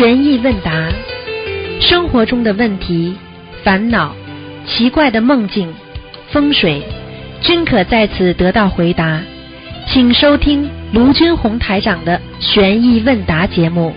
[0.00, 0.88] 悬疑问答，
[1.78, 3.14] 生活中的问题、
[3.62, 4.16] 烦恼、
[4.66, 5.74] 奇怪的梦境、
[6.30, 6.82] 风水，
[7.42, 9.20] 均可在此得到回答。
[9.86, 13.94] 请收听卢军红台长的悬疑问答节目。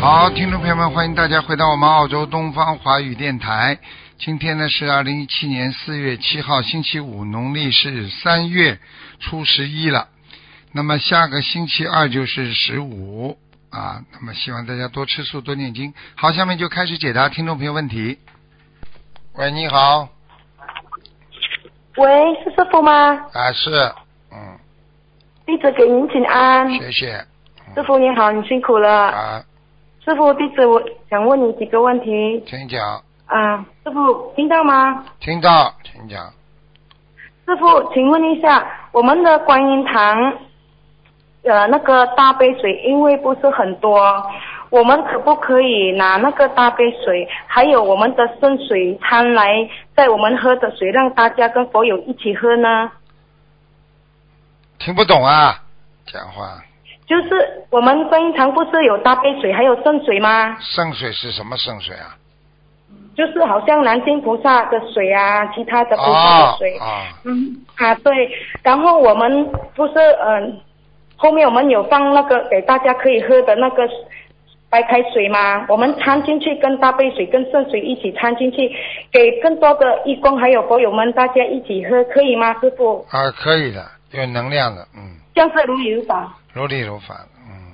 [0.00, 3.78] 好，听众朋友们，欢迎大家回到我们澳洲东方华语电台。
[4.18, 8.80] 今天呢是二零一七年四月七号，星期五，农历是三月
[9.20, 10.08] 初十一了。
[10.74, 13.36] 那么下个星期二就是十五
[13.70, 14.02] 啊。
[14.12, 15.92] 那么希望大家多吃素，多念经。
[16.16, 18.18] 好，下面就开始解答听众朋友问题。
[19.34, 20.08] 喂，你好，
[21.96, 22.92] 喂，是师傅吗？
[23.32, 23.70] 啊是，
[24.32, 24.58] 嗯，
[25.46, 26.70] 弟子给您请安。
[26.72, 27.26] 谢谢
[27.74, 29.10] 师傅你好，你辛苦了。
[29.10, 29.44] 啊，
[30.04, 32.42] 师傅，弟子我想问你几个问题。
[32.46, 35.04] 请讲，啊，师傅听到吗？
[35.20, 36.32] 听到，请讲。
[37.46, 40.34] 师傅，请问一下，我们的观音堂，
[41.44, 44.00] 呃，那个大杯水因为不是很多，
[44.70, 52.90] 我们可不可以拿那个大杯水，还有我们的圣水掺来，在我们喝的水，让大家跟佛友一起喝呢？
[54.78, 55.60] 听不懂啊，
[56.06, 56.62] 讲话。
[57.06, 60.56] 就是我们观音堂不是有大杯水，还有圣水吗？
[60.60, 62.16] 圣水是什么圣水啊？
[63.14, 66.78] 就是好像南京菩萨的水啊，其他的菩萨啊的水。
[66.78, 68.30] 啊，嗯啊对，
[68.62, 69.44] 然后我们
[69.74, 69.94] 不是
[70.24, 70.60] 嗯、
[71.22, 73.88] 后面我们有放那个给大家可以喝的那个
[74.68, 75.64] 白开水吗？
[75.68, 78.68] 我们掺进去，跟大杯水跟圣水一起掺进去，
[79.12, 83.06] 给更多的义工还有佛友们大家一起喝，可以吗，师傅？
[83.08, 85.14] 啊，可以的，有能量的，嗯。
[85.32, 86.36] 这样是如理如法。
[86.52, 87.14] 如理如法，
[87.48, 87.72] 嗯，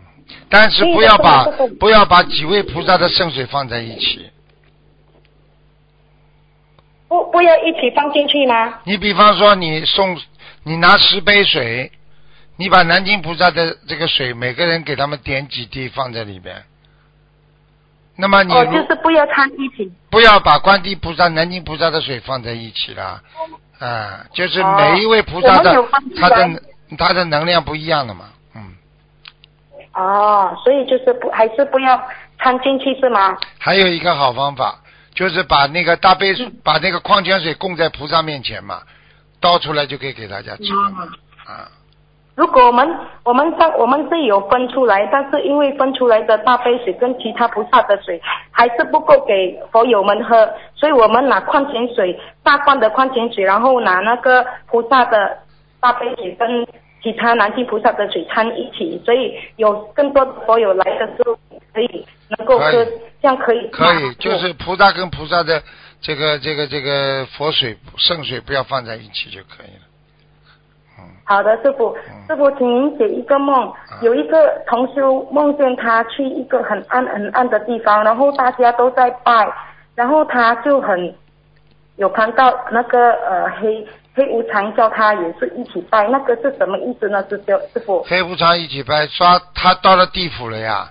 [0.51, 1.45] 但是不要把
[1.81, 4.31] 不要把几位菩萨的圣水放在一起。
[7.09, 8.81] 不不要一起放进去吗？
[8.85, 10.15] 你比方说，你送
[10.65, 11.91] 你拿十杯水，
[12.59, 16.65] 你把南京菩萨的这个水，每个人给他们点几滴放在里边。
[18.16, 19.93] 那么你哦，就是不要掺一起。
[20.10, 23.22] 不要把观地菩萨、南京菩萨的水放在一起了，
[23.78, 25.72] 啊，就是每一位菩萨的、
[26.16, 26.62] 他的
[26.99, 28.25] 他的能量不一样的嘛，
[28.56, 28.75] 嗯。
[29.94, 32.03] 哦，所以就是不还是不要
[32.41, 33.38] 掺进去是吗？
[33.60, 34.81] 还有一个好方法，
[35.15, 36.34] 就是把那个大杯
[36.65, 38.83] 把那个矿泉水供在菩萨面前嘛，
[39.38, 41.04] 倒出来就可以给大家吃了嘛。
[41.04, 41.71] 嗯啊，
[42.38, 42.88] 如果我们
[43.25, 48.22] 我们上我们是有分出来，但是因为分出来的大杯水跟其他菩萨的水
[48.53, 55.37] 还是不够给佛友们喝，所以我们拿矿泉水大罐的矿泉水，然后拿那个菩萨的
[55.81, 56.65] 大杯水跟
[57.03, 61.37] 其他南京菩萨的水掺一起，所以有更多的佛友来的时候
[61.75, 62.06] 可以
[62.38, 62.71] 能够喝，
[63.21, 65.60] 这样可以可以，就是菩萨跟菩萨的
[66.00, 69.88] 这个这个这个佛水圣水不要放在一起就可以了。
[71.28, 73.72] 嗯，好的，师傅嗯，师傅，请您解一个梦。
[74.00, 79.53] 有一个同修梦见他去一个很暗很暗的地方，然后大家都在拜，
[79.94, 81.15] 然后他就很
[81.97, 87.22] 有看到那个呃黑黑无常叫他也是一起拜，那个是什么意思呢？
[87.28, 88.03] 师傅，师傅。
[88.05, 90.91] 黑无常一起拜，刷他到了地府了呀，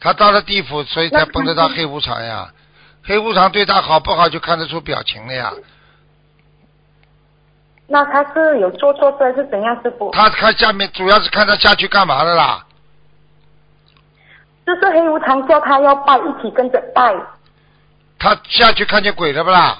[0.00, 2.48] 他到了地府，所以才那碰得到黑无常呀。
[3.04, 5.52] 黑无常对他好不好就看得出表情了呀。
[7.90, 10.10] 那他是有做错事还是怎样，师傅？
[10.12, 12.64] 他看下面主要是看他下去干嘛的啦。
[14.66, 17.14] 就是黑无常叫他要拜，一起跟着拜，
[18.18, 19.78] 他下去看见鬼了不啦？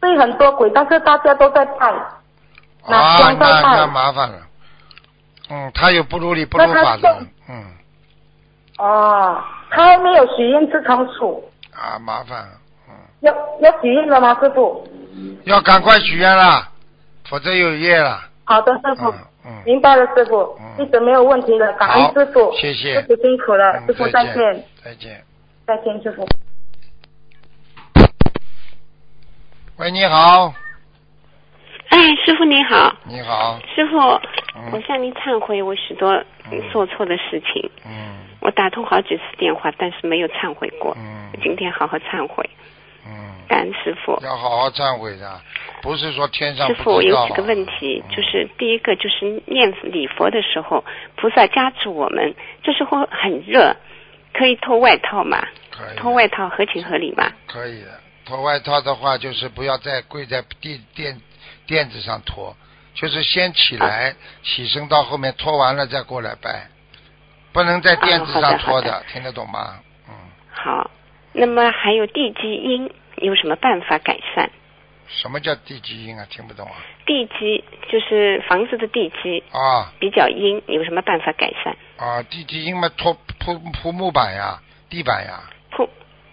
[0.00, 1.94] 所以很多鬼，但是大家都在拜。
[2.88, 3.86] 那啊，那那。
[3.86, 4.38] 麻烦了。
[5.50, 7.26] 嗯，他有不如理不如法的。
[7.48, 7.64] 嗯，
[8.78, 9.40] 哦，
[9.70, 11.48] 他还没有许愿吃仓鼠。
[11.72, 12.52] 啊，麻烦了。
[13.20, 14.86] 嗯，要要许愿了吗，师傅？
[15.44, 16.68] 要赶快许愿了，
[17.28, 18.22] 否则有业了。
[18.44, 19.10] 好的，师傅。
[19.10, 19.14] 嗯
[19.46, 19.62] 嗯。
[19.64, 22.52] 明白了，师傅嗯，一直没有问题的，感恩师傅。
[22.52, 25.24] 谢谢师傅辛苦了，嗯师傅再再见，再见。
[25.66, 26.26] 再见，师傅。
[29.78, 30.52] 喂，你好，
[31.88, 33.58] 哎，师傅你好，你好。
[33.74, 33.98] 师傅，
[34.56, 36.12] 嗯我向您忏悔我许多
[36.52, 37.70] 嗯做错的事情。
[37.86, 40.94] 嗯我打通好几次电话，但是没有忏悔过。
[40.98, 42.48] 嗯今天好好忏悔，
[43.06, 44.18] 嗯，感恩师傅。
[44.22, 45.40] 要好好忏悔的，
[45.82, 50.84] 不是说天上师傅，有几个问题，嗯就是第一个就是念礼佛的时候，
[51.16, 53.74] 菩萨加持我们，这时候很热，
[54.34, 55.46] 可以脱外套吗？
[55.70, 57.32] 可以脱外套合情合理吗？
[57.46, 57.88] 可以的。
[58.26, 61.20] 脱外套的话，就是不要再跪在地垫
[61.66, 62.54] 垫子上脱，
[62.94, 66.68] 就是先起来，起身到后面脱完了再过来拜，
[67.52, 69.80] 不能在垫子上脱的听得懂吗？
[70.08, 70.14] 嗯，
[70.52, 70.90] 好，
[71.32, 74.48] 那么还有地基因有什么办法改善？
[75.08, 76.26] 什么叫地基阴啊？
[76.30, 76.74] 听不懂啊？
[77.04, 81.76] 地基就是房子的地基啊比较阴，有什么办法改善？
[81.96, 85.40] 啊，地基阴嘛，铺铺铺木板呀，地板呀，
[85.70, 85.88] 铺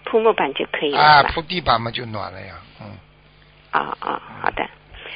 [0.06, 2.98] 铺木板就可以了，啊，铺地板嘛就暖了呀，嗯，
[3.72, 4.68] 啊啊，好的。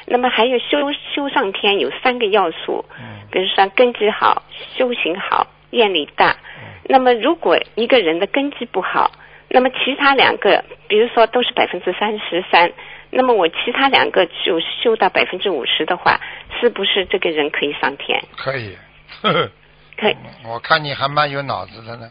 [0.07, 4.41] 那么还有修修上天有三个要素，嗯比如说根基好、
[4.75, 6.31] 修行好、愿力大。
[6.31, 9.11] 嗯那么如果一个人的根基不好，
[9.53, 12.71] 那么其他两个，比如说都是百分之三十三，
[13.09, 16.21] 那么我其他两个就修到百分之五十的话，
[16.59, 18.23] 是不是这个人可以上天？
[18.37, 18.77] 可以，
[19.21, 19.51] 呵呵，
[19.97, 20.15] 可以。
[20.45, 22.09] 我看你还蛮有脑子的呢，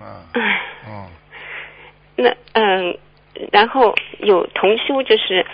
[0.00, 0.06] 嗯
[0.88, 1.08] 嗯，
[2.16, 2.98] 那嗯，
[3.52, 5.44] 然后有同修，就是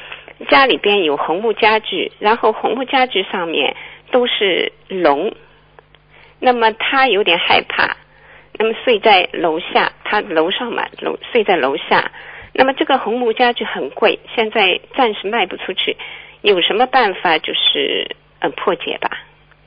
[0.48, 3.74] 家里边有红木家具，然后红木家具上面
[4.12, 5.34] 都是龙，
[6.38, 7.96] 那么他有点害怕，
[8.58, 12.10] 那么睡在楼下，他楼上嘛，楼睡在楼下，
[12.52, 15.96] 那么这个红木家具很贵，现在暂时卖不出去，
[16.42, 19.10] 有什么办法就是呃破解吧？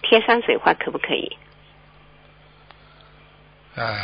[0.02, 1.38] 贴山水画可不可以？
[3.76, 3.98] 唉，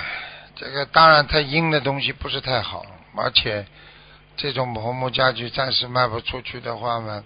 [0.56, 2.86] 这个当然太阴的东西不是太好，
[3.18, 3.66] 而且
[4.38, 7.26] 这种红木家具暂时卖不出去的话嘛，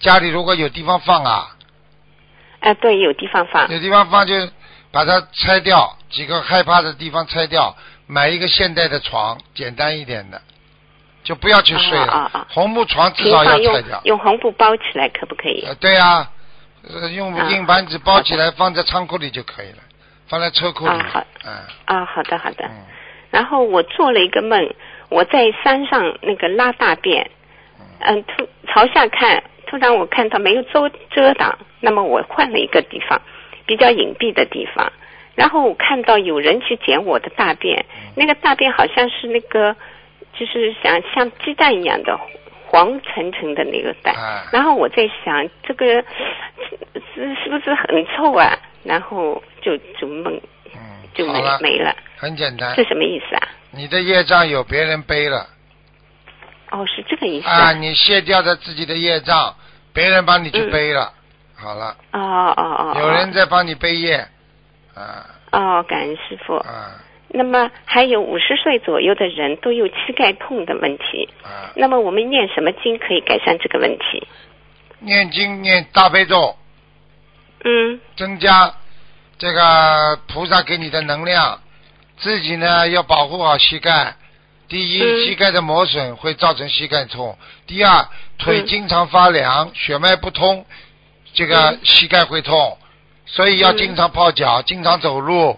[0.00, 1.56] 家里如果有地方放啊，
[2.58, 3.70] 啊、对，有地方放。
[3.70, 4.34] 有地方放就
[4.96, 7.76] 把它拆掉，几个害怕的地方拆掉，
[8.06, 10.40] 买一个现代的床，简单一点的，
[11.22, 12.06] 就不要去睡了。
[12.06, 14.00] 啊啊啊红木床至少要用拆掉。
[14.04, 15.62] 用红布包起来可不可以？
[15.66, 16.30] 呃，对啊、
[16.88, 19.82] 呃，用啊硬板纸包起来，放在仓库里就可以了，
[20.28, 20.90] 放在车库里。
[20.90, 21.52] 啊好嗯
[21.84, 22.64] 啊，好的好的。
[22.64, 22.86] 嗯
[23.30, 24.72] 然后我做了一个梦，
[25.10, 27.30] 我在山上那个拉大便，
[28.00, 33.20] 嗯，突朝下看，突然我看到没有遮遮挡，那么我换了一个地方，
[33.66, 34.92] 比较隐蔽的地方，
[35.34, 37.84] 然后我看到有人去捡我的大便，
[38.14, 39.74] 那个大便好像是那个，
[40.32, 42.18] 就是像像鸡蛋一样的
[42.66, 44.44] 黄澄澄的那个蛋，哎。
[44.52, 45.84] 然后我在想这个
[47.14, 48.58] 是是不是很臭啊？
[48.84, 50.40] 然后就就梦
[50.74, 50.78] 嗯，
[51.12, 52.74] 就没好了，没了，很简单。
[52.76, 53.48] 这，什么意思啊？
[53.72, 55.46] 你的业障有别人背了。
[56.70, 59.54] 哦，是这个意思啊，你卸掉了自己的业障，
[59.92, 60.70] 别人帮你去嗯。
[60.70, 61.12] 背了，
[61.56, 63.00] 好了，哦哦哦，哦。
[63.00, 64.28] 有人在帮你背业，
[64.94, 65.26] 啊。
[65.52, 66.56] 哦，感恩师傅。
[66.56, 67.02] 啊。
[67.28, 74.26] 那么还有五十岁左右的人都有膝盖痛的问题，啊，那么我们念什么经可以改善这个问题？
[75.00, 76.56] 念经念大悲咒，
[77.64, 78.00] 嗯。
[78.16, 78.72] 增加
[79.38, 81.60] 这个菩萨给你的能量，
[82.18, 84.14] 自己呢要保护好膝盖。
[84.68, 85.24] 第一，嗯。
[85.24, 87.36] 膝盖的磨损会造成膝盖痛；
[87.66, 88.66] 第二，腿嗯。
[88.66, 90.64] 经常发凉，血脉不通，
[91.36, 92.76] 这个嗯膝盖会痛，
[93.26, 95.56] 所以要嗯经常泡脚，经常走路。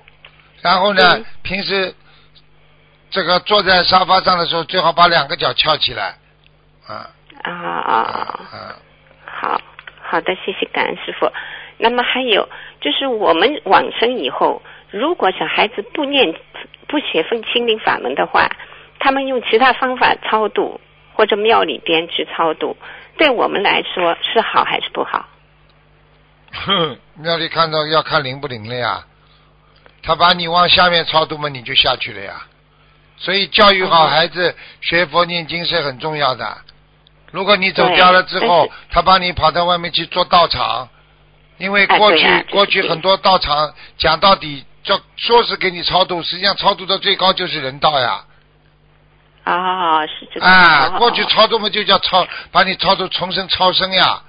[0.60, 1.94] 然后呢，嗯平时
[3.10, 6.16] 这个坐在沙发上的时候，最好把两个脚翘起来。
[6.86, 7.08] 啊
[7.44, 7.94] 啊啊啊
[8.50, 8.58] 啊！
[8.58, 8.76] 啊！
[9.25, 9.60] 好
[10.02, 11.30] 好的，谢谢感恩师傅。
[11.76, 12.48] 那么还有
[12.80, 14.60] 就是我们往生以后，
[14.90, 16.34] 如果小孩子不念
[16.88, 18.50] 不学分心灵法门的话，
[18.98, 20.80] 他们用其他方法超度
[21.14, 22.76] 或者庙里边去超度，
[23.16, 25.28] 对我们来说是好还是不好？
[26.66, 29.05] 哼，庙里看到要看灵不灵了呀。
[30.02, 32.43] 他把你往下面超度嘛，你就下去了呀。
[33.16, 36.58] 所以教育好哦孩子学佛念经是很重要的。
[37.31, 40.88] 如果你走对掉了之后，他把你跑到外面去做道场，
[41.59, 48.25] 因为过去、过去很多道场讲到底，叫说是给你超度，实际上超度到最高就是人道呀。
[49.44, 50.47] 啊，是这个。
[50.47, 54.23] 啊，哦过去超度嘛就叫超，把你超度重生超生呀，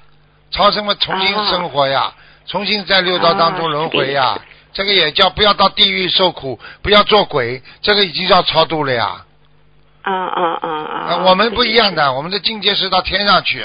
[0.49, 2.11] 超生嘛重新哦生活呀，
[2.49, 4.41] 重新在六道当中轮回呀，哦
[4.71, 9.25] 这个也叫不要到地狱受苦，不要做鬼，这个已经叫超度了呀。
[10.01, 10.95] 啊啊啊啊！
[11.09, 13.63] 啊，我们不一样的，我们的境界是到天上去，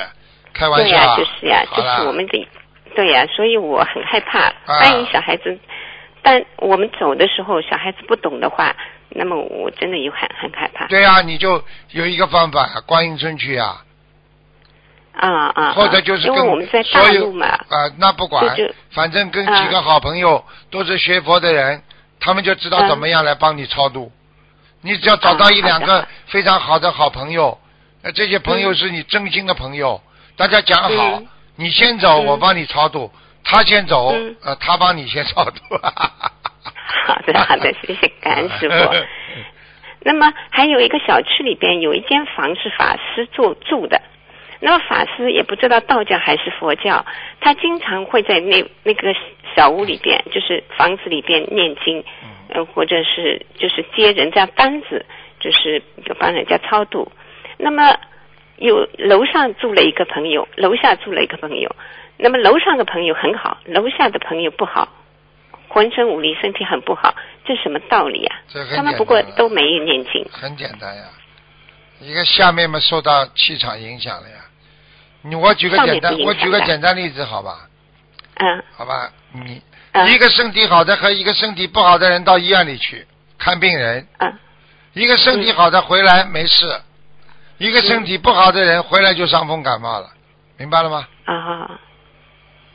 [0.52, 1.16] 开玩笑对呀、啊。
[1.16, 2.48] 就是呀、就是我们的，
[2.96, 4.40] 对呀、所以我很害怕。
[4.40, 5.58] 啊万一小孩子，
[6.22, 8.74] 但我们走的时候，小孩子不懂的话，
[9.10, 10.86] 那么我真的有很很害怕。
[10.86, 13.84] 对呀、你就有一个方法，观音村去呀、啊
[15.16, 15.52] 啊！
[15.54, 18.56] 啊或者就是跟我们在大所有陆嘛，啊，那不管
[18.90, 21.82] 反正跟啊几个好朋友都是学佛的人，
[22.20, 24.10] 他们就知道嗯怎么样来帮你超度。
[24.82, 27.58] 你只要找到一两个非常好的好朋友，
[28.02, 30.00] 呃，这些朋友是你真心的朋友，
[30.36, 33.10] 大家讲好嗯，你先走，嗯我帮你超度；
[33.44, 35.60] 他先走嗯，呃，他帮你先超度。
[37.06, 38.74] 好的好的，谢谢感恩师傅。
[40.06, 44.00] 那么还有一个小区里边有一间房是法师住住的，
[44.66, 47.04] 那么法师也不知道道教还是佛教，
[47.38, 49.14] 他经常会在那那个
[49.54, 52.02] 小屋里边，就是房子里边念经，
[52.48, 55.04] 呃，或者是就是接人家单子，
[55.38, 55.82] 就是
[56.18, 57.12] 帮人家超度。
[57.58, 57.94] 那么
[58.56, 61.76] 有楼上住了一个朋友，楼下住了一个朋友。
[62.16, 64.88] 那么楼上的朋友很好，楼下的朋友不好，
[65.68, 68.40] 浑身无力，身体很不好，这什么道理啊？
[68.48, 70.24] 这很他们不过都没有念经。
[70.32, 71.02] 很简单呀，
[72.00, 74.36] 一个下面嘛受到气场影响了呀。
[75.24, 77.66] 你我举个简单我举个简单例子，好吧？
[78.36, 78.62] 嗯。
[78.76, 79.62] 好吧，你
[79.92, 80.10] 嗯。
[80.10, 83.06] 一个身体好的和一个身体不好的人到医院里去
[83.38, 84.38] 看病人，嗯。
[84.92, 86.80] 一个身体好的回来没事，
[87.58, 90.10] 一个身体不好的人回来就伤风感冒了，
[90.58, 91.06] 明白了吗？
[91.24, 91.80] 啊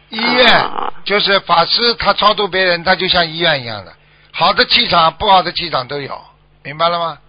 [0.10, 3.94] 医院啊就是法师，他超度别人，他就像医院一样的，
[4.34, 6.20] 好的气场、不好的气场都有，
[6.64, 7.20] 明白了吗？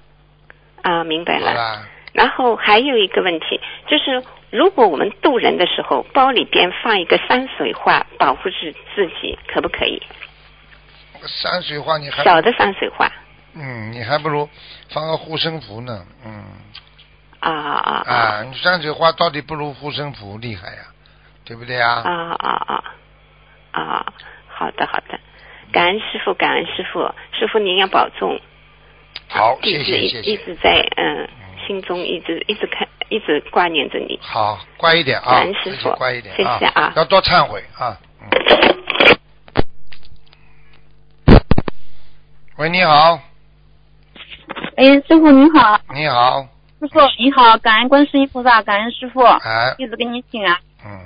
[0.82, 1.38] 啊，明白。
[1.40, 1.82] 好了，
[2.14, 10.02] 然后还有一个问题，就是如果我们渡人的时候，包里边放一个山水画，保护自自己，可不可以？
[11.26, 13.10] 山水画你还小的山水画。
[13.54, 14.48] 嗯，你还不如
[14.88, 16.44] 放个护身符呢，嗯
[17.40, 20.82] 啊啊啊啊，你山水画到底不如护身符厉害呀，
[21.44, 22.02] 对不对啊？
[22.04, 22.84] 啊啊啊
[23.72, 24.06] 啊！
[24.48, 25.18] 好的好的，
[25.72, 27.00] 感恩师傅，感恩师傅，
[27.32, 28.40] 师傅您要保重。
[29.28, 31.28] 好，谢谢谢谢，一直在嗯
[31.70, 34.18] 心中一直一直看一直挂念着你。
[34.20, 36.92] 好，乖一点啊感恩，师傅乖一点谢谢啊。
[36.96, 37.96] 要多忏悔啊。
[38.20, 38.26] 嗯
[42.58, 43.20] 喂，你好，
[44.76, 46.42] 哎，师傅你好，你好，
[46.80, 50.58] 师傅你好，感恩观世音菩萨，感恩师傅，哎，一直给你请安。
[50.84, 51.00] 嗯，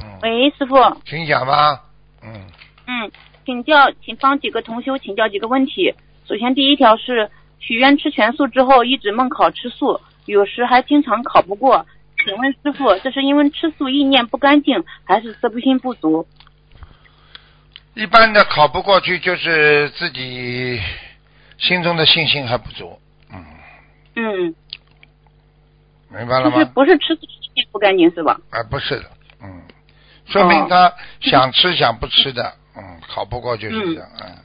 [0.00, 0.74] 嗯，喂，师傅，
[1.06, 1.84] 请讲吧，
[2.24, 2.34] 嗯，
[2.88, 3.12] 嗯，
[3.46, 5.94] 请教，请帮几个同修请教几个问题。
[6.28, 7.30] 首先，第一条是
[7.60, 11.86] 许愿吃全素之后，一直梦考吃素，有时还经常考不过。
[12.24, 16.26] 请问师傅，这是因为吃素意念不干净，还是色不心不足？
[17.94, 20.80] 一般的考不过去，就是自己
[21.58, 22.98] 心中的信心还不足，
[23.32, 23.44] 嗯，
[24.16, 24.54] 嗯，
[26.08, 26.72] 明白了吗就是吗？
[26.74, 28.40] 不是吃素意念不干净是吧？
[28.50, 29.10] 啊，不是的，
[29.42, 29.62] 嗯，
[30.26, 34.36] 说明他想吃想不吃的，嗯，考不过就是这样，嗯，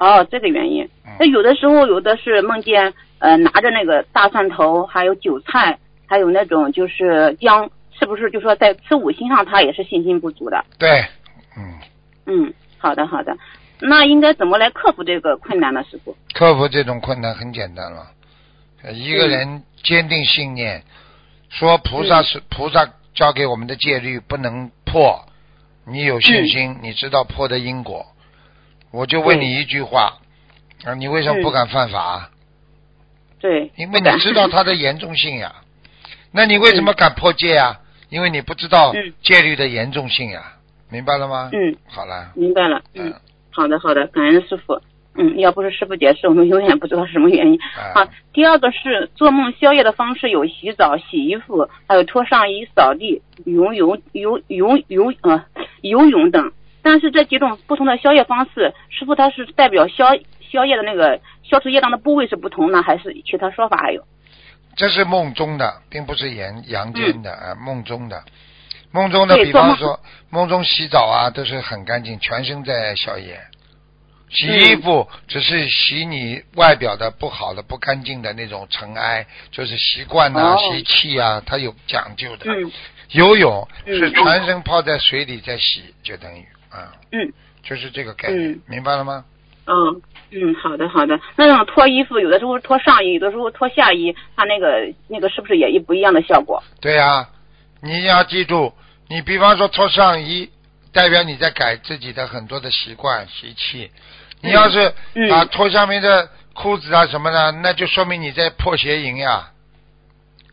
[0.00, 0.84] 哦，这个原因。
[1.06, 10.64] 嗯那有的时候，有的是梦见呃拿着那个大蒜头，还有韭菜，还有那种就是姜，是不是就说在吃五行上他也是信心不足的？
[10.78, 11.04] 对，
[11.58, 11.78] 嗯，
[12.24, 13.36] 嗯，好的好的。
[13.82, 16.16] 那应该怎么来克服这个困难呢，师傅？
[16.32, 18.06] 克服这种困难很简单了，
[18.82, 20.82] 呃一个人坚定信念，
[21.50, 25.20] 说菩萨是菩萨教给我们的戒律不能破，
[25.86, 28.06] 你有信心，你知道破的因果，
[28.92, 30.18] 我就问你一句话，
[30.84, 32.30] 啊，你为什么不敢犯法？
[33.40, 35.54] 对，因为你知道它的严重性呀。
[36.32, 37.78] 那你为什么敢破戒呀？
[38.08, 40.42] 因为你不知道嗯戒律的严重性呀，
[40.90, 41.50] 明白了吗？
[41.52, 42.82] 嗯，好了，明白了。
[42.94, 43.14] 嗯嗯，
[43.50, 44.80] 好的好的，感恩师傅。
[45.14, 47.58] 嗯，要不是师傅解释，我们永远不知道什么原因。
[47.76, 55.44] 啊好，第二个是做梦宵夜的方式有洗澡、洗衣服，还有脱上衣、扫地、游泳、游游游呃
[55.82, 56.52] 游泳等。
[56.82, 60.06] 但是这几种不同的消业方式，师傅他是代表消
[60.50, 64.02] 消业的那个消除业障的部位是不同呢，还是其他说法还有？
[64.76, 68.22] 这是梦中的，并不是阳阳间的啊，梦中的。
[68.92, 73.40] 梦中的，比方说梦中洗澡啊，都是很干净，全身在消炎。
[74.30, 82.50] 洗衣服只是洗你外表的不好的、不干净的那种尘埃，就是习惯呐、哦习气啊，它有讲究的。
[82.50, 82.70] 嗯
[83.10, 89.24] 游泳嗯是全身泡在水里在洗，就等于啊，嗯就是这个概念，嗯明白了吗？
[89.66, 90.00] 嗯
[90.32, 91.20] 嗯，好的好的。
[91.36, 96.62] 那种脱衣服，有的时候脱上衣，有的时候脱下衣，它那个那个是不是也一不一样的效果？
[96.80, 97.28] 对呀、
[97.82, 98.72] 你要记住，
[99.08, 100.50] 你比方说脱上衣，
[100.92, 103.90] 代表你在改自己的很多的习惯习气。
[104.40, 109.50] 你要是、嗯啊脱下面的裤子啊什么的，那就说明你在破邪淫呀，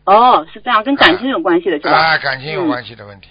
[0.04, 1.92] 哦，是这样，跟感情有关系的是吧？
[1.92, 3.28] 啊，感情有关系的问题。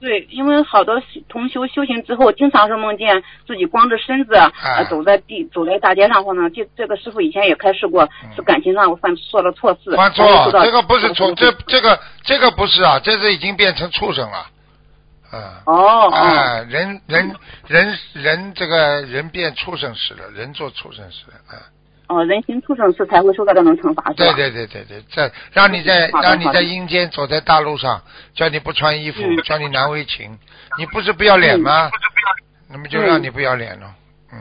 [0.00, 10.24] 对，因为好多同修修行之后，经常是梦见自己光着身子，呃，走在地走在大街上或者这这个师傅以前也开示过，嗯是感情上我犯做了错事，犯错
[10.62, 14.38] 这个不是错，这这个这个不是啊，这是已经变成畜生了，
[15.32, 15.62] 啊。
[15.66, 17.34] 哦哦啊，人人
[17.66, 21.58] 人人这个人变畜生似的，人做畜生似的，啊。
[22.08, 24.32] 哦，人行畜生是才会受到这种惩罚，是吧？
[24.32, 28.02] 对对对对对，在让你在让你在阴间走在大路上，
[28.34, 30.38] 叫你不穿衣服，嗯叫你难为情，
[30.78, 31.90] 你不是不要脸吗？
[32.70, 33.94] 那么就让你不要脸了，
[34.32, 34.38] 嗯？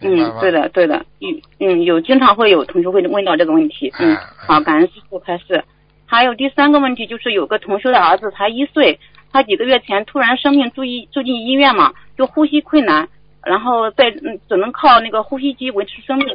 [0.00, 5.64] 嗯，对的对的，嗯嗯，有经常会有同学会问到这个问题，嗯啊，好，感恩师傅开示。
[6.06, 9.00] 还有第三个问题就是有个同学的儿子才一岁，
[9.32, 13.08] 他几个月前突然生病住医住进医院嘛，就呼吸困难，
[13.44, 16.28] 然后在嗯只能靠那个呼吸机维持生命，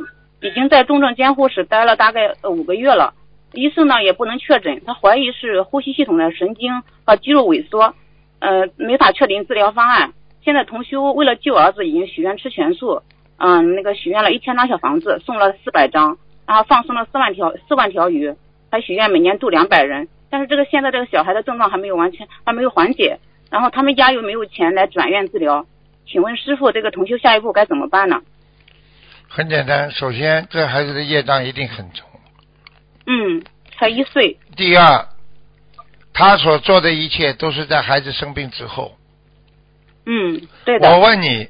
[0.43, 3.13] 已经在重症监护室待了大概五个月了。
[3.53, 7.95] 医生呢也不能确诊，他怀疑是呼吸系统的神经和肌肉萎缩，
[8.39, 10.11] 呃，没法确定治疗方案。
[10.43, 13.03] 现在同修为了救儿子，已经许愿吃全素，
[13.37, 18.35] 嗯，那个许愿了一千张小房子，送了四百张，然后放生了四万条四万条鱼，
[18.69, 20.09] 还许愿每年度两百人。
[20.29, 23.19] 但是这个现在这个小孩的症状还没有完全还没有缓解，
[23.49, 25.65] 然后他们家又没有钱来转院治疗，
[26.05, 28.23] 请问师傅，这个同修下一步该怎么办呢？
[29.35, 32.07] 很简单，首先这孩子的业障一定很重。
[33.07, 33.43] 嗯，
[33.75, 34.37] 才一岁。
[34.55, 35.07] 第二，
[36.13, 38.95] 他所做的一切都是在孩子生病之后。
[40.05, 40.87] 嗯，对的。
[40.87, 41.49] 我问你，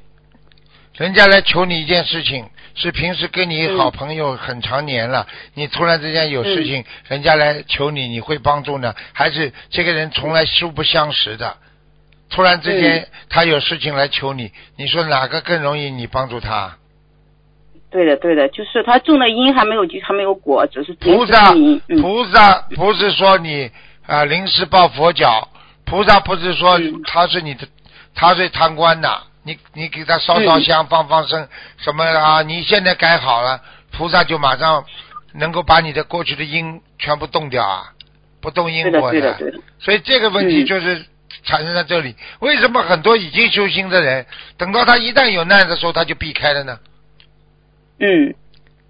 [0.96, 8.94] 人家来求你一件事情，是平时跟你好朋友很长年了，你突然之间有事情，人家来求你，你会帮助呢？
[9.12, 11.58] 还是这个人从来素不相识的，
[12.30, 16.78] 突然之间他有事情来求你，你说哪个更容易你帮助他？
[17.94, 21.52] 对的，对的，就是他种的因还没有还没有果，只是菩萨，
[22.02, 23.70] 菩萨不是说你
[24.04, 25.48] 啊临时抱佛脚，
[25.84, 27.68] 菩萨不是说他是你的，
[28.12, 31.46] 他是贪官呐，你你给他烧烧香放放生
[31.76, 32.42] 什么啊？
[32.42, 33.60] 你现在改好了，
[33.92, 34.84] 菩萨就马上
[35.34, 37.92] 能够把你的过去的因全部动掉啊，
[38.40, 39.38] 不动因果的，
[39.78, 41.06] 所以这个问题就是
[41.44, 42.16] 产生在这里。
[42.40, 44.26] 为什么很多已经修心的人，
[44.58, 46.76] 等到他一旦有难的时候，他就避开了呢？
[47.98, 48.34] 嗯，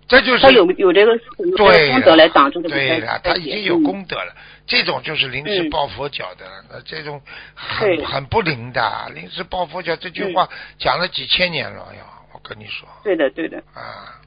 [0.08, 1.18] 这就是他有有这个
[1.56, 4.34] 对功德来挡住的，对的，他已经有功德了。
[4.66, 7.20] 这种就是临时抱佛脚的，那这种
[7.54, 9.10] 很很不灵的。
[9.14, 12.88] 临时抱佛脚这句话讲了几千年了呀，我跟你说。
[13.02, 13.58] 对的，对的。
[13.74, 14.20] 啊。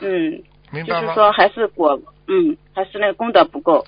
[0.00, 0.42] 嗯。
[0.70, 1.02] 明白吗？
[1.02, 1.96] 就是说，还是果，
[2.26, 3.86] 嗯，还是那个功德不够。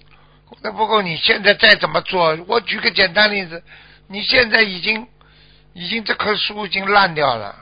[0.49, 2.39] 功德不够，你现在再怎么做？
[2.47, 3.61] 我举个简单例子，
[4.07, 5.05] 你现在已经
[5.73, 7.57] 已经这棵树已经烂掉了，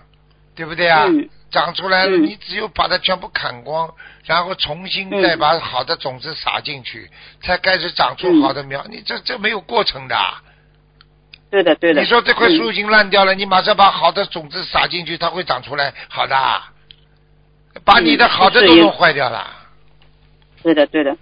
[0.55, 1.07] 对不对啊？
[1.07, 1.27] 嗯。
[1.55, 3.95] 长出来了，你只有把它全部砍光，
[4.25, 7.09] 然后重新再把好的种子撒进去，
[7.41, 8.85] 才开始长出好的苗。
[8.91, 10.17] 你这这没有过程的。
[11.53, 12.01] 对的，对的。
[12.03, 16.37] 你说这块树已经烂掉了，你马上把好的种子撒进去，它会长出来好的。
[17.85, 19.47] 把你的好的都弄坏掉了。
[20.65, 21.17] 对的，对的。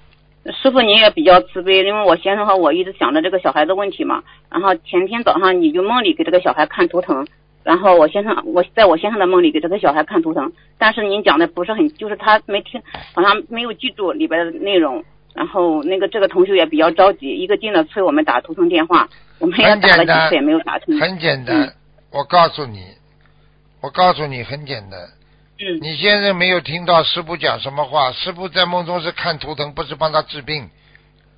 [0.62, 4.24] 师傅，你也比较慈悲，因为我先生和我一直想着这个小孩的问题嘛。
[4.50, 7.26] 然后前天早上你就梦里给这个小孩看图腾。
[7.64, 12.83] 然后我先生，我在我先生的梦里给这个小孩看图腾，但是您讲的不是很，就是他没听，
[13.14, 15.05] 好像没有记住里边的内容。
[15.35, 20.98] 然后那个这个同学也比较着急，一个劲的催我们打图腾电话，我们也打了几次也没有打通。
[21.01, 21.72] 很简单，
[22.11, 22.85] 我告诉你，
[23.81, 25.01] 我告诉你很简单。
[25.59, 25.79] 嗯。
[25.81, 28.12] 你先生没有听到师傅讲什么话？
[28.12, 30.68] 师傅在梦中是看图腾，不是帮他治病。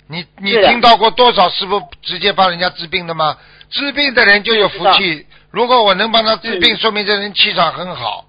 [0.08, 3.36] 你你听到过多少师傅直接帮人家治病的吗？
[3.70, 5.24] 治病的人就有福气。
[5.54, 8.26] 如果我能帮他治病，说明这人气场很好。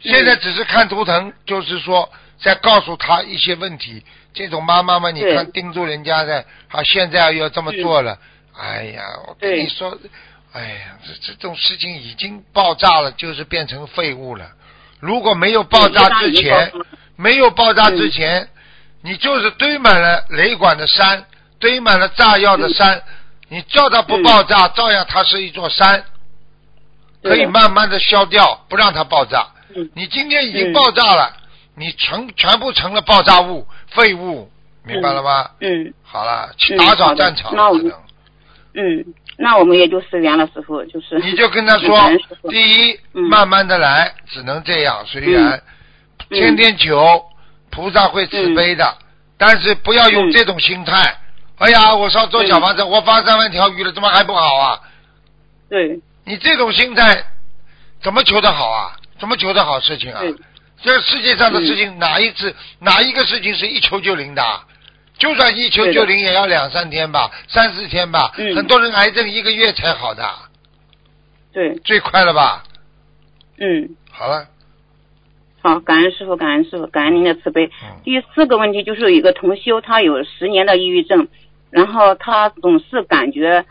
[0.00, 4.02] 现在只是看图腾，就是说在告诉他一些问题。
[4.32, 8.18] 这种妈妈们，你看盯住人家的，啊，现在要这么做了。
[8.58, 9.98] 哎呀，我跟你说，
[10.54, 14.52] 哎呀，这这种事情已经爆炸了，就是变成废物了。
[15.00, 16.72] 如果没有爆炸之前，
[17.16, 18.48] 没有爆炸之前，
[19.02, 21.26] 你就是堆满了雷管的山，
[21.58, 23.02] 堆满了炸药的山，
[23.50, 26.02] 你叫它不爆炸，照样它是一座山。
[27.22, 29.46] 可以慢慢的消掉，不让它爆炸。
[29.94, 31.36] 你今天已经爆炸了，
[31.76, 34.50] 你成全部成了爆炸物、废物，
[34.84, 35.50] 明白了吗？
[35.60, 35.94] 嗯。
[36.02, 37.92] 好了，去打扫战场那我们。
[38.74, 39.04] 嗯，
[39.38, 41.18] 那我们也就随缘了，师傅就是。
[41.20, 41.98] 你就跟他说，
[42.50, 45.62] 第一，慢慢的来，只能这样随缘。
[46.30, 47.22] 天天求，
[47.70, 48.96] 菩萨会慈悲的，
[49.38, 51.18] 但是不要用这种心态。
[51.58, 54.80] 哎呀，我上做小房子，我发三万条鱼了，怎么还不好啊？
[55.68, 56.00] 对。
[56.24, 57.24] 你这种心态，
[58.02, 58.96] 怎么求得好啊？
[59.18, 60.20] 怎么求得好事情啊？
[60.82, 64.42] 这个世界上的事情，哪一次哪一个事情是一求就灵的？
[65.18, 68.32] 就算一求就灵，也要两三天吧，三四天吧。
[68.56, 70.28] 很多人癌症一个月才好的。
[71.52, 71.76] 对。
[71.84, 72.64] 最快了吧？
[73.58, 73.94] 嗯。
[74.10, 74.48] 好了。
[75.60, 77.70] 好，感恩师傅，感恩师傅，感恩您的慈悲。
[78.02, 81.28] 第四个问题就是有一个同修，他有十年的抑郁症，
[81.70, 83.64] 然后他总是感觉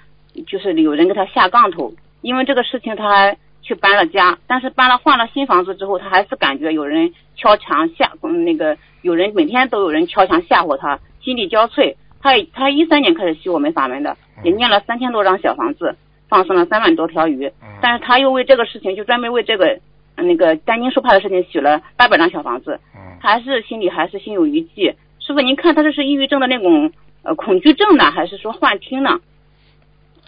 [0.48, 1.94] 就是有人给他下杠头。
[2.22, 11.96] 因为这个事情，他还去搬了家，但是搬了换了新房子之后，他还是感觉有人敲墙吓，嗯，那个有人每天都有人敲墙吓唬他，心力交瘁。
[12.22, 15.96] 他他一三年开始修我们法门的，也念了三千多张小房子，
[16.30, 19.80] 放生了三万多条鱼，但是他又为这个事情，就专门为这个
[20.16, 22.80] 那个担惊受怕的事情许了八百张小房子，
[23.20, 24.96] 还是心里还是心有余悸。
[25.20, 26.92] 师傅，您看他这是抑郁症的那种
[27.24, 29.20] 呃恐惧症呢，还是说幻听呢？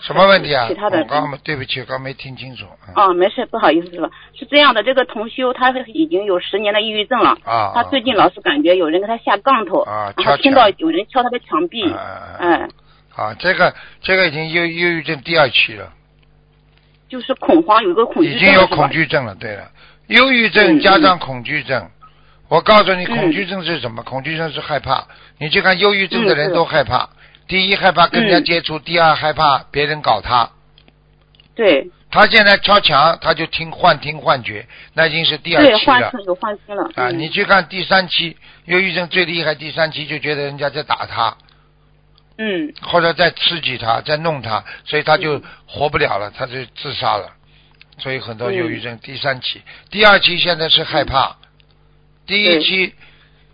[0.06, 0.68] 什么问题啊？
[0.68, 2.66] 其他的我刚没对不起，我刚没听清楚。
[2.88, 4.12] 嗯哦，没事，不好意思了。
[4.38, 7.38] 是这样的，这个同修他已经有十年的抑郁症了。
[7.46, 12.70] 啊，他最近老是感觉有人给他下杠头，啊然敲后听到有人敲他的墙壁，啊嗯，
[13.16, 15.94] 啊，这个这个已经忧忧郁症第二期了，
[17.08, 19.34] 就是恐慌，有一个恐惧症已经有恐惧症了。
[19.36, 19.72] 对了，
[20.08, 21.90] 忧郁症嗯加上恐惧症，
[22.50, 24.04] 我告诉你，嗯恐惧症是什么？
[24.04, 25.08] 恐惧症是害怕。
[25.40, 27.10] 你去看忧郁症的人都害怕，
[27.48, 28.46] 第一害怕跟人家嗯。
[28.46, 30.50] 接触，第二害怕别人搞他。
[31.56, 31.90] 对。
[32.10, 35.78] 他现在敲墙，他就听幻听幻觉，那已经是第二，期了。
[35.80, 36.84] 幻听有幻听了。
[36.96, 37.20] 啊，嗯。
[37.20, 41.36] 你去看第三期，忧郁症最厉害，第三期就觉得人家在打他，
[42.38, 42.74] 嗯。
[42.82, 47.32] 或者在刺激他，在弄他，所以他就活不了了，他就自杀了。
[47.98, 51.38] 所以很多忧郁症第三期，第二期现在是害怕，
[52.26, 52.94] 第一期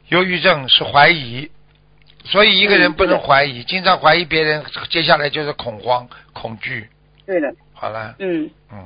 [0.08, 1.49] 忧郁症是怀疑，
[2.30, 6.88] 所以一个人嗯不能怀疑，经常怀疑别人，接下来就是恐慌、恐惧。
[7.26, 8.50] 对的，好了，嗯。
[8.72, 8.86] 嗯，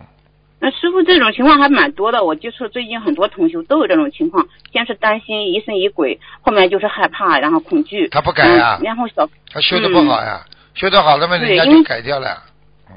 [0.59, 12.41] 那师傅这种情况还蛮多的，我接触最近很多同修都有这种情况，先是担心疑神疑鬼，后面就是害怕，然后恐惧，他不改啊嗯然后小他修的不好呀，修的好了嘛，人家就改掉了。
[12.89, 12.95] 嗯。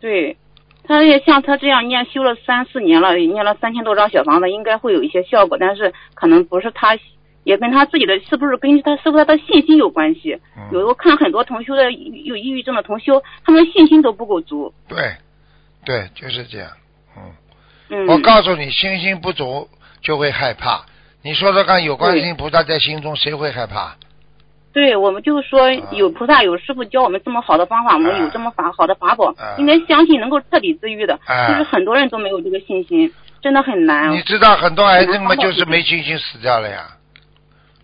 [0.00, 0.36] 对，
[0.84, 6.96] 他也像他这样念修了三四年了，念了三千多张小房子，应该会有一些效果，但是可能不是他，
[7.44, 10.38] 也跟他自己的是不是跟他是不是他的信心有关系？
[10.56, 14.72] 嗯有我看很多同修的有抑郁症的同修，他们信心都不够足。
[14.88, 15.16] 对，
[15.84, 16.68] 对，就是这样。
[17.16, 17.22] 嗯，
[17.88, 19.68] 嗯，我告诉你，信心不足
[20.00, 20.84] 就会害怕。
[21.22, 23.96] 你说说看，有观世音菩萨在心中，谁会害怕？
[24.72, 31.18] 对，我们就是说有菩萨有师傅教我们这么好的方法，我们有这么法好的法宝啊，应该相信能够彻底治愈的。
[31.26, 34.12] 啊就是很多人都没有这个信心，真的很难。
[34.12, 36.86] 你知道很多癌症嘛，就是没信心死掉了呀。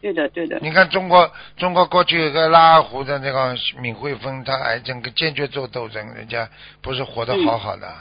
[0.06, 6.48] 对的，对的，你看中国，中国过去有个拉二胡的那个闵惠芬，她癌症跟坚决做斗争，人家
[6.80, 7.92] 不是活得好好的，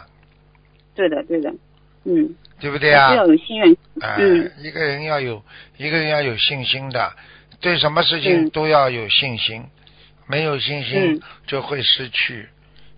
[0.93, 1.51] 对的，对的，
[2.03, 3.15] 嗯，对不对啊？
[3.15, 3.75] 要有心愿。
[4.01, 4.51] 哎、嗯。
[4.59, 5.41] 一个人要有
[5.77, 7.11] 一个人要有信心的，
[7.59, 9.65] 对什么事情嗯都要有信心，
[10.27, 11.21] 没有信心嗯。
[11.47, 12.47] 就会失去，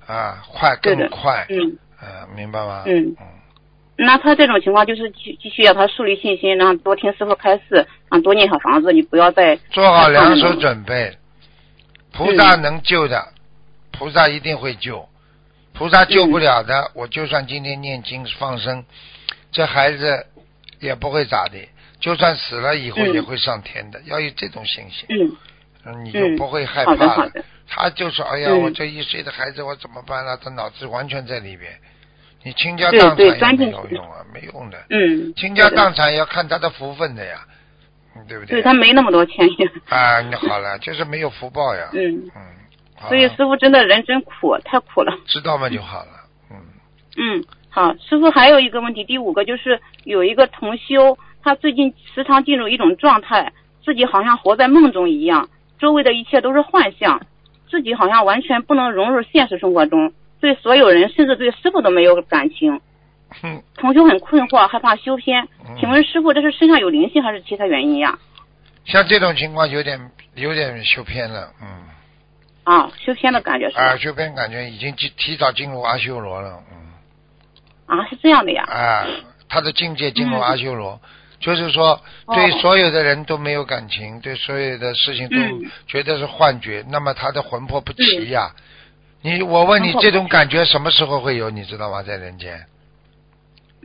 [0.05, 1.77] 啊，快更快，嗯。
[2.01, 2.83] 呃，明白吗？
[2.85, 3.15] 嗯
[3.97, 11.17] 那他这种情况就是继继续要他树立信心，然后多听师傅开示，啊，多念小房子，你不要再做好两手准备，
[12.13, 13.33] 菩萨嗯能救的，
[13.91, 15.09] 菩萨一定会救，
[15.73, 18.85] 菩萨救不了的，我就算今天念经放生，
[19.51, 20.27] 这孩子
[20.79, 21.57] 也不会咋的，
[21.99, 23.13] 就算死了以后嗯。
[23.13, 25.35] 也会上天的，要有这种信心，嗯。
[25.85, 27.31] 嗯你就嗯不会害怕了。
[27.69, 28.61] 他就说：“哎呀，嗯。
[28.61, 30.37] 我这一岁的孩子我怎么办呢？
[30.43, 31.71] 他脑子完全在里边，
[32.43, 34.77] 你倾家荡产也没有用啊，没用的。
[34.89, 37.41] 嗯，倾家荡产要看他的福分的呀，
[38.15, 41.89] 嗯对不对对他没那么多钱呀，啊，你好了，就是没有福报呀。
[41.93, 42.41] 嗯，嗯，
[43.07, 45.13] 所以师傅真的人真苦，太苦了。
[45.25, 46.11] 知道嘛就好了。
[46.51, 46.57] 嗯，
[47.17, 53.51] 嗯，好，师傅还有一个问题，第五个就是有一个同修，他最近时常进入一种状态，
[53.83, 57.21] 自己好像活在梦中一样，周围的一切都是幻象，
[57.69, 62.81] 自己好像完全不能融入现实生活中，对所有人甚至对师傅都没有感情。
[63.43, 65.75] 嗯，同修很困惑，害怕修偏嗯。
[65.79, 68.17] 请问师傅，这是身上有灵性还是其他原因呀？
[68.85, 71.67] 像这种情况有点有点修偏了，嗯，
[72.63, 73.83] 啊，修偏的感觉是吧？
[73.83, 78.63] 啊，修偏感觉已经提提早进入阿修罗了，嗯，啊，是这样的呀。
[78.63, 79.05] 啊，
[79.49, 80.99] 他的境界进入嗯阿修罗。
[81.39, 88.49] 就是说，哦对所有的人都没有感情，对所有的事情都嗯觉得是幻觉，那么他的魂魄不齐呀、
[89.21, 91.49] 你我问你这种感觉什么时候会有？
[91.49, 92.01] 你知道吗？
[92.03, 92.65] 在人间？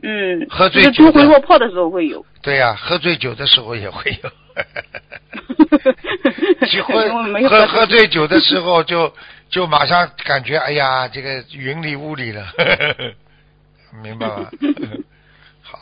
[0.03, 2.25] 嗯，喝醉酒魂落魄的时候会有。
[2.41, 4.29] 对呀、喝醉酒的时候也会有。
[6.67, 9.11] 去喝因为没有喝喝醉酒的时候就
[9.49, 12.45] 就马上感觉哎呀，这个云里雾里了，
[14.03, 14.49] 明白吗？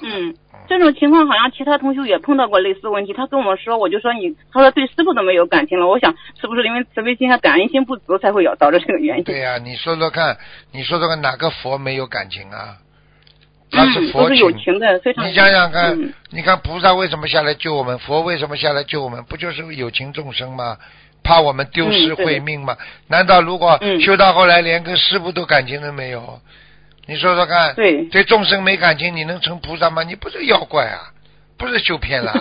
[0.02, 0.36] 好，嗯，
[0.68, 3.14] 这种情况好像其他同学也碰到过类似问题。
[3.14, 5.88] 他跟我说，我就说你，他说对师傅都没有感情了。
[5.88, 9.24] 我想是不是因为慈悲心和感恩心不足才会有导致这个原因？
[9.24, 10.38] 对呀、你说说看，
[10.72, 12.78] 你说说看，哪个佛没有感情啊？
[13.72, 15.26] 他是嗯，佛都是有情的，非常。
[15.26, 17.98] 你想想看，嗯你看菩萨为什么下来救我们？
[18.00, 19.24] 佛为什么下来救我们？
[19.24, 20.78] 不就是有情众生吗？
[21.24, 22.76] 怕我们丢失慧命吗？
[23.08, 26.40] 难道如果嗯修到后来连跟师傅都感情都没有？
[27.12, 30.02] 你说说看，对对众生没感情，你能成菩萨吗？
[30.02, 31.12] 你不是妖怪啊，
[31.58, 32.32] 不是修偏了，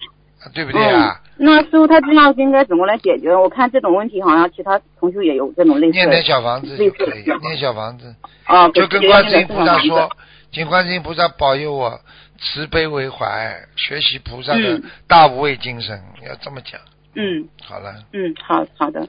[0.52, 1.18] 对不对啊？
[1.38, 3.34] 嗯，那师傅他这样应该怎么来解决？
[3.34, 6.22] 我看这种问题好像其他同学也有这种类似念点。
[6.22, 8.14] 小房子就可以，念小房子，
[8.44, 10.10] 啊，就跟观世音菩萨说，
[10.52, 11.98] 请观世音菩萨保佑我
[12.38, 16.78] 慈悲为怀，学习菩萨的嗯大无畏精神，要这么讲。
[17.14, 19.08] 嗯好了，嗯，好好的，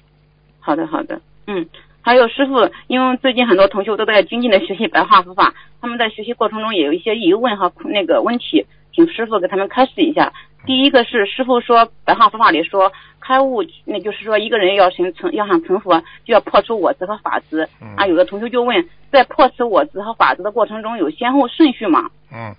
[0.62, 1.68] 好的好的，嗯，
[2.02, 10.34] 还有师傅，因为最近很多同学都在精进的学习白话佛法，他们在学习过程中也有一些疑问和那个问题，请师傅给他们开示一下。
[10.66, 17.68] 第一个是师傅说白话佛法里说开悟，那就是说一个人要成成要想成佛，就要破除我执和法执。
[17.82, 22.10] 嗯啊，有的同学就问，在破除我执和法执的过程中有先后顺序吗？
[22.34, 22.56] 嗯，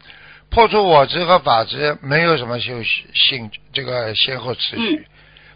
[0.50, 4.96] 破除我执和法执没有什么修性这个先后次序。
[4.96, 5.04] 嗯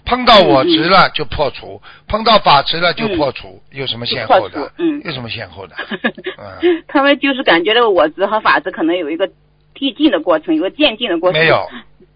[0.05, 4.73] 碰到我执了就破除，碰到法执了就破除，有什么先后的？
[4.79, 5.75] 嗯有什么先后的？
[6.39, 9.29] 嗯，他们就是感觉这个我执和法执可能有一个
[9.73, 11.41] 递进的过程，有个渐进的过程。
[11.41, 11.69] 没有，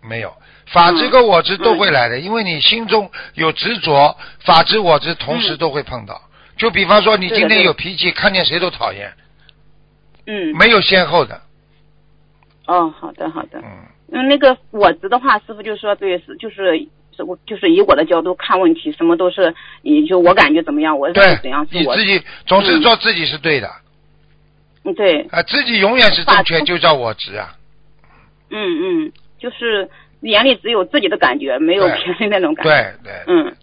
[0.02, 0.32] 没有，
[0.66, 6.20] 法执跟我执都会来的，因为你心中有执着，法执我执同时都会碰到。
[6.56, 9.12] 就比方说，你今天有脾气，看见谁都讨厌，
[10.26, 10.56] 嗯。
[10.56, 11.40] 没有先后的。
[12.66, 13.58] 哦，好的好的。
[13.60, 13.64] 嗯，
[14.12, 16.86] 嗯，那个我执的话，师傅就说对，是就是是
[17.24, 23.68] 我就是以我的角度看问题，什么都是以就我感觉怎么样，我对是怎样，是我你自己总是做自己是对的，
[24.84, 27.54] 嗯对，啊，自己永远是正确，法就叫我执啊。
[28.50, 29.88] 嗯嗯，就是
[30.20, 32.96] 眼里只有自己的感觉，没有别人那种感觉。
[33.02, 33.56] 对对，嗯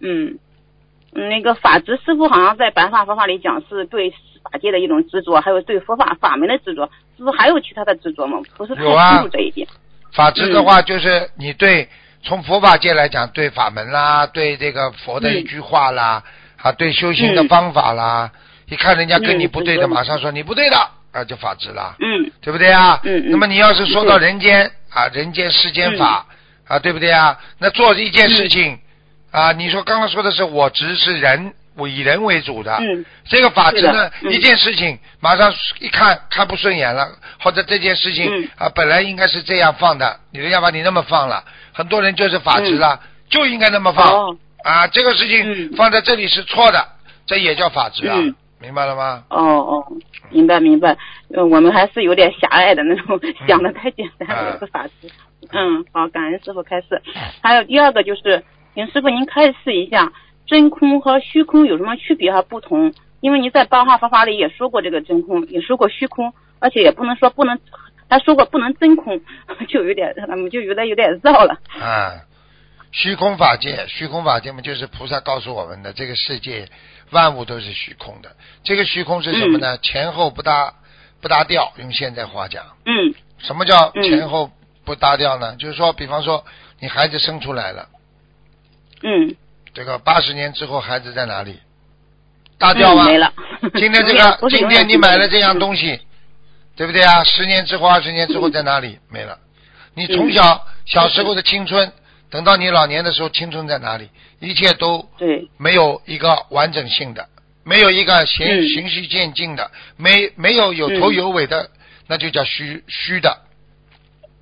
[0.00, 0.38] 嗯，
[1.14, 4.10] 嗯那个法执师傅好像在白话佛法里讲是对
[4.42, 8.40] 法界的一种执着，还有对佛法法门的执着，是不是还有其他的执着吗？
[8.56, 9.66] 不是太有啊清楚这一点。
[10.12, 11.88] 法执的话，就是你对
[12.22, 16.22] 从佛法界来讲，对法门啦，对这个佛的一句话啦，
[16.60, 18.30] 啊，对修行的嗯方法啦，
[18.68, 20.76] 一看人家跟你嗯不对的，马上说你不对的，
[21.12, 21.94] 啊，就法治啦。
[22.00, 22.30] 嗯。
[22.40, 23.00] 对不对啊？
[23.04, 23.30] 嗯嗯。
[23.30, 26.26] 那么你要是说到人间啊，人间世间法、
[26.66, 27.38] 啊，对不对啊？
[27.58, 28.78] 那做一件事情、
[29.30, 33.04] 啊，你说刚刚说的是我执是人，我以人为主的，嗯。
[33.28, 34.32] 这个法治呢，嗯。
[34.32, 37.08] 一件事情马上一看看不顺眼了，
[37.40, 38.48] 或者这件事情、嗯。
[38.56, 41.44] 啊本来应该是这样放的，你人家把你那么放了，
[41.76, 44.34] 很多人就是法执了，就应该那么放、
[44.64, 46.82] 啊，这个事情嗯放在这里是错的，
[47.26, 48.10] 这也叫法执
[48.58, 49.24] 明白了吗？
[49.28, 49.84] 哦哦，
[50.30, 50.96] 明白明白，
[51.34, 54.92] 呃，我们还是有点狭隘的那种，想的太简单了，嗯是法师。
[55.52, 57.02] 嗯，好，感恩师傅开示。
[57.42, 58.42] 还有第二个就是，
[58.74, 60.10] 请师傅您开示一下，
[60.46, 62.94] 真空和虚空有什么区别和不同？
[63.20, 67.60] 因为您在八话佛法里也说过这个真空，也说过虚空，而且也不能说不能，
[68.08, 69.20] 还说过不能真空，
[69.68, 71.58] 就有点，他们就有点有点绕了。
[71.80, 72.14] 啊，
[72.92, 76.68] 虚空法界，虚空法界嘛，就是菩萨告诉我们的，这个世界
[77.10, 78.30] 万物都是虚空的。
[78.62, 79.76] 这个虚空是什么呢？
[79.78, 80.72] 前后不搭
[81.20, 84.50] 不搭调，用现在话讲，嗯什么叫嗯前后
[84.84, 85.56] 不搭调呢？
[85.56, 86.44] 就是说，比方说
[86.80, 87.88] 你孩子生出来了，
[89.02, 89.34] 嗯，
[89.74, 91.58] 这个八十年之后孩子在哪里？
[92.58, 93.04] 搭调吗？
[93.04, 93.32] 嗯没了。
[93.74, 96.00] 今天这个， 今天你买了这样嗯东西，
[96.76, 97.24] 对不对啊？
[97.24, 98.98] 十年之后、二十年之后在哪里？
[99.10, 99.38] 没了。
[99.94, 101.90] 你从小小时候的青春，
[102.30, 104.10] 等到你老年的时候，青春在哪里？
[104.40, 107.26] 一切都对，没有一个完整性的，
[107.64, 111.70] 没有一个循嗯循序渐进的，没没有有头嗯有尾的，
[112.06, 113.38] 那就叫虚虚的。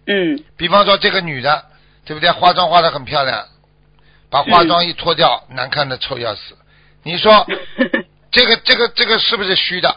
[0.06, 1.64] 嗯比方说这个女的，
[2.04, 2.32] 对不对？
[2.32, 3.46] 化妆化的很漂亮，
[4.28, 6.56] 把化妆一脱掉，难看的臭要死。
[7.04, 7.46] 你说
[8.32, 9.96] 这个这个这个是不是虚的？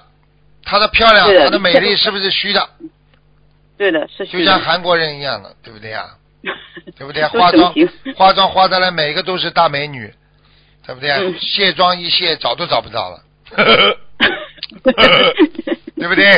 [0.68, 2.70] 她的漂亮，她的美丽是不是虚的？
[3.78, 4.52] 对的，是就虚的。
[4.52, 6.10] 像韩国人一样的，对不对呀？
[6.98, 7.24] 对不对？
[7.24, 7.74] 都化妆
[8.16, 10.14] 化妆化的来，每个都是大美女，
[10.86, 11.12] 对不对？
[11.12, 13.24] 嗯卸妆一卸，找都找不到了，
[15.96, 16.32] 对不对？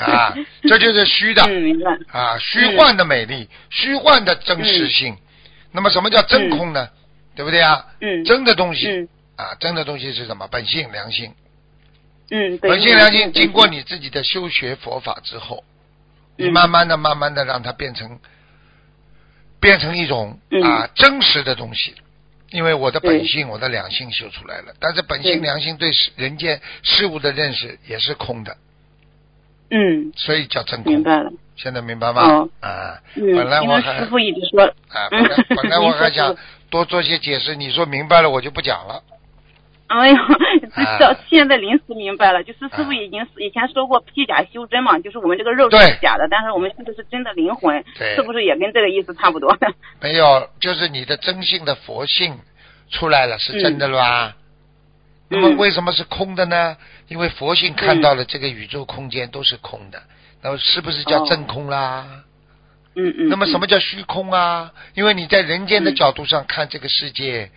[0.00, 5.16] 啊，这就是虚的嗯，啊，虚幻的美丽，虚幻的真实性。
[5.72, 6.88] 那么什么叫真空呢？
[7.36, 7.84] 对不对啊？
[8.00, 10.48] 嗯真的东西嗯啊，真的东西是什么？
[10.50, 11.32] 本性良心，
[12.30, 12.70] 嗯，对。
[12.70, 15.64] 本性良心经过你自己的修学佛法之后，
[16.36, 18.18] 你嗯慢慢的、慢慢的让它变成
[19.60, 21.94] 变成一种嗯啊真实的东西。
[22.52, 28.56] 因为我的本性、我的良心修出来了，但是本性、良心对事人间事物的认识也是空的，
[29.70, 30.92] 嗯，所以叫真空。
[30.92, 31.30] 明白了。
[31.54, 32.22] 现在明白吗？
[32.22, 36.36] 哦啊，嗯，本来我还因为师傅一直说，啊， 本来嗯本来我还想
[36.70, 39.00] 多做些解释，你说明白了我就不讲了。
[39.90, 40.16] 哎呀，
[41.00, 49.56] 这现在临时明白了，就是师傅啊已经以前说过披甲修真嘛，就是我们这个肉对是假的，但是我们修的是真的灵魂，对是不是也跟这个意思差不多？
[50.00, 52.38] 没有，就是你的真性的佛性
[52.88, 54.36] 出来了，是真的了吧？
[55.28, 56.76] 那么嗯为什么是空的呢？
[57.08, 60.00] 因为佛性看到了这个宇宙空间都是空的，
[60.40, 62.22] 那么是不是叫哦真空啦？
[62.94, 63.28] 嗯嗯。
[63.28, 64.72] 那么什么叫虚空啊？
[64.94, 67.50] 因为你在人间的嗯角度上看这个世界，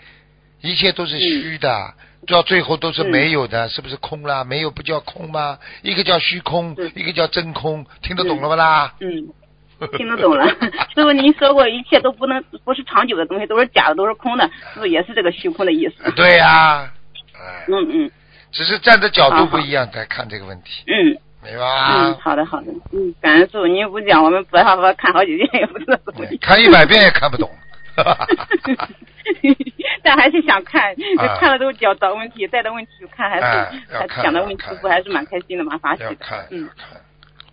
[0.62, 1.94] 一切都是虚嗯的，
[2.28, 4.44] 到最后都是没有的，是不是空啦？
[4.44, 5.58] 没有不叫空吗？
[5.82, 8.94] 一个叫虚空，一个叫真空，听得懂了不啦？
[9.00, 9.28] 嗯，
[9.98, 10.48] 听得懂了。
[10.96, 16.12] 师傅，您说过一切都不能不是长久的东西，都是假的，都是空的，是不是也是这个虚空的意思？
[16.16, 16.92] 对呀、
[17.34, 18.12] 哎嗯嗯
[18.52, 22.06] 只是站的角度不一样在看这个问题，嗯明白吧？
[22.06, 27.50] 嗯，好的好的，嗯，感恩师傅，您不讲，我们白话佛看好几遍也不知道怎么嗯看一百遍也看不懂。
[30.04, 33.44] 但还是想看，啊看了都找找问题，带着问题去看，还是、
[33.90, 36.18] 还是讲的问题，要看师傅还是蛮开心的，蛮法喜的。
[36.52, 36.70] 嗯。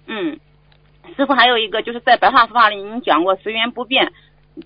[0.07, 0.41] 嗯，
[1.17, 4.13] 师傅还有一个就是在白话佛法里您讲过随缘不变，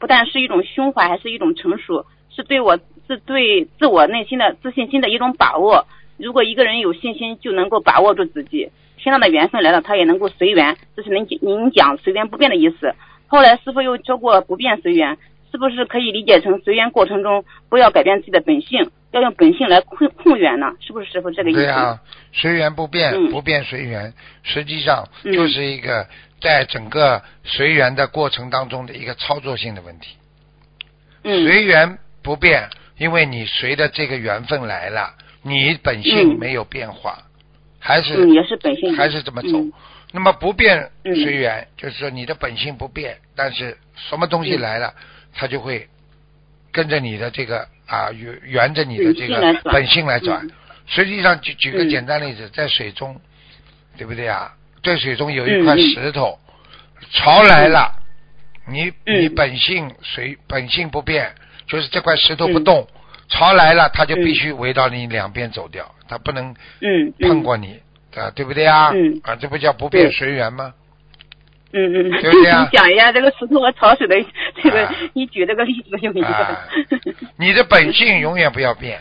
[0.01, 5.87] 不但是一种胸怀，还是一种成熟，是对我是对自我内心的自信心的一种把握。
[6.17, 12.95] 如果一个人有信心，就能够把握住自己，天上的缘分来了，他也能够随缘，这是您您讲随缘不变的意思。
[13.27, 15.19] 后来师傅又说过不变随缘，
[15.55, 20.73] 是不是可以理解成随缘过程中不要改变自己的本性，要用本性来控控缘呢？
[20.81, 21.61] 是不是师傅这个意思？
[21.61, 22.01] 对啊，
[22.33, 24.13] 随缘不变，嗯不变随缘，
[24.43, 26.09] 实际上嗯就是一个
[26.41, 30.17] 在整个随缘的过程当中的一个操作性的问题。
[31.23, 37.23] 嗯随缘不变，因为你随着这个缘分来了，你本性嗯没有变化，
[37.79, 39.57] 还是嗯，也是本性，还是这么走。
[39.57, 39.73] 嗯
[40.17, 44.95] 那么不变嗯随缘，就是说你的本性不变，但是什么东西嗯来了，
[45.35, 45.89] 它就会
[46.73, 50.49] 跟着你的这个啊沿沿着你的这个本性来转。
[50.87, 51.89] 实际上，举举个嗯。
[51.89, 53.21] 简单例子，在水中，
[53.97, 54.53] 对不对啊？
[54.83, 56.39] 在水中有一块石头，
[57.11, 57.91] 潮来了，
[58.69, 59.23] 你嗯。
[59.23, 61.35] 你本性随本性不变，
[61.67, 62.87] 就是这块石头不动，
[63.29, 67.29] 潮来了，它就必须围到你两边走掉，它不能嗯嗯。
[67.29, 67.81] 碰过你，
[68.15, 68.91] 啊，对不对啊？
[68.95, 69.21] 嗯。
[69.25, 70.75] 啊，这不叫不变随缘吗？
[71.75, 74.15] 嗯嗯，对不对啊你讲一下这个石头和潮水的
[74.63, 76.27] 这个啊，你举这个例子有没有？
[76.27, 76.61] 啊。
[77.37, 79.01] 你的本性永远不要变，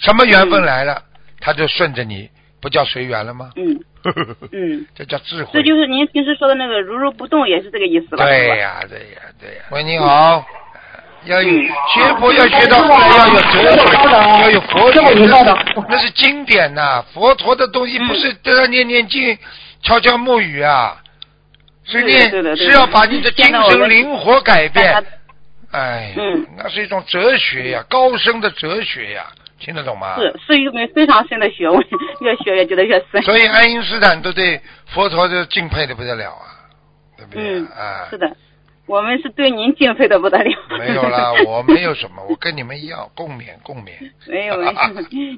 [0.00, 1.00] 什么缘分来了，
[1.40, 2.28] 它就顺着你，
[2.60, 3.50] 不叫随缘了吗？
[3.56, 3.80] 嗯。
[4.52, 5.50] 嗯，这叫智慧。
[5.54, 8.24] 这就是您平时说的那个如如不动，也是这个意思吧？
[8.26, 10.44] 对呀、对呀、对呀、喂，你好。
[11.26, 11.64] 要有嗯。
[11.94, 19.38] 学佛要学到后来要有哲学，要有佛学，那是那是经典呐、佛陀的东西不是在那念念经、
[19.82, 21.00] 悄悄木语啊，
[21.84, 25.04] 是对念对的是要把你的精神灵活改变。
[25.70, 29.26] 哎，嗯那是一种哲学呀，高深的哲学呀，
[29.58, 30.16] 听得懂吗？
[30.16, 31.80] 是是一门非常深的学问，
[32.20, 33.20] 越学越觉得越深。
[33.22, 36.46] 所以爱因斯坦都对佛陀就敬佩的不得了啊，
[37.16, 37.58] 对不对？
[37.58, 38.36] 嗯啊，是的，
[38.86, 40.50] 我们是对您敬佩的不得了。
[40.78, 43.92] 没有啦， 我没有什么，我跟你们一样，共勉共勉。
[44.26, 44.72] 没有没有，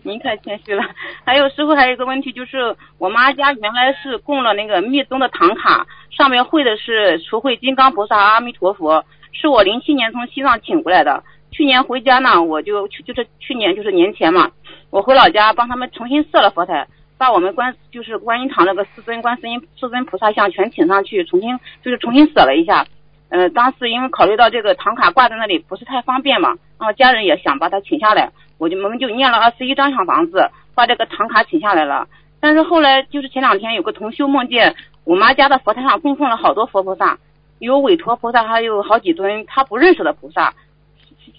[0.02, 0.82] 您太 谦虚了。
[1.24, 11.22] 还有师傅还有一个问题，就是我妈家原来是供了那个密宗的唐卡，上面绘的是除慧金刚菩萨、阿弥陀佛，是我零七年从西藏请过来的。
[11.52, 14.50] 去年回家呢，我就去就是去年就是年前嘛，
[14.90, 22.84] 我回老家帮他们重新设了佛台，把我们观就是观音堂那个四尊观世音四尊菩萨像全请上去，重新就是重新设了一下。
[23.28, 32.06] 呃，当时因为考虑到这个唐卡挂在那里不是太方便嘛，然后家人也想把它请下来，我就我们就念了二十一张小房子，把这个唐卡请下来了。
[32.38, 37.18] 但是后来就是前两天有个同修梦见我妈家的佛台上供奉了好多佛菩萨，
[37.58, 40.54] 有韦陀菩萨，还有好几尊他不认识的菩萨。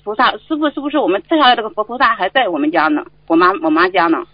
[0.04, 3.06] 菩萨师傅是不是我们摘下来这个佛菩萨还在我们家呢？
[3.28, 4.26] 我妈我妈家呢？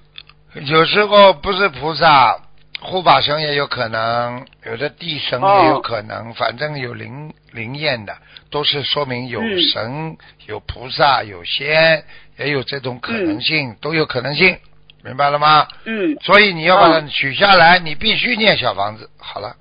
[0.72, 2.36] 有时候不是菩萨，
[2.84, 8.14] 护法神也有可能，有的地神也有可能，反正有灵灵验的，
[8.52, 10.18] 都是说明有嗯神、
[10.48, 12.04] 有菩萨、有仙，
[12.38, 14.58] 也有这种可能性，都有可能性，
[15.04, 15.68] 明白了吗？
[15.86, 19.10] 嗯，所以你要把它嗯取下来，你必须念小房子。
[19.18, 19.56] 好了，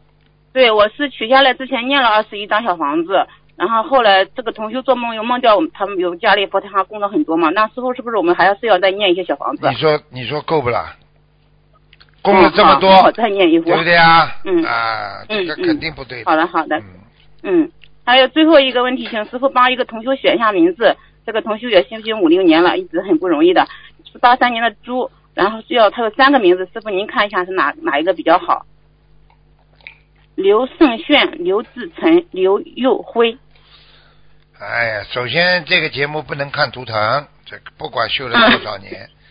[0.52, 9.68] 对，我是取下来之前念了二十一张小房子，然后后来这个同修做梦又梦到我们他们有家里佛堂上供了很多嘛，那时候是不是我们还要是要再念一些小房子？
[9.68, 10.96] 你说你说够不啦？
[12.22, 14.36] 供了这么多，我再念一壶对不对啊？
[14.44, 16.24] 嗯啊，这个肯定不对。
[16.24, 17.72] 好的好的，嗯，嗯，
[18.06, 20.96] 还有最后一个问题，请师傅帮一个同修选一下名字。
[21.24, 23.68] 这个同修也修行五六年了，一直很不容易的，
[24.10, 28.66] 是八三年的猪，然后需要他有三个名字，师傅您看一下是哪哪一个比较好？
[30.34, 33.38] 刘胜炫、刘志成、刘佑辉。
[34.58, 39.08] 哎呀，首先这个节目不能看图腾，这个不管修了多少年，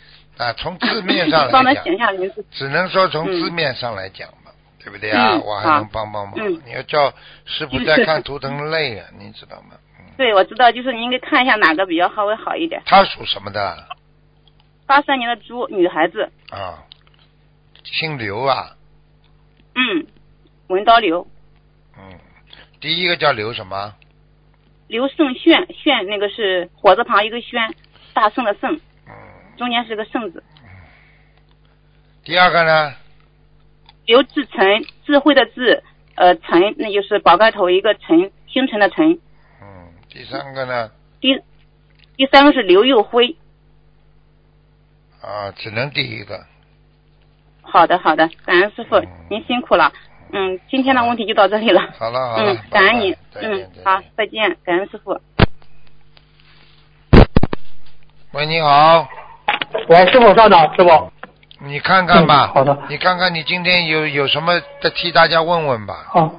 [0.42, 2.44] 啊，从字面上来讲，选一下名字。
[2.52, 4.52] 只能说从字面上来讲嘛，
[4.84, 5.34] 对不对啊？
[5.36, 6.34] 嗯我还能帮帮忙。
[6.38, 7.14] 嗯你要叫
[7.46, 9.78] 师傅再看图腾累啊， 你知道吗？
[10.00, 12.82] 嗯，对，我知道，就是您给看一下哪个比较稍微好一点。
[12.86, 13.88] 他属什么的
[14.88, 16.84] 八三年的猪，女孩子，啊？
[17.84, 18.76] 姓刘啊，
[19.76, 20.06] 嗯，
[20.68, 21.28] 文刀刘，
[21.98, 22.20] 嗯，
[22.80, 23.94] 第一个叫刘什么？
[24.88, 27.74] 刘胜炫，炫那个是火字旁一个轩，
[28.14, 28.82] 大圣的圣，嗯，
[29.58, 30.44] 中间是个圣字。
[32.24, 32.94] 第二个呢？
[34.06, 35.84] 刘志成，智慧的智，
[36.16, 39.20] 呃，成那就是宝盖头一个成，星辰的辰。
[39.62, 40.92] 嗯，第三个呢？
[41.20, 41.42] 第
[42.18, 43.36] 第三个是刘佑辉，
[45.22, 46.46] 啊，只能第一个。
[47.62, 49.00] 好的好的，感恩师傅，
[49.30, 49.94] 您辛苦了。
[50.34, 51.82] 嗯，今天的问题就到这里了。
[51.98, 53.16] 好了好了嗯，感恩你。
[53.36, 55.20] 嗯，好，再见，感恩师傅。
[58.34, 59.08] 喂，你好，
[59.92, 60.90] 喂，师傅稍等，师傅。
[61.68, 65.94] 你看看吧，嗯好的你看看你今天有有什么再替大家问问吧。
[66.14, 66.32] 啊，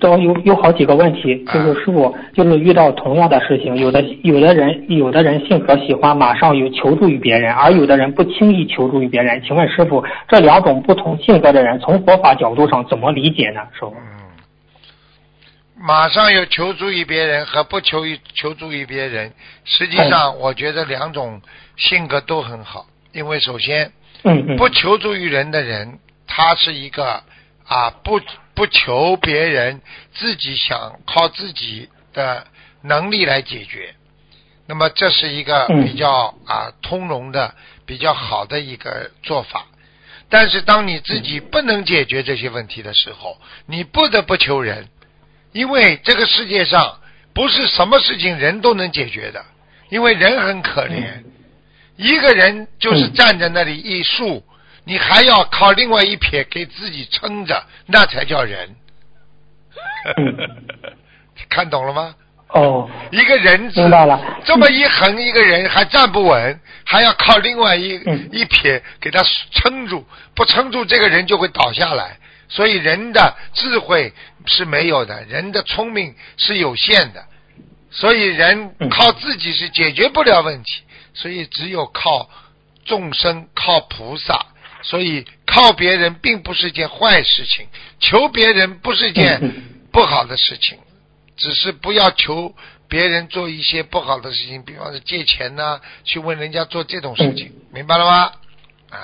[0.00, 9.40] 都有有好几个问题，啊就是师傅，就是遇到同样的事情，有的有的人有的人性格喜欢马上有求助于别人，而有的人不轻易求助于别人。
[9.46, 13.60] 请问师傅，这两种不同性格的人，从佛法角度上怎么理解呢？
[13.78, 13.94] 师傅？
[15.82, 21.42] 嗯，马上有求助于别人和不求于求助于别人，实际上我觉得两种
[21.76, 24.56] 性格都很好，因为首先嗯嗯。
[24.56, 27.22] 不求助于人的人，他是一个
[27.66, 28.20] 啊不
[28.54, 29.80] 不求别人，
[30.14, 32.46] 自己想靠自己的
[32.82, 33.94] 能力来解决。
[34.66, 37.54] 那么这是一个嗯比较啊通融的、
[37.84, 39.66] 比较好的一个做法。
[40.30, 44.88] 但是当你自己不能解决这些问题的时候，你不得不求人，
[45.52, 46.98] 因为这个世界上
[47.34, 49.44] 不是什么事情人都能解决的，
[49.90, 51.22] 因为人很可怜。
[51.96, 54.42] 一个人就是嗯站在那里一竖，
[54.84, 58.74] 你还要靠另外一撇给自己撑着，那才叫人。
[60.16, 60.36] 嗯
[61.48, 62.14] 看懂了吗？
[62.48, 64.20] 哦，一个人知道了。
[64.44, 72.18] 这么一横，一个人还站不稳，还要靠另外一、嗯一撇给他撑住，不撑住这个人就会倒下来。
[72.48, 74.12] 所以人的智慧
[74.46, 77.24] 是没有的，人的聪明是有限的，
[77.90, 80.82] 所以人嗯靠自己是解决不了问题，
[81.14, 82.28] 所以只有靠
[82.84, 84.46] 众生，靠菩萨。
[84.84, 87.68] 所以靠别人并不是件坏事情，
[88.00, 89.62] 求别人不是件嗯
[89.92, 90.76] 不好的事情。
[91.36, 92.52] 只是不要求
[92.88, 98.32] 别人做一些不好的事情，比方说借钱呐、去问人家做这种事情，明白了吗？
[98.90, 98.98] 啊，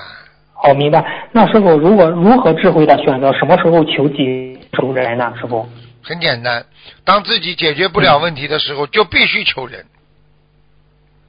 [0.52, 1.30] 好，明白。
[1.32, 5.32] 那师傅，如果如何智慧的选择什么时候求己求人呢？
[5.40, 5.68] 师傅？
[6.02, 6.64] 很简单，
[7.04, 9.86] 当自己解决不了问题的时候，就必须求人，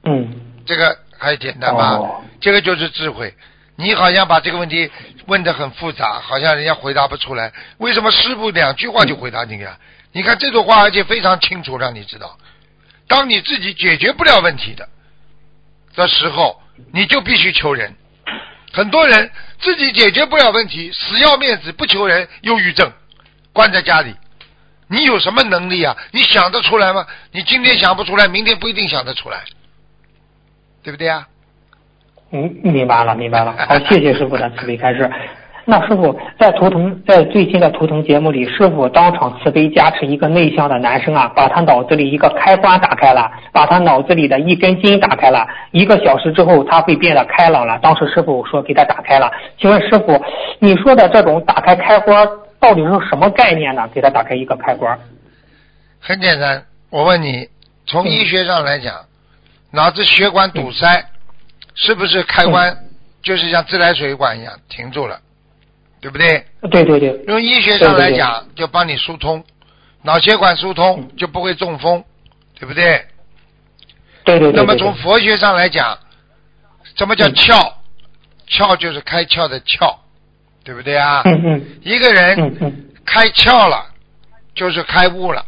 [0.04, 0.40] 嗯。
[0.66, 1.94] 这个还简单吧？
[1.96, 3.34] 哦这个就是智慧。
[3.76, 4.90] 你好像把这个问题
[5.26, 7.52] 问得很复杂，好像人家回答不出来。
[7.78, 9.76] 为什么师傅两句话就回答你呀？
[10.12, 12.38] 你看这种话，而且非常清楚，让你知道，
[13.08, 14.88] 当你自己解决不了问题的
[15.96, 16.62] 的时候，
[16.92, 17.94] 你就必须求人。
[18.72, 19.30] 很多人
[19.60, 22.92] 自己解决不了问题，死要面子不求人，忧郁症，
[23.52, 24.14] 关在家里。
[24.88, 25.96] 你有什么能力啊？
[26.10, 27.06] 你想得出来吗？
[27.30, 29.38] 你今天想不出来，明天不一定想得出来，
[30.82, 31.28] 对不对啊？
[32.32, 33.54] 嗯，明白了，明白了。
[33.68, 35.08] 好，谢谢师傅的慈悲开示。
[35.64, 45.46] 那师傅在图腾在最新的图腾节目里，师傅当场慈悲加持一个内向的男生啊，把他脑子里一个开关打开了，把他脑子里的一根筋打开了。
[45.70, 47.78] 一个小时之后，他会变得开朗了。
[47.80, 49.30] 当时师傅说给他打开了。
[49.60, 50.20] 请问师傅，
[50.58, 52.28] 你说的这种打开开关
[52.60, 53.88] 到底是什么概念呢？
[53.88, 54.98] 给他打开一个开关。
[55.98, 57.48] 很简单，我问你，
[57.86, 59.06] 从医学上来讲，
[59.70, 61.06] 脑子血管堵塞，
[61.74, 62.76] 是不是开关
[63.22, 65.20] 就是像自来水管一样停住了，
[66.00, 66.44] 对不对？
[66.70, 69.42] 对对对，用医学上来讲，就帮你疏通，
[70.02, 72.04] 脑血管疏通就不会中风，
[72.58, 73.06] 对不对？
[74.24, 75.02] 对对对那么从对对。
[75.02, 75.98] 佛学上来讲，
[76.96, 77.72] 什么叫窍？
[78.48, 79.96] 窍就是开窍的窍，
[80.70, 81.22] 对不对啊？
[81.24, 83.86] 嗯嗯一个人开窍了，
[84.54, 85.44] 就是开悟了。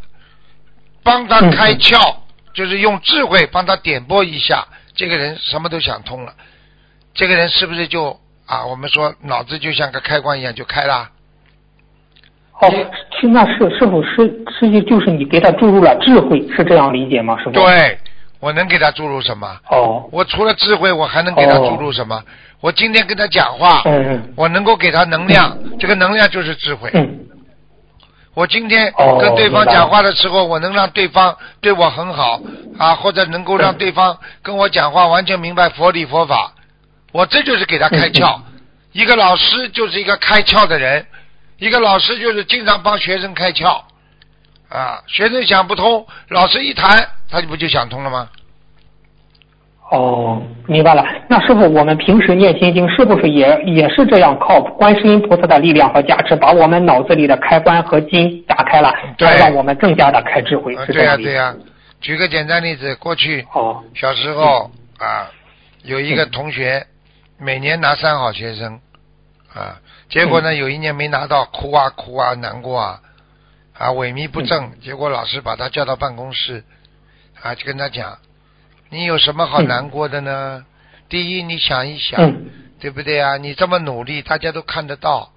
[1.04, 2.16] 帮他开窍，
[2.52, 4.66] 就是用智慧帮他点拨一下，
[4.96, 6.34] 这个人什么都想通了。
[7.14, 8.66] 这个人是不是就啊？
[8.66, 11.08] 我们说脑子就像个开关一样就开了。
[12.60, 12.68] 哦，
[13.20, 17.38] 是那是是否是实际就是你给他注入了智慧，是这样理解吗？
[17.38, 17.52] 师傅？。
[17.52, 17.96] 对，
[18.42, 19.56] 我能给他注入什么？
[19.70, 22.20] 哦，我除了智慧，我还能给他注入什么？
[22.60, 23.80] 我今天跟他讲话，
[24.34, 26.90] 我能够给他能量，这个能量就是智慧。
[26.92, 27.20] 嗯。
[28.34, 32.40] 我今天哦跟对方讲话的时候，我能让对方对我很好
[32.78, 36.52] 啊，或者能够让对方跟我讲话完全明白佛理佛法，
[37.12, 38.40] 我这就是给他开窍。
[38.90, 41.06] 一个老师就是一个开窍的人，
[41.58, 43.82] 一个老师就是经常帮学生开窍
[44.72, 48.28] 啊，学生想不通，老师一谈，他就不就想通了吗？
[49.90, 51.04] 哦，明白了。
[51.28, 61.16] 那师傅，我们平时念心经是不是也也是这样靠观世音菩萨的力量和加持，把我们脑子里的开关和筋打开了，让我们更加的开智慧，啊，对呀？
[61.18, 61.54] 对呀、
[62.00, 65.28] 举个简单例子，过去哦，小时候啊，
[65.82, 66.86] 有一个同学
[67.38, 68.80] 每年拿三好学生
[69.52, 69.76] 啊，
[70.08, 72.98] 结果呢有一年没拿到，哭啊哭啊难过啊
[73.74, 76.64] 啊萎靡不振，结果老师把他叫到办公室
[77.40, 78.18] 啊，就跟他讲，
[78.90, 80.64] 你有什么好嗯难过的呢？
[81.08, 82.50] 第一，你想一想，嗯
[82.80, 83.36] 对不对啊？
[83.36, 85.32] 你这么努力，大家都看得到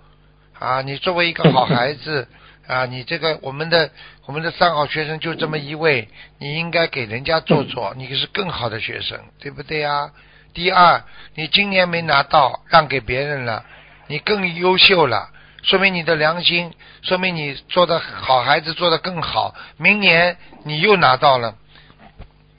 [0.58, 0.82] 啊！
[0.82, 2.28] 你作为一个好孩子
[2.66, 3.92] 啊，你这个我们的
[4.26, 6.10] 我们的三好学生就这么一位，
[6.40, 10.12] 你应该给人家做做，你是更好的学生，对不对啊？
[10.54, 11.04] 第二，
[11.36, 13.64] 你今年没拿到，让给别人了，
[14.08, 15.30] 你更优秀了，
[15.66, 19.55] 说明你的良心，说明你做的好孩子做的更好。
[19.78, 21.55] 明年你又拿到了，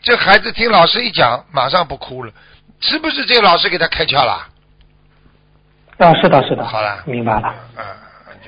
[0.03, 2.33] 这孩子听老师一讲，马上不哭了，
[2.81, 4.49] 是不是这个老师给他开窍了？
[5.99, 7.55] 啊，是的，是的，好了，明白了。
[7.77, 7.85] 嗯，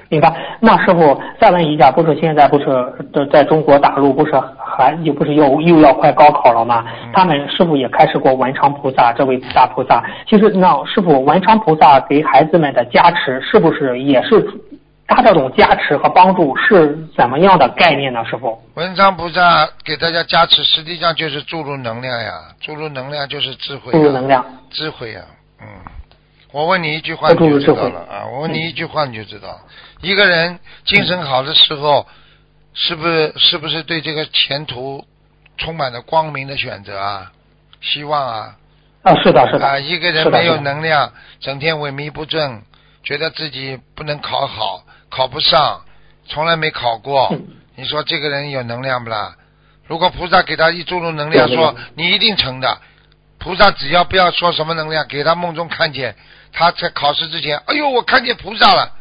[0.08, 0.34] 明白。
[0.60, 2.64] 那师傅再问一下，不是现在不是
[3.12, 6.84] 在在中国大陆不是还又不是又又要快高考了吗？
[7.12, 10.02] 他们师傅也开始过文昌菩萨这位大菩萨。
[10.28, 14.44] 其实那师傅文昌菩萨给孩子们的加持，是不是也是
[15.06, 18.24] 他这种加持和帮助是怎么样的概念呢？
[18.24, 25.20] 师傅，文昌菩萨给大家加持，实际上就是注入能量呀，注入能量就是智慧，注入能量，智慧呀，
[25.60, 25.66] 嗯。
[26.50, 28.24] 我问你一句话你就知道了啊！
[28.32, 29.48] 我问你一句话你就知道，
[30.00, 32.06] 一个人精神好的时候，
[32.74, 35.04] 是不是是不是对这个前途
[35.56, 37.32] 充满了光明的选择啊？
[37.80, 38.56] 希望啊！
[39.02, 39.66] 啊，是的，是的。
[39.66, 42.62] 啊，一个人没有能量，整天萎靡不振，
[43.02, 45.82] 觉得自己不能考好，考不上，
[46.28, 47.34] 从来没考过，
[47.76, 49.36] 你说这个人有能量不啦？
[49.86, 52.78] 如果菩萨给他一注入能量，说你一定成的。
[53.38, 56.14] 菩萨只要不要说什么能量，给他梦中看见。
[56.52, 58.97] 他在考试之前，哎呦，我看见菩萨了。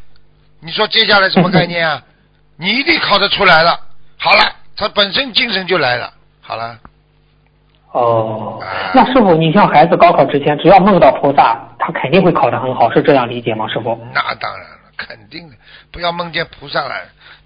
[0.60, 2.02] 你说接下来什么概念啊？
[2.58, 3.80] 你一定考得出来了。
[4.18, 4.44] 好了，
[4.76, 6.12] 他本身精神就来了。
[6.42, 6.78] 好了。
[7.92, 8.60] 哦，
[8.94, 13.68] 那师傅，你像孩子高考之前，只要梦到菩萨，他肯定会考得很好，是这样理解吗？
[13.68, 13.98] 师傅？
[14.14, 15.56] 那当然了，肯定的。
[15.92, 16.96] 不要梦见菩萨了，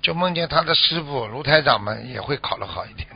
[0.02, 3.08] 就梦见他的师傅卢台长们也会考得好一点。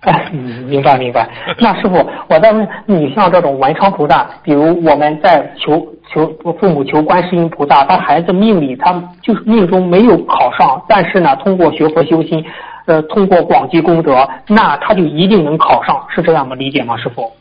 [0.00, 1.28] 哎， 明白明白。
[1.58, 1.96] 那师傅，
[2.28, 6.26] 我在问你，像这种文昌菩萨，比如我们在求求
[6.60, 8.92] 父母求观世音菩萨，他孩子命里他
[9.22, 12.44] 就是命中没有考上，但是呢，通过学佛修心，
[12.86, 16.96] 呃，通过广积功德，那他就一定能考上，是这样的理解吗？
[16.96, 17.32] 师傅？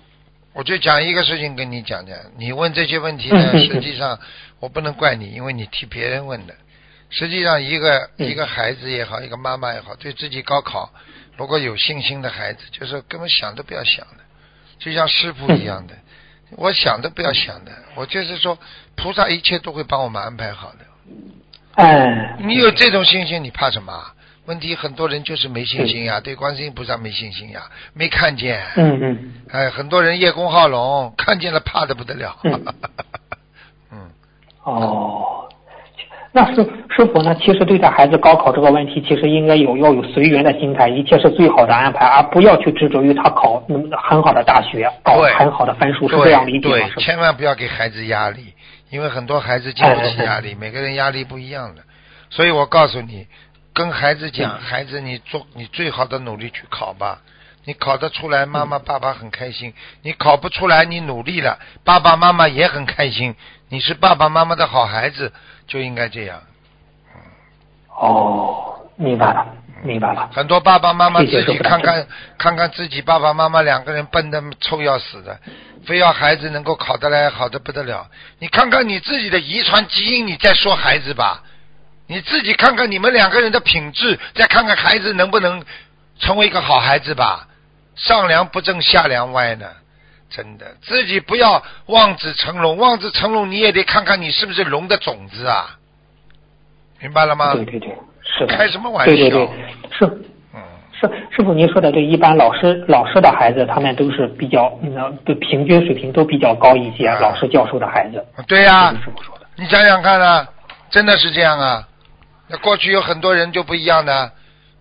[0.54, 4.20] 我就讲一个事情跟你讲讲，你问这些问题呢，实际上
[4.60, 6.54] 我不能怪你，因为你替别人问的。
[7.10, 10.90] 实际上，一个一个孩子也好，一个妈妈也好，对自己高考。
[11.38, 14.24] 如果有信心的孩子，就是根本想都不要想的，
[14.80, 15.94] 就像师傅一样的，
[16.58, 18.58] 我想都不要想的，我就是说，
[18.96, 20.80] 菩萨一切都会帮我们安排好的。
[21.76, 24.12] 哎，你有这种信心，你怕什么？
[24.46, 28.62] 问题很多人就是没信心呀，对观世音菩萨没信心呀，没看见。
[28.76, 29.34] 嗯嗯。
[29.50, 32.38] 哎，很多人叶公好龙，看见了怕的不得了。
[33.92, 34.12] 嗯。
[34.64, 35.50] 哦。
[36.36, 37.36] 那师师傅呢？
[37.36, 43.64] 其实对待孩子高考这个问题，其实应该有要有随缘的心态，一切是最好的安排，而不要去执着于他考
[44.10, 46.90] 很好的大学，考很好的分数，是这样理解吗？
[46.96, 48.56] 对，千万不要给孩子压力，
[48.90, 51.84] 因为很多孩子经不起压力，每个人压力不一样的。
[52.32, 53.28] 所以我告诉你，
[53.72, 57.20] 跟孩子讲，孩子你做你最好的努力去考吧，
[57.66, 59.72] 你考得出来，妈妈爸爸很开心；
[60.02, 63.36] 你考不出来，你努力了，爸爸妈妈也很开心。
[63.74, 65.34] 你是爸爸妈妈的好孩子。
[65.66, 66.42] 就应该这样，
[67.88, 69.48] 哦，明白了，
[69.82, 70.30] 明白了。
[70.34, 72.06] 很多爸爸妈妈自己看看
[72.38, 75.40] 看看自己爸爸妈妈两个人笨的臭要死的，
[75.88, 78.06] 非要孩子能够考得来好的不得了。
[78.40, 81.42] 你看看你自己的遗传基因，你再说孩子吧。
[82.08, 85.64] 你自己看看你们两个人的品质，再看看孩子能不能
[86.20, 87.48] 成为一个好孩子吧。
[87.96, 89.66] 上梁不正下梁歪呢。
[90.36, 95.78] 真的，自己不要望子成龙，望子成龙你也得看看你是不是龙的种子啊，
[97.00, 97.54] 明白了吗？
[97.54, 99.16] 对对对，是开什么玩笑？
[99.16, 99.48] 对对对，
[99.92, 100.06] 是，
[100.56, 100.60] 嗯，
[101.00, 108.26] 是师傅您说的对，一般老师老师的孩子他们都是比较，嗯，对平均水平都比较高一些，老师教授的孩子。
[108.48, 108.92] 对呀，
[109.56, 110.48] 你想想看啊，
[110.90, 111.88] 真的是这样啊？
[112.48, 114.32] 那过去有很多人就不一样的，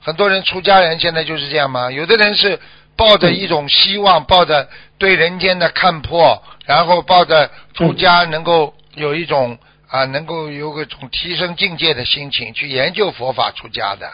[0.00, 1.90] 很多人出家人现在就是这样吗？
[1.90, 2.58] 有的人是。
[2.96, 4.68] 抱着一种希望，抱着
[4.98, 14.10] 对人间的看破，然后抱着出家能够有一种啊，能够有个种提升境界的心情去研究佛法出家的，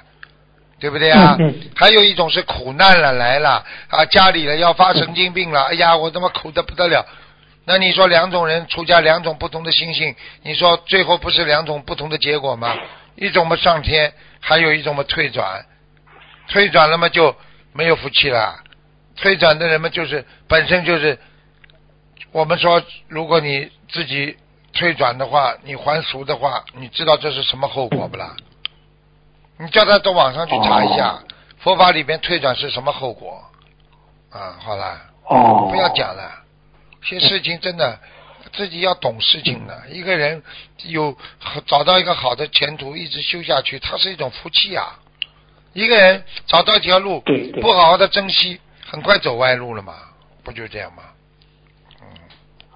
[0.80, 1.36] 对不对啊？
[1.76, 7.04] 还有一种是苦难了来了啊，家里了要发神经病了，哎呀，我他妈苦的不得了。
[7.64, 12.74] 那你说两种人出家，两种不同的心性，你说最后不是两种不同的结果吗？
[13.16, 15.66] 一种嘛上天，还有一种嘛退转，
[16.48, 17.36] 退转了嘛就
[17.72, 18.64] 没有福气了。
[19.20, 21.18] 退转的人们就是本身就是，
[22.32, 24.36] 我们说，如果你自己
[24.72, 28.36] 退转的话，你还俗的话，你知道这是什么后果不啦？
[29.58, 31.18] 你叫他到网上去查一下，
[31.58, 33.42] 佛法里边退转是什么后果？
[34.30, 36.44] 啊，好了，不要讲了，
[37.02, 37.98] 些事情真的，
[38.52, 39.88] 自己要懂事情的。
[39.90, 40.42] 一个人
[40.84, 41.16] 有
[41.66, 45.00] 找到一个好的前途，一直修下去，他是一种福气啊。
[45.72, 47.20] 一个人找到一条路，
[47.60, 48.60] 不好好的珍惜，
[48.90, 49.92] 很快走歪路了嘛，
[50.42, 51.02] 不就这样吗？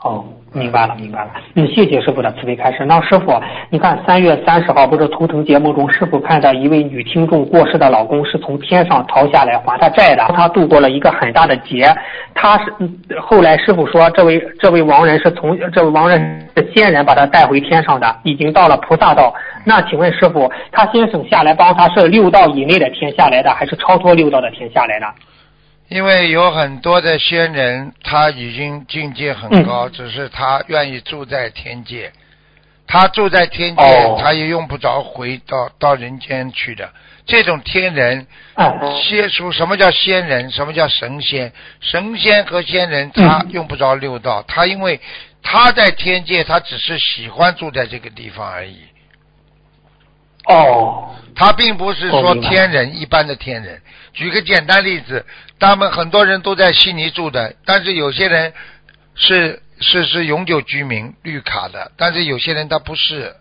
[0.02, 1.30] 哦，明白了，明白了。
[1.54, 2.84] 嗯，谢谢师傅的慈悲开示。
[2.84, 3.40] 那师傅，
[3.70, 11.88] 你看三月三十号不是图腾节目中，师傅看到一位女听众过世的老公是从天上逃下来还她债的，她度过了一个很大的劫。
[12.34, 12.74] 他是
[13.20, 19.32] 后来师傅说，这位这位亡人是从这位亡人是仙人把他带回天上的，已经到了菩萨道。
[19.64, 25.06] 那请问师傅，他先生下来帮他是六道以内的天下来的，还是超脱六道的天下来的？
[25.93, 32.11] 因为有很多的仙人，他已经境界很高，只是他愿意住在天界。
[32.86, 36.90] 他住在天界，哦他也用不着回到到人间去的。
[37.26, 40.51] 这种天人，嗯仙属什么叫仙人？
[40.51, 41.53] 什么叫神仙？
[41.80, 44.99] 神仙和仙人，他用不着六道，他因为
[45.43, 48.78] 他在天界，他只是喜欢住在这个地方而已。
[50.49, 53.80] 哦，他并不是说天人一般的天人。
[54.12, 55.24] 举个简单例子，
[55.59, 58.53] 他们很多人都在悉尼住的，但是有些人
[59.14, 63.34] 是是是永久居民绿卡的，但是有些人他不是，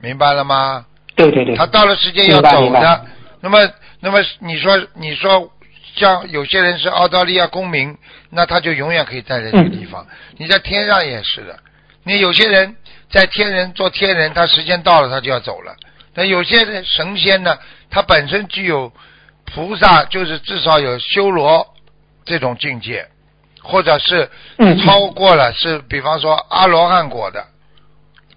[0.00, 0.86] 明白了吗？
[1.16, 3.06] 对对对，他到了时间要走的。
[3.40, 3.68] 那么
[4.00, 5.52] 那么你说你说
[5.96, 7.96] 像有些人是澳大利亚公民，
[8.30, 10.06] 那他就永远可以待在这个地方。
[10.36, 11.58] 你在天上也是的，
[12.04, 12.76] 你有些人
[13.10, 15.74] 在天人做天人，他时间到了他就要走了。
[16.14, 17.58] 那有些人神仙呢，
[17.90, 18.92] 他本身具有
[19.44, 21.74] 菩萨，就是至少有修罗
[22.24, 23.08] 这种境界，
[23.62, 27.46] 或者是嗯超过了，是比方说阿罗汉果的。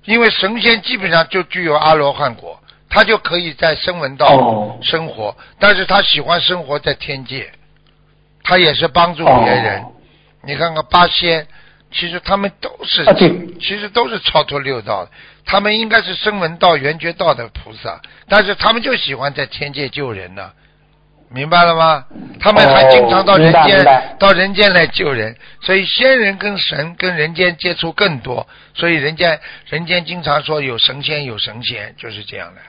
[0.04, 7.52] 因为神仙基本上就具有阿罗汉果，他就可以在声闻道哦生活，但是他喜欢生活在天界，
[8.44, 9.82] 他也是帮助别人。
[9.82, 9.92] 哦
[10.48, 11.48] 你看看八仙，
[11.96, 15.12] 其实他们都是，啊对其实都是超脱六道的，
[15.46, 20.52] 他们应该是声闻道、缘觉道的菩萨，但是他们就喜欢在天界救人呢、
[21.32, 22.04] 明白了吗？
[22.40, 23.86] 他们还经常到人间、
[24.20, 32.62] 到人间来救人，所以仙人跟神跟人间接触更多，所以人间人间经常说有神仙有神仙，就是这样的。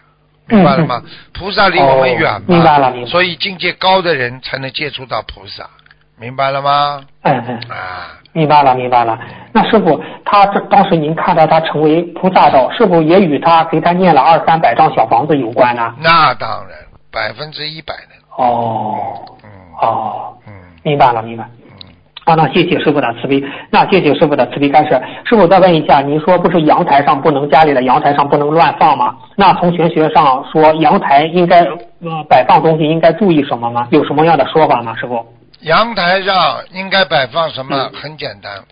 [0.49, 1.03] 明白了吗？
[1.33, 5.69] 菩萨离我们远嘛，嗯哦明白了明白所以境界高的人才能接触到菩萨，
[6.17, 7.05] 明白了吗？
[7.23, 7.61] 嗯嗯。
[7.69, 9.19] 啊，明白了，明白了。
[9.51, 15.95] 那师傅，他这当时您看到他成为菩萨道，是否也与他给他念了二三百张小房子有关呢？
[15.99, 16.77] 那当然，
[17.11, 19.49] 百分之一百的，哦，嗯
[19.81, 21.45] 哦，嗯明白了，明白。
[21.65, 21.89] 嗯，
[22.27, 25.01] 啊，那谢谢师傅的慈悲，那谢谢师傅的慈悲开示。
[25.25, 29.17] 师傅再问一下，您说不是阳台上不能家里的阳台上不能乱放吗？
[29.35, 33.89] 那从玄学上说，阳台应该呃摆放东西应该注意什么吗？
[33.93, 34.95] 有什么样的说法吗？
[34.95, 35.25] 师傅？
[35.61, 37.77] 阳台上应该摆放什么？
[37.77, 38.01] 嗯。
[38.01, 38.65] 很简单，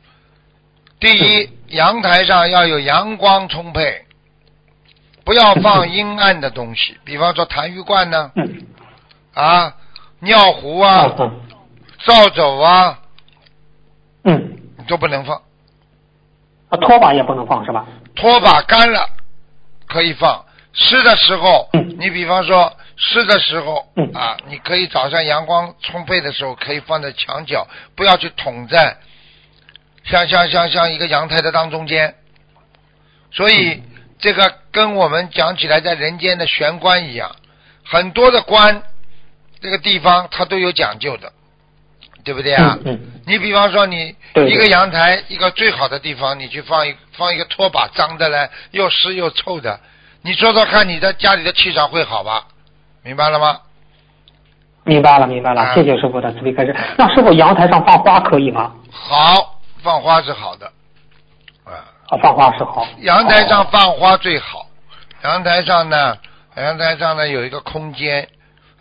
[1.00, 4.04] 第一，阳台上要有阳光充沛，
[5.24, 8.66] 不要放阴暗的东西， 比方说痰盂罐呢，嗯，
[9.34, 9.74] 啊，
[10.20, 11.40] 尿壶啊，嗯
[12.04, 12.98] 扫帚啊，
[14.24, 14.50] 嗯。
[14.76, 15.36] 你都不能放。
[16.68, 17.86] 啊，拖把也不能放是吧？
[18.14, 19.08] 拖把干了
[19.86, 21.96] 可以放，湿的时候，嗯。
[21.98, 27.66] 你比方说湿的时候、嗯啊，你可以早上阳光充沛的时候可以放在墙角，
[27.96, 28.96] 不要去捅在
[30.04, 32.14] 像像像像一个阳台的当中间。
[33.32, 33.82] 所以、
[34.18, 37.34] 这个跟我们讲起来在人间的玄关一样，
[37.84, 38.82] 很多的关
[39.60, 41.32] 这个地方它都有讲究的，
[42.22, 42.78] 对不对啊？
[43.26, 44.14] 你比方说你
[44.46, 49.80] 一个阳台一个最好的地方，你去放一放一个拖把，脏的嘞，又湿又臭的，
[50.22, 52.46] 你说说看，你的家里的气场会好吧？
[53.04, 53.60] 明白了吗？
[54.84, 56.74] 明白了，明白啊了，谢谢师傅的慈悲开示。
[56.98, 58.72] 那师傅阳台上放花可以吗？
[58.90, 60.66] 好，放花是好的，
[61.64, 61.72] 啊，
[62.08, 62.86] 啊，放花是好。
[62.98, 64.66] 阳台上哦放花最好。
[65.22, 66.16] 阳台上呢，
[66.56, 68.28] 阳台上呢有一个空间，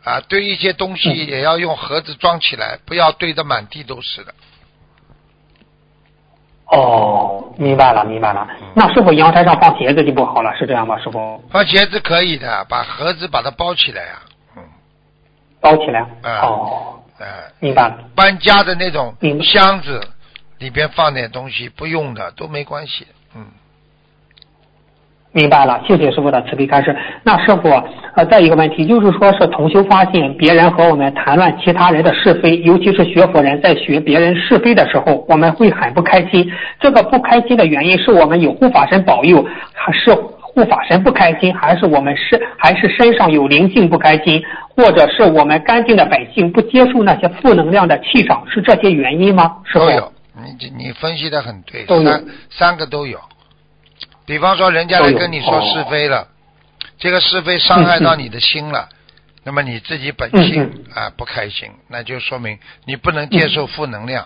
[0.04, 4.34] 啊，堆一些东西嗯也要用盒子装起来，不要堆得满地都是的。
[6.76, 8.48] 哦，明白了，明白了。
[8.60, 10.98] 嗯那师傅阳台上放鞋子就不好了，是这样吗？
[11.00, 14.20] 师傅放鞋子可以的，把盒子把它包起来呀、
[14.58, 14.64] 嗯，
[15.62, 16.00] 包起来。
[16.24, 17.26] 啊哦，哎、
[17.60, 17.98] 明白了。
[18.16, 20.02] 搬家的那种箱子
[20.58, 23.06] 里边放点东西，不用的都没关系。
[25.34, 26.96] 嗯，明白了，谢谢师傅的慈悲开示。
[27.24, 27.70] 那师傅，
[28.16, 36.52] 呃，再一个问题，就是说是同修发现别人和我们谈论其他人的是非，尤其是学佛人在学别人是非的时候，我们会很不开心。
[36.80, 44.44] 这个不开心的原因是我们有护法神保佑，还是护法神不开心，还是我们是还是身上有灵性不开心，
[44.76, 49.58] 或者是我们干净的百姓不接受那些负能量的气场，是这些原因吗？
[49.66, 49.92] 师傅都？
[49.92, 50.12] 有。
[50.36, 53.20] 你你分析的很对，都有三三个都有。
[54.26, 56.28] 比方说，人家来跟你说哦是非了，
[56.98, 58.88] 这个是非伤害到你的心了，
[59.44, 64.26] 那么你自己本性嗯啊不开心，那就说明你不能接受负能量，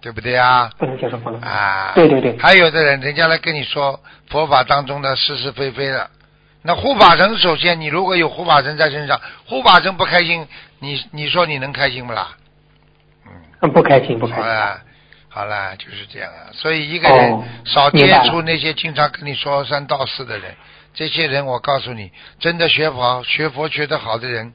[0.00, 0.70] 对不对啊？
[0.78, 1.52] 不能接受负能量。
[1.52, 2.38] 啊，对对对。
[2.38, 6.08] 还有的人，人家来跟你说佛法当中的是是非非了，
[6.62, 10.46] 那护法神首先，你如果有护法神在身上，护法神不开心，
[10.78, 12.28] 你你说你能开心不啦？
[13.26, 14.44] 嗯，嗯，不开心不开心。
[15.30, 16.50] 好啦，就是这样啊。
[16.52, 20.56] 所以一个人哦少接触那些经常跟你说三道四的人，
[20.94, 22.10] 这些人我告诉你，
[22.40, 24.52] 真的学佛学佛学得好的人，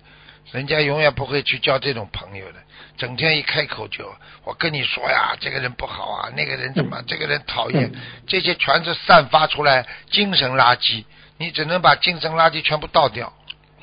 [0.52, 2.60] 人家永远不会去交这种朋友的。
[2.98, 4.14] 整天一开口就
[4.44, 11.06] 我跟你说呀，这个人不好啊，那个人怎么，这个人讨厌，嗯这些全是散发出来精神垃圾，
[11.38, 13.34] 你只能把精神垃圾全部倒掉，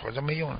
[0.02, 0.58] 否则没用的。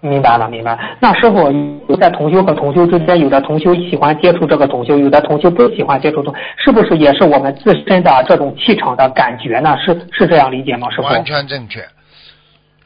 [0.00, 0.96] 明白了，明白了。
[0.98, 1.52] 那师傅，
[1.88, 9.76] 有在同修和同修之间，有的同修喜欢接触这个同修，有的同修不喜欢接触同，是不是也是我们自身的这种气场的感觉呢？
[9.78, 11.02] 是是这样理解吗，师傅？
[11.02, 11.86] 完全正确。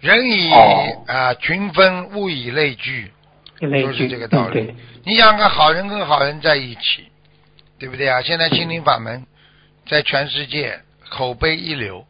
[0.01, 3.11] 人以哦啊、群分，物以类聚，
[3.61, 4.61] 就是这个道理。
[4.61, 7.05] 嗯，你想个好人跟好人在一起，
[7.79, 8.21] 对不对啊？
[8.23, 9.25] 现在心灵法门
[9.89, 12.05] 在全世界口碑一流，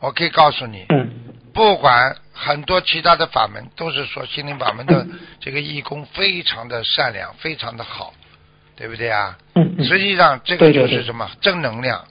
[0.00, 1.10] 我可以告诉你，嗯
[1.52, 5.06] 不管很多其他的法门，都是说心灵法门的
[5.40, 8.12] 这个义工非常的善良，非常的好，
[8.76, 9.38] 对不对啊？
[9.82, 11.30] 实际上这个就是什么？
[11.40, 12.06] 正能量，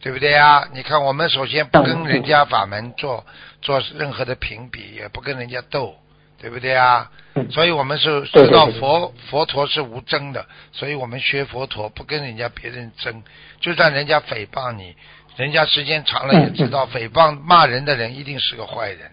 [0.00, 0.68] 对不对啊？
[0.72, 3.26] 你看，我们首先不跟人家法门做
[3.60, 5.96] 做任何的评比，也不跟人家斗，
[6.40, 7.10] 对不对啊？
[7.34, 7.50] 嗯。
[7.50, 13.24] 所以我们是知道佛佛陀是无争的，所以我们学佛陀不跟人家别人争，
[13.60, 14.94] 就算人家诽谤你，
[15.36, 19.10] 人家时间长了也知道诽谤骂人的人一定是个坏人，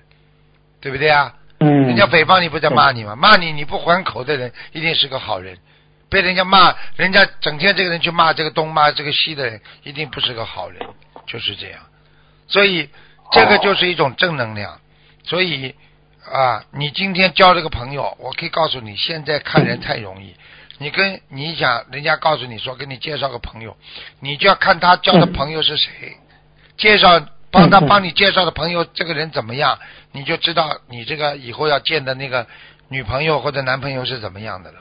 [0.81, 1.33] 对不对啊？
[1.59, 3.15] 嗯，人家诽谤你不在骂你吗？
[3.15, 5.57] 骂你你不还口的人一定是个好人，
[6.09, 10.81] 被人家骂，人家整天这个人去骂这个东骂这个西的人，一定不是个好人，
[11.27, 11.79] 就是这样。
[12.47, 12.89] 所以
[13.31, 14.79] 这个就是一种正能量。
[15.23, 15.75] 所以
[16.31, 20.35] 啊，你今天交这个朋友，我可以告诉你，现在看人太容易。
[20.79, 23.77] 你跟你想，人家告诉你说给你介绍个朋友，
[24.19, 26.17] 你就要看他交的朋友是谁，
[26.75, 29.77] 介绍帮他帮你介绍的朋友这个人怎么样，
[30.13, 32.47] 你就知道你这个以后要见的那个
[32.87, 34.77] 女朋友或者男朋友是怎么样的了。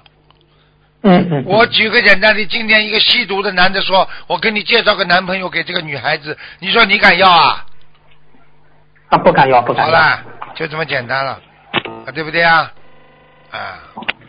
[1.03, 7.67] 嗯嗯，我举个简单的，今天一个吸毒的男的说，我给你介绍个男朋友给这个女孩子，你说你敢要啊？
[9.09, 9.93] 啊不敢要不敢要。
[9.93, 10.23] 好了，
[10.55, 11.41] 就这么简单了，
[12.07, 12.71] 啊，对不对啊？
[13.51, 13.79] 啊，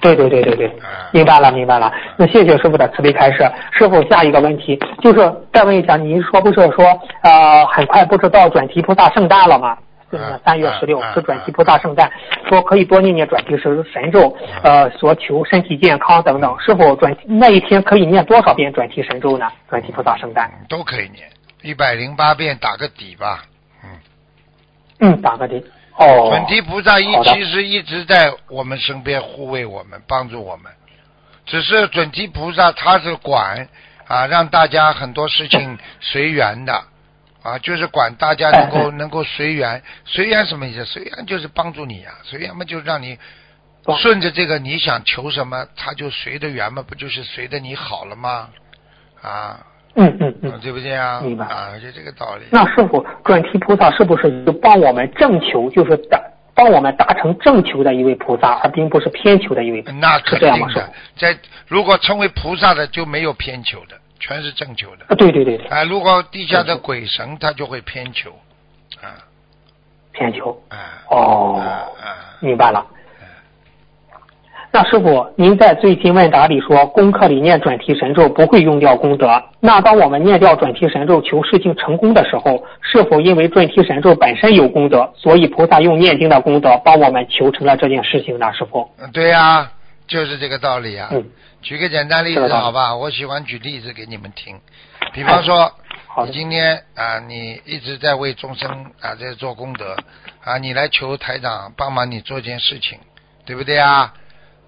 [0.02, 1.94] 对对对对对啊，明白了明白了。
[2.18, 3.50] 那谢谢师傅的慈悲开示。
[3.72, 6.86] 师傅，下一个问题就是再问一下，您说不是说
[7.22, 9.78] 呃很快不是到转提菩萨圣诞了吗？
[10.12, 12.12] 啊三月十六啊是转提菩萨圣诞，
[12.50, 16.54] 说可以多念念转提神神咒，呃，所求身体健康等等。
[16.60, 19.50] 是否转那一天可以念多少遍转提神咒呢？
[19.70, 21.30] 转提菩萨圣诞，都可以念
[21.62, 23.46] 一百零八遍打个底吧。
[23.86, 23.90] 嗯，
[25.00, 25.64] 嗯，打个的。
[26.02, 30.72] 哦，准提菩萨一其实一直在我们身边护卫我们，帮助我们。
[31.46, 33.68] 只是准提菩萨他是管
[34.08, 36.84] 啊，让大家很多事情 随缘的
[37.44, 39.84] 啊，就是管大家能够能够随缘。
[40.06, 40.86] 随缘什么意思？
[40.86, 43.18] 随缘就是帮助你啊，随缘嘛就让你
[44.00, 48.50] 顺着这个你想求什么，他就随着缘嘛，不就是随着你好了吗？
[49.22, 49.66] 啊，
[49.96, 50.60] 嗯嗯嗯。
[50.62, 51.22] 对不对啊？
[51.22, 52.44] 明白啊，就这个道理。
[52.52, 56.22] 那师傅，转提菩萨是不是就帮我们正求，就是达
[56.54, 59.96] 帮我们达成正求的一位菩萨，而并不是偏求的一位菩萨？
[59.98, 61.38] 那肯定的，在
[61.68, 65.06] 如果成为菩萨的就没有偏求的，全是正求的。
[65.08, 68.32] 啊，对对对对，啊，如果地下的鬼神他就会偏求，
[69.02, 69.16] 啊
[70.12, 70.62] 偏求。
[70.70, 70.78] 啊
[71.10, 71.66] 哦，啊
[72.02, 72.86] 啊，明白了。
[74.74, 79.44] 那师傅，您在最近问答里说，功课里念转提神咒不会用掉功德。
[79.60, 88.54] 那当我们念掉转提神咒求事情成功的时候，是否因为转提神咒本身有功德，所以菩萨用念经的功德帮我们求成了这件事情呢？
[88.54, 88.90] 师傅？
[88.98, 89.70] 嗯对呀、
[90.08, 91.10] 就是这个道理啊。
[91.12, 91.26] 嗯，
[91.62, 94.58] 举个简单例子好吧，我喜欢举例子给你们听。
[95.14, 95.72] 比方说。
[96.26, 98.70] 你今天啊，你一直在为众生
[99.00, 99.96] 啊在做功德
[100.44, 103.00] 啊，你来求台长帮忙你做件事情，
[103.46, 104.14] 对不对啊？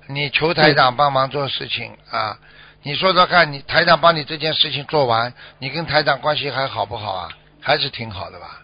[0.07, 2.37] 你求台长帮忙做事情啊，
[2.83, 7.29] 你说说看，你台长帮你这件事情做完，你跟台长关系还好不好啊？
[7.61, 8.59] 还是挺好的吧？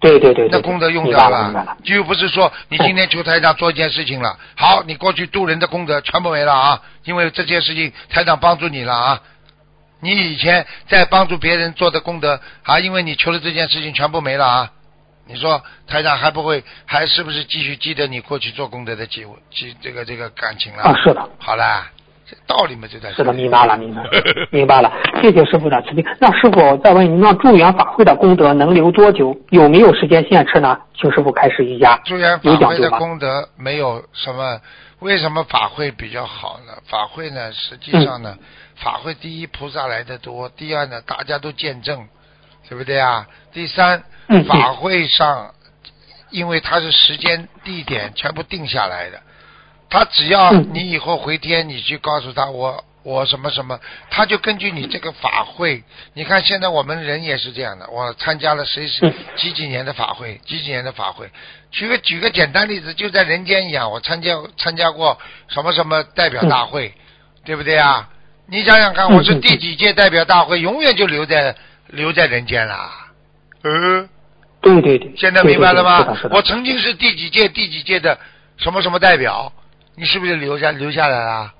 [0.00, 1.76] 对对对对，那功德用掉了。
[1.84, 9.22] 就又不是说你今天求台长做一件事情了，好，你过去渡人的功德全部没了啊，因为这件事情台长帮助你了啊。
[10.00, 14.72] 你以前在帮助别人做的功德啊，因为你求了这件事情全部没了啊。
[15.26, 20.82] 你说台长还不会，还是不是继续记得你过去做功德的记记这个这个感情了？
[20.82, 21.90] 啊，是的，好啦，
[22.26, 24.10] 这道理嘛就在这是的，明白了，明白了，
[24.50, 24.92] 明白了。
[25.22, 26.04] 谢谢师傅的慈悲。
[26.18, 29.36] 那师傅再问您，那助缘法会的功德能留多久？
[29.50, 30.78] 有没有时间限制呢？
[30.98, 32.00] 请师傅开始一下。
[32.04, 32.90] 助缘法会的？
[32.90, 34.60] 功德没有什么，
[34.98, 36.72] 为什么法会比较好呢？
[36.88, 38.36] 法会呢，实际上呢，
[38.76, 42.08] 法会第一菩萨来的多，第二呢，大家都见证，
[42.72, 43.26] 对不对啊？
[43.52, 45.52] 第三，嗯法会上，
[46.30, 49.20] 因为它是时间、地点全部定下来的，
[49.90, 50.70] 他只要嗯。
[50.72, 59.14] 你以后回天，你去告诉他我我什么什么，他就根据你这个法会，你看现在我们人也是这样的，我参加了谁是嗯。
[59.36, 61.30] 几几年的法会，几几年的法会，
[61.70, 65.18] 举个举个简单例子，就在人间一样，我参加参加过
[65.48, 66.94] 什么什么代表大会，
[67.44, 68.08] 对不对啊？
[68.46, 71.54] 你想想看，嗯我是嗯第几届代表大会，永远就留在
[71.92, 72.90] 留在人间啦。
[73.62, 74.08] 嗯，
[74.60, 75.14] 对对对。
[75.16, 76.16] 现在明白了吗？
[76.30, 78.18] 我曾经是第几届第几届的
[78.56, 79.52] 什么什么代表，
[79.94, 81.52] 你是不是留下留下来了？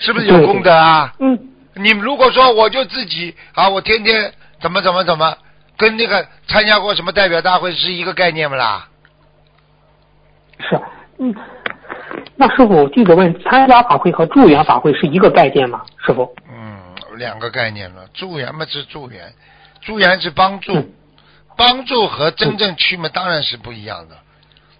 [0.00, 1.14] 是不是有功德啊？
[1.20, 1.38] 嗯，
[1.74, 5.36] 你如果说我就自己啊，我天天怎么怎么怎么，
[5.76, 8.88] 跟那个参加过什么代表大会是一个概念不啦？
[10.58, 10.80] 是，
[11.18, 11.34] 嗯。
[12.40, 15.82] 那师傅，弟子问，参加法会和助缘法会是一个概念吗？
[16.06, 16.32] 师傅？
[17.18, 18.06] 嗯，两个概念了。
[18.14, 19.34] 助缘嘛是助缘，
[19.80, 20.92] 助缘是帮助，嗯
[21.56, 24.16] 帮助和真正去嘛当然是不一样的。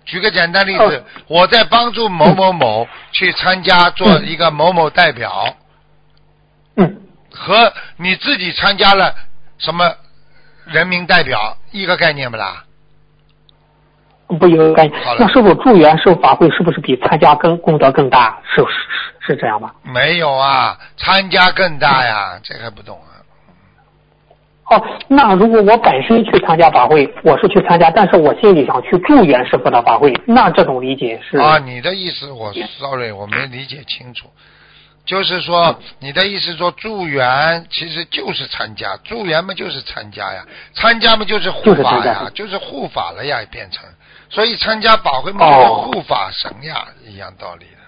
[0.04, 5.56] 举个简单例子，哦我在帮助某某某去参加做一个某某代表，
[6.76, 9.12] 嗯，和你自己参加了
[9.58, 9.92] 什么
[10.66, 12.64] 人民代表一个概念不啦？
[14.38, 18.40] 不一个概念那是否，助缘受法会是不是比参加更功德更大？
[18.44, 19.74] 是是是这样吧？
[19.82, 23.16] 没有啊，参加更大呀，这还不懂啊？
[24.70, 31.38] 哦，那如果我本身去参加法会，我是去参加，但是我心里想去助缘师傅的法会，那这种理解是？
[31.38, 34.28] 啊，你的意思我 sorry 我没理解清楚，
[35.06, 43.86] 就是说你的意思说助缘其实就是参加，助缘嘛就是参加呀，参加嘛就是护法呀，就是护法了呀，变成，
[44.28, 47.87] 所以参加法会嘛就是哦护法神呀，一样道理的。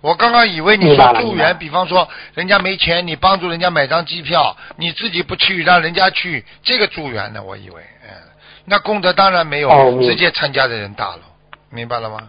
[0.00, 8.10] 我刚刚以为你说助缘，了明白了比方说人家没钱，你帮助人家买张机票，你自己不去，让人家去，这个助缘呢，我以为，嗯，
[8.64, 11.20] 那功德当然没有哦直接参加的人大了，
[11.70, 12.28] 明白了吗？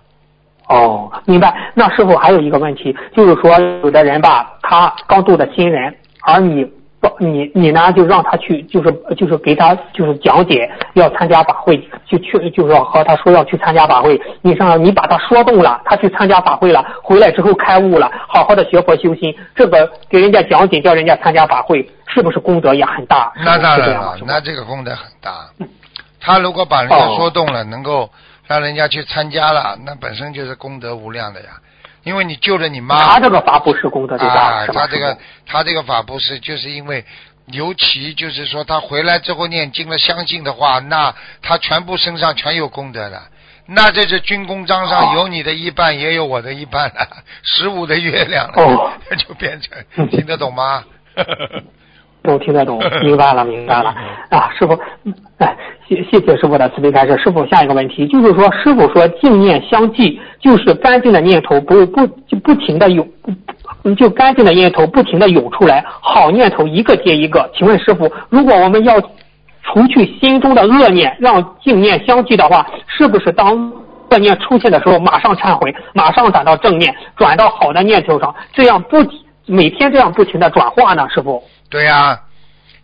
[0.69, 1.71] 哦，明白。
[1.75, 6.76] 那师傅还有一个问题，就是说有的人吧，他刚度的新人，而你不，
[7.19, 23.31] 你你呢就让他去，就是就是给他就是讲解要参加法会，就去就是要和他说要去参加法会，你上你把他说动了，他去参加法会了，回来之后开悟了，好好的学佛修心，这个给人家讲解叫人家参加法会，是不是功德也很大？
[23.43, 25.31] 那当然了，那这个功德很大。
[26.19, 28.09] 他如果把人家哦说动了，能够
[28.47, 31.47] 让人家去参加了，那本身就是功德无量的呀。
[32.07, 34.67] 因为你救了你妈，他这个法布施功德最大，啊？
[34.67, 37.03] 他这个他这个法布施，就是因为
[37.47, 43.21] 尤其就是说他回来之后念经了，相信的话，那他全部身上全有功德的。
[43.65, 47.05] 那这是军功章上哦有你的一半，也有我的一半了，
[47.43, 50.85] 十五的月亮了，哦 就变成听得懂吗？
[52.27, 53.95] 都听得懂， 明白了，明白了
[54.29, 54.77] 啊，师傅，
[55.37, 55.55] 哎，
[55.87, 57.17] 谢谢谢师傅的慈悲开示。
[57.17, 63.07] 师傅，下一个问题就是说，师傅说净念相继，就是干净的念头不不就不停的涌，
[63.97, 67.49] 就干净的念头不停的涌出来，好念头一个接一个。
[67.55, 68.99] 请问师傅，如果我们要
[69.63, 73.71] 除去心中的恶念，让净念相继的话，是不是当
[74.09, 78.97] 恶念出现的时候，马上忏悔，马上转到正念，转到好的念头上，这样不
[79.45, 81.07] 每天这样不停的转化呢？
[81.09, 81.41] 师傅？
[81.69, 82.21] 对呀、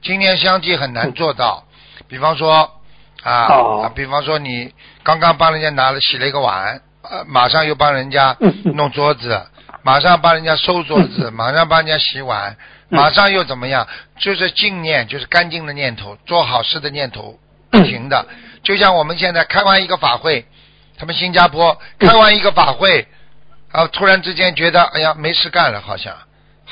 [0.01, 1.63] 今年相继很难做到。
[2.07, 2.81] 比方说
[3.23, 3.81] 啊，哦。
[3.83, 4.73] 啊比方说你
[5.03, 9.47] 刚刚帮人家拿了洗了一个碗，呃，马上又帮人家弄桌子，
[9.83, 12.57] 马上帮人家收桌子，马上帮人家洗碗，
[12.89, 12.97] 嗯。
[12.97, 13.87] 马上又怎么样？
[14.19, 17.39] 就是净念，就是干净的念头，做好事的念头，
[17.71, 18.25] 不停的。
[18.63, 20.45] 就像我们现在开完一个法会，
[20.97, 23.07] 他们新加坡开完一个法会，
[23.71, 26.15] 啊，突然之间觉得哎呀没事干了，好像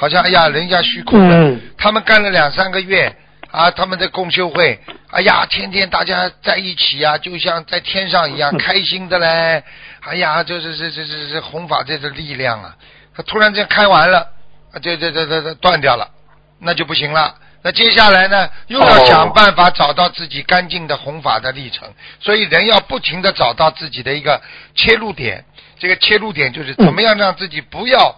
[0.02, 1.36] 好像哎呀人家虚空了。
[1.36, 3.16] 嗯他们干了两三个月
[3.52, 4.80] 啊，他们的共修会，
[5.12, 9.64] 哎呀，天天大家在一起啊，就像在天上一样，开心的嘞。
[10.02, 12.76] 哎呀，就是这这这这弘法这是力量啊！
[13.16, 14.20] 他突然间开完了，
[14.74, 16.10] 啊这这这这这断掉了，
[16.60, 17.36] 那就不行了。
[17.64, 21.88] 那接下来呢，又要哦想办法找到自己干净的弘法的历程，
[22.20, 24.41] 所以人要不停的找到自己的一个
[24.74, 25.45] 切入点。
[25.78, 28.16] 这个切入点就是怎么样让自己不要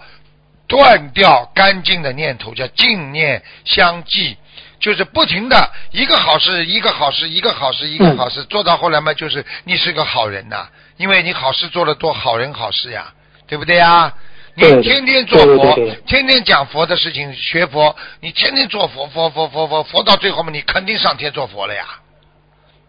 [0.73, 4.37] 断掉干净的念头，叫净念相继，
[4.79, 10.67] 就是不停的一个好事一个好事一个好事一个好事，做到后来嘛，就是你是个好人呐、
[10.97, 13.13] 因为你好事做得多，好人好事呀，
[13.45, 14.11] 对不对呀？
[14.55, 21.85] 你天天做佛对对对对，天天讲佛的事情，学佛，你天天做佛，佛佛佛佛佛到最后嘛，你肯定上天做佛了呀。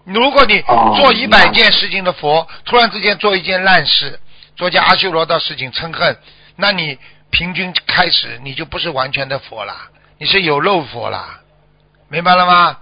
[0.07, 4.20] 如果你哦做一百件事情的佛，突然之间做一件烂事，
[4.57, 6.16] 做件阿修罗的事情嗔恨，
[6.57, 6.99] 那你
[7.35, 9.74] 平均开始你就不是完全的佛了，
[10.18, 11.41] 你是有漏佛了，
[12.09, 12.78] 明白了吗？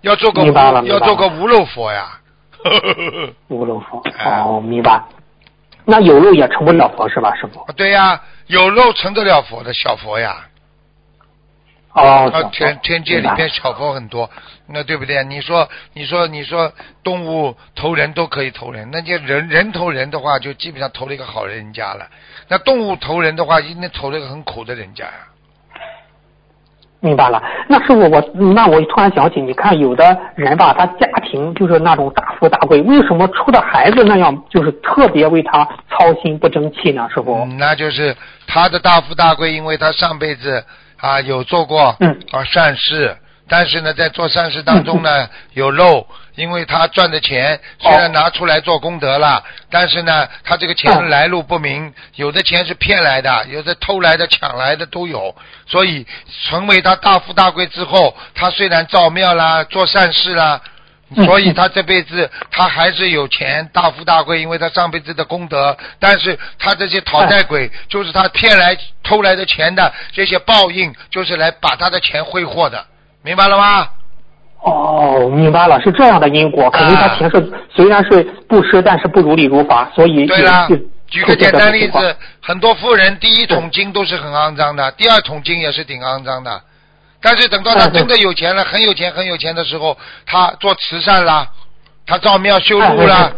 [0.00, 2.18] 要做个要做个无漏佛呀。
[3.48, 4.02] 无漏佛。
[4.18, 5.02] 哎哦，明白。
[5.84, 7.70] 那有漏也成不了佛是吧，师傅？
[7.74, 10.36] 对呀，有漏成得了佛的小佛呀。
[11.92, 14.30] 哦，天天界里边小佛很多，
[14.72, 15.22] 那对不对？
[15.24, 16.72] 你说，你说，你说，
[17.04, 22.06] 动物投人都可以投人，那就人人投人的话，就基本上投了一个好人家了。
[22.48, 25.12] 那动物投人的话，一定投了一个很苦的人家呀。
[27.04, 27.42] 明白了。
[27.68, 28.20] 那师傅，我
[28.54, 37.08] 那我突然想起，你看有的人吧，他家庭就是那种大富大贵，为什么出的孩子那样就是特别为他操心不争气呢？
[37.12, 37.34] 师傅？
[37.42, 38.16] 嗯，那就是
[38.46, 40.64] 他的大富大贵，因为他上辈子
[40.96, 43.16] 啊有做过嗯啊善事，
[43.52, 55.36] 但是呢，在做善事当中呢有漏，因为他赚的钱虽然拿出来做功德了，但是呢，他这个钱嗯来路不明，有的钱是骗来的，有的偷来的、抢来的都有，
[55.66, 56.06] 所以
[56.48, 60.62] 成为他大富大贵之后，他虽然造庙啦、做善事啦。
[60.64, 65.76] 嗯所以他这辈子他还是有钱，大富大贵，因为他上辈子的功德。
[66.00, 72.86] 但是他这些讨债鬼，就是他骗来偷来的钱的这些报应，就是来把他的钱挥霍的，
[73.22, 73.88] 明白了吗？
[74.60, 76.70] 哦，明白了，是这样的因果。
[76.70, 80.68] 肯定他前世虽然是布施，但是不如理如法，所以对了
[81.08, 86.62] 举个简单例，子，很多富人第一桶金都是很肮脏的，第二桶金也是挺肮脏的。
[87.20, 89.96] 但是等到他真的有钱了，很有钱很有钱的时候，
[90.26, 91.46] 他做慈善啦，
[92.06, 93.30] 他造庙修路啦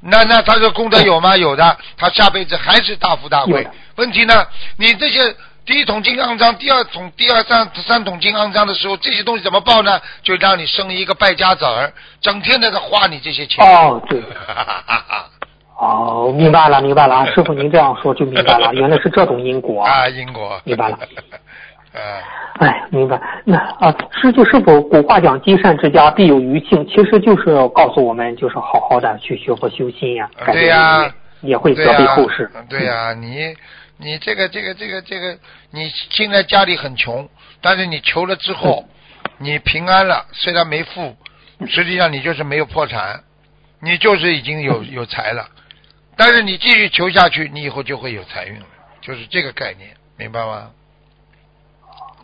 [0.00, 1.36] 那那他的功德有吗？
[1.36, 3.66] 有的，他下辈子还是大富大贵。
[3.94, 4.44] 问题呢，
[4.76, 5.34] 你这些
[5.64, 10.00] 第一桶金肮脏，第二桶第二三三桶金肮脏的时候，这些东西怎么报呢？
[10.22, 13.64] 就让你生一个败家子儿，整天在这花你这些钱。
[13.64, 14.20] 哦， 对。
[15.78, 19.82] 哦，明白了，明白了，啊师傅您这样说就明白了，原来是这种因果。
[19.84, 20.60] 啊，因果。
[20.64, 20.98] 明白了。
[21.94, 22.00] 啊，
[22.60, 23.20] 哎，明白。
[23.44, 32.50] 那啊，师就师傅古话讲“积善之家必有余庆”，其实就是要告诉我们，就是好好的去学佛修心呀，对呀也会责备后世。
[32.68, 33.54] 对呀、你
[34.02, 35.38] 你这个这个这个这个，
[35.70, 37.28] 你现在家里很穷，
[37.60, 38.84] 但是你求了之后，
[39.38, 41.16] 你平安了，虽然没富，
[41.68, 43.20] 实际上你就是没有破产，
[43.80, 45.46] 你就是已经有有财了。
[46.16, 48.66] 但是你继续求下去，你以后就会有财运了，
[49.00, 50.70] 就是这个概念，明白吗？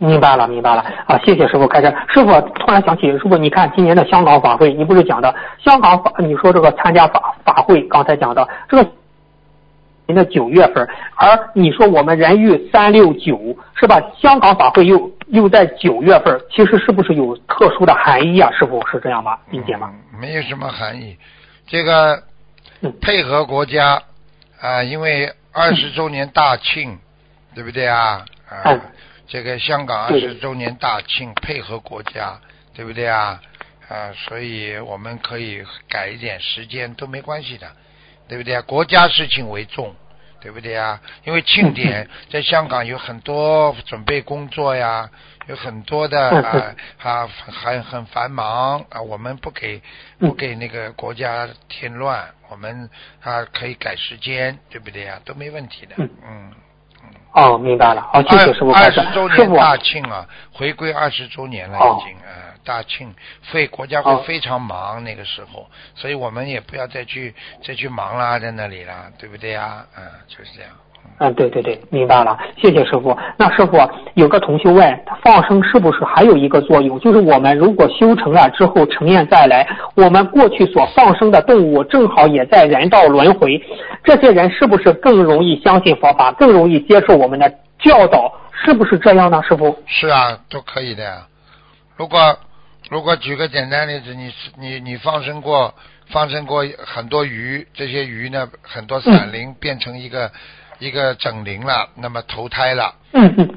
[0.01, 1.19] 明白了，明白了啊！
[1.25, 1.87] 谢谢师傅开始。
[2.15, 6.13] 师傅突然想起，师傅你看今年的香港法会，你不是讲的香港法？
[6.19, 8.89] 你说这个参加法法会，刚才讲的这个
[10.09, 14.01] 您的九月份，而你说我们人育三六九是吧？
[14.19, 18.51] 香港法会又又在九月份，其实是不是有特殊的含义啊？
[18.53, 19.39] 师傅是这样吗？
[19.51, 19.93] 理解吗？
[19.93, 21.17] 嗯没有什么含义。
[21.67, 22.23] 这个
[22.81, 24.03] 嗯配合国家
[24.61, 26.99] 啊、因为二十周年大庆，
[27.55, 28.25] 对不对啊？
[28.49, 28.81] 啊、嗯
[29.27, 32.41] 这个香港二对十周年大庆，配合国家，
[32.75, 33.39] 对不对啊？
[33.89, 37.67] 啊，所以我们可以改一点时间都没关系的，
[38.29, 38.63] 对不对啊？
[38.63, 39.95] 国家事情为重，
[40.41, 41.01] 对不对啊？
[41.25, 45.09] 因为庆典在香港有很多准备工作呀，
[45.47, 49.81] 有很多的嗯啊啊很很繁忙啊，我们不给
[50.19, 52.89] 不给那个国家添乱，我们
[53.23, 55.19] 啊可以改时间，对不对呀？
[55.25, 56.53] 都没问题的，嗯嗯。
[57.35, 58.03] 哦，明白了。
[58.13, 59.29] 好，谢谢师傅二十周。
[59.29, 62.17] 年大庆啊，回归二十周年了哦已经
[62.65, 63.15] 大庆
[63.51, 67.35] 会国家会哦非常忙那个时候，所以我们也不要再去
[67.65, 69.85] 再去忙啦，在那里啦，对不对呀？
[69.97, 70.71] 嗯，就是这样。
[71.21, 73.17] 嗯，对对对，明白了，谢谢师傅。
[73.39, 73.79] 那师傅
[74.15, 77.01] 有个同学问，他放生是不是还有一个作用？
[77.01, 83.61] 就是我们如果修成了之后成愿再来，我们过去所放生的动物正好也在人道轮回，
[84.05, 87.49] 这些人是不是更容易相信佛法，更容易接受我们的
[87.79, 88.33] 教导？
[88.53, 89.77] 是不是这样呢，师傅？
[89.87, 91.27] 是啊，都可以的呀。
[91.97, 92.19] 如果
[92.89, 95.75] 如果举个简单例子，你你你放生过
[96.09, 100.33] 放生过很多鱼，这些鱼呢很多散灵变成一个、
[100.79, 102.95] 一个整灵了，那么投胎了。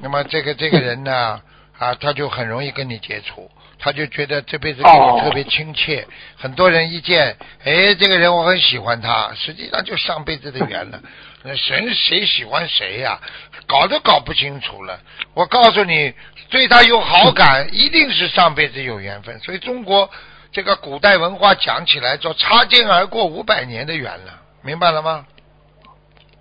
[0.02, 1.42] 那么这个这个人呢，
[1.78, 6.06] 啊，他就很容易跟你接触，他就觉得这辈子跟哦你特别亲切。
[6.36, 11.02] 很多人一见，哎，这个人我很喜欢他，实际上就上辈子的缘了。
[11.44, 13.20] 那谁谁喜欢谁呀、
[13.66, 15.00] 搞都搞不清楚了。
[15.34, 16.14] 我告诉你，
[16.52, 19.40] 对他有好感，一定是上辈子有缘分。
[19.40, 20.08] 所以中国
[20.52, 25.26] 这个古代文化讲起来，叫擦肩而过五百年的缘了，明白了吗？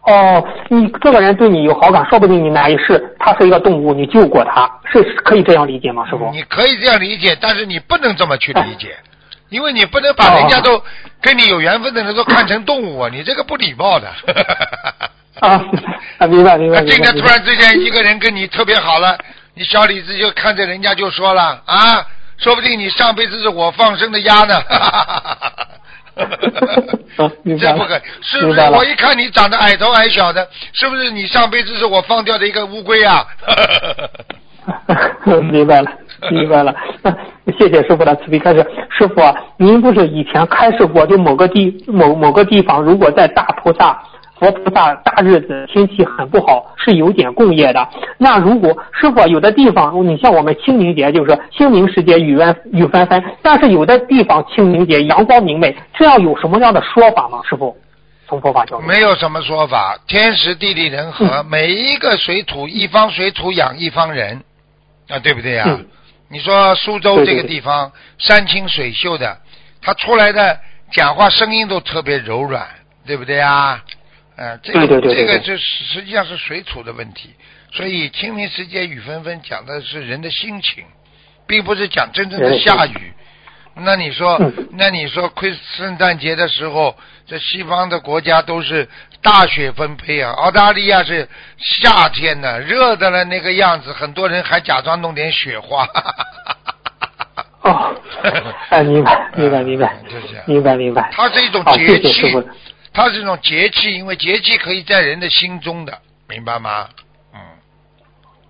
[0.03, 6.29] 哦，你这个人对你有好感，说不定你哪一世他是一个动物，你救过他，是可以这样理解吗，师傅？
[6.33, 8.97] 你可以这样理解，但是你不能这么去理解，
[9.51, 10.83] 因为你不能把人家都
[11.21, 14.09] 跟你有缘分的人都看成动物啊， 你这个不礼貌的。
[15.39, 15.63] 啊，
[16.27, 16.83] 明白明白。
[16.83, 19.19] 今天突然之间一个人跟你特别好了，
[19.61, 22.03] 你小李子就看着人家就说了啊，
[22.39, 24.59] 说不定你上辈子是我放生的鸭呢。
[27.61, 28.61] 这不可，是不是？
[28.71, 33.23] 我一看你长得矮头矮小的，是不是你上辈子是我放掉的一个乌龟啊？
[35.53, 35.93] 明白了，
[36.31, 36.75] 明白了。
[37.59, 38.67] 谢谢师傅的慈悲开示。
[38.99, 39.23] 师傅，
[39.59, 44.03] 您不是以前开示过，就某个地某某个地方，如果在大菩萨。
[44.41, 47.89] 佛菩萨大日子天气很不好，是有点共业的。
[48.17, 57.43] 那如果师傅有的地方，你像我们清明节，就是清明时节雨纷雨纷纷，但是有的地方清明节阳光明媚，这样有什么样的说法吗？
[57.47, 57.77] 师傅，
[58.27, 59.99] 从佛法角度，没有什么说法。
[60.07, 64.43] 天时地利人和，每一个水土，一方水土养一方人，
[65.11, 65.79] 啊，对不对呀？
[66.31, 69.37] 你说苏州这个地方山清水秀的，
[69.83, 70.59] 他出来的
[70.93, 72.67] 讲话声音都特别柔软，
[73.07, 73.51] 对不对呀？
[73.51, 73.81] 啊，
[74.63, 77.35] 这个这个这实际上是水土的问题，
[77.73, 80.85] 所以清明时节雨纷纷讲的是人的心情，
[81.47, 83.13] 并不是讲真正的下雨。
[83.75, 84.41] 那你说，
[84.73, 88.89] 那你说，亏圣诞节的时候，这西方的国家都是
[89.23, 95.87] 大雪纷飞啊，澳大利亚是夏天呢，热的了那个样子，很多人还假装弄点雪花。
[97.63, 97.95] 哦，
[98.71, 99.97] 哎，明白，明白，明白，
[100.47, 101.09] 明白，明白。
[101.13, 102.35] 它是一种节气。
[102.93, 106.89] 它是一种节气，因为节气可以在人的心中的，明白吗？
[107.33, 107.41] 嗯。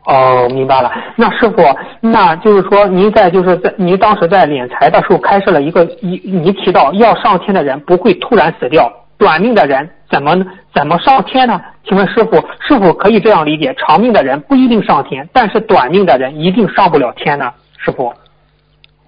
[0.04, 0.90] 哦，明白了。
[1.16, 1.62] 那师傅，
[2.00, 10.34] 那就是说，您在就是在您当时在敛财的时候开设了一个一，你提到要上天的人不会突然死掉，短命的人怎么
[10.74, 11.60] 怎么上天呢？
[11.86, 13.74] 请问师傅，是否可以这样理解？
[13.74, 17.52] 长命的人不一定上天，但是短命的人一定上不了天呢？
[17.76, 18.14] 师傅。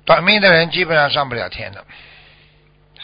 [0.05, 1.83] 短命的人基本上上不了天的。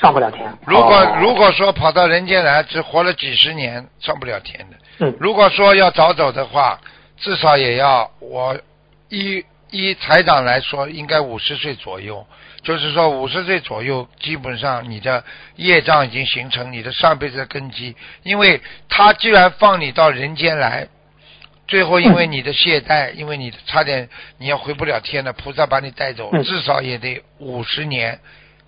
[0.01, 0.47] 上不了天。
[0.67, 4.77] 如果如果说跑到人间来，只活了几十年，上不了天的。
[5.01, 5.17] 嗯。
[5.19, 6.81] 如果说要早走的话，
[7.17, 8.57] 至少也要我
[9.09, 12.25] 依依财长来说，应该五十岁左右。
[12.63, 15.25] 就是说五十岁左右，基本上你的
[15.57, 17.97] 业障已经形成，你的上辈子的根基。
[18.23, 20.89] 因为他既然放你到人间来，
[21.69, 28.19] 最后因为你的懈怠，因为你差点你要回不了天了，菩萨把你带走，至少也得五十年。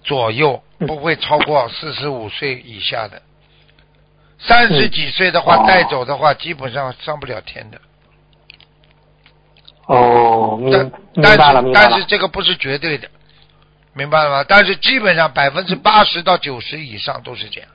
[0.03, 3.21] 左右不会超过四十五岁以下的，
[4.39, 7.81] 三十几岁的话带走的话，基本上上不了天的。
[9.87, 10.71] 哦，明
[11.15, 11.89] 明白了，明白了。
[11.89, 13.09] 但是这个不是绝对的，
[13.93, 14.45] 明白了吗？
[14.49, 17.69] 但是基本上百分之八十到九十以上都是这样。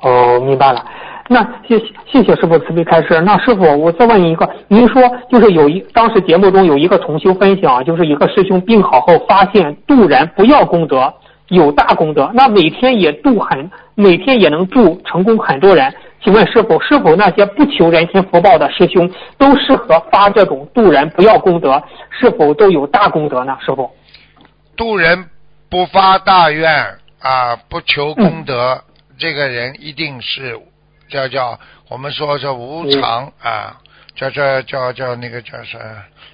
[0.00, 0.84] 哦，明白了。
[1.28, 3.20] 那谢谢谢师傅慈悲开示。
[3.22, 11.14] 那师傅，我再问一个，您说就是有一当时节目中有一个同修分享，就是一个师兄病好后发现渡人不要功德，
[11.48, 15.94] 有大功德，那每天也渡很，每天也能助成功很多人。
[16.22, 23.56] 请问是否，是否那些不求人天福报的师兄都适合发这种渡人不要功德，是否都有大功德呢？
[23.64, 23.90] 师傅，
[24.76, 25.26] 渡人
[25.70, 26.70] 不发大愿
[27.20, 28.82] 啊，不求功德，
[29.18, 30.58] 这个人一定是。
[31.14, 33.76] 叫叫我们说叫无常啊，
[34.16, 35.78] 叫叫叫叫那个叫啥？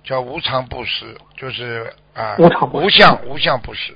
[0.02, 3.94] 叫无常不施，就是啊，无常无相无相不施。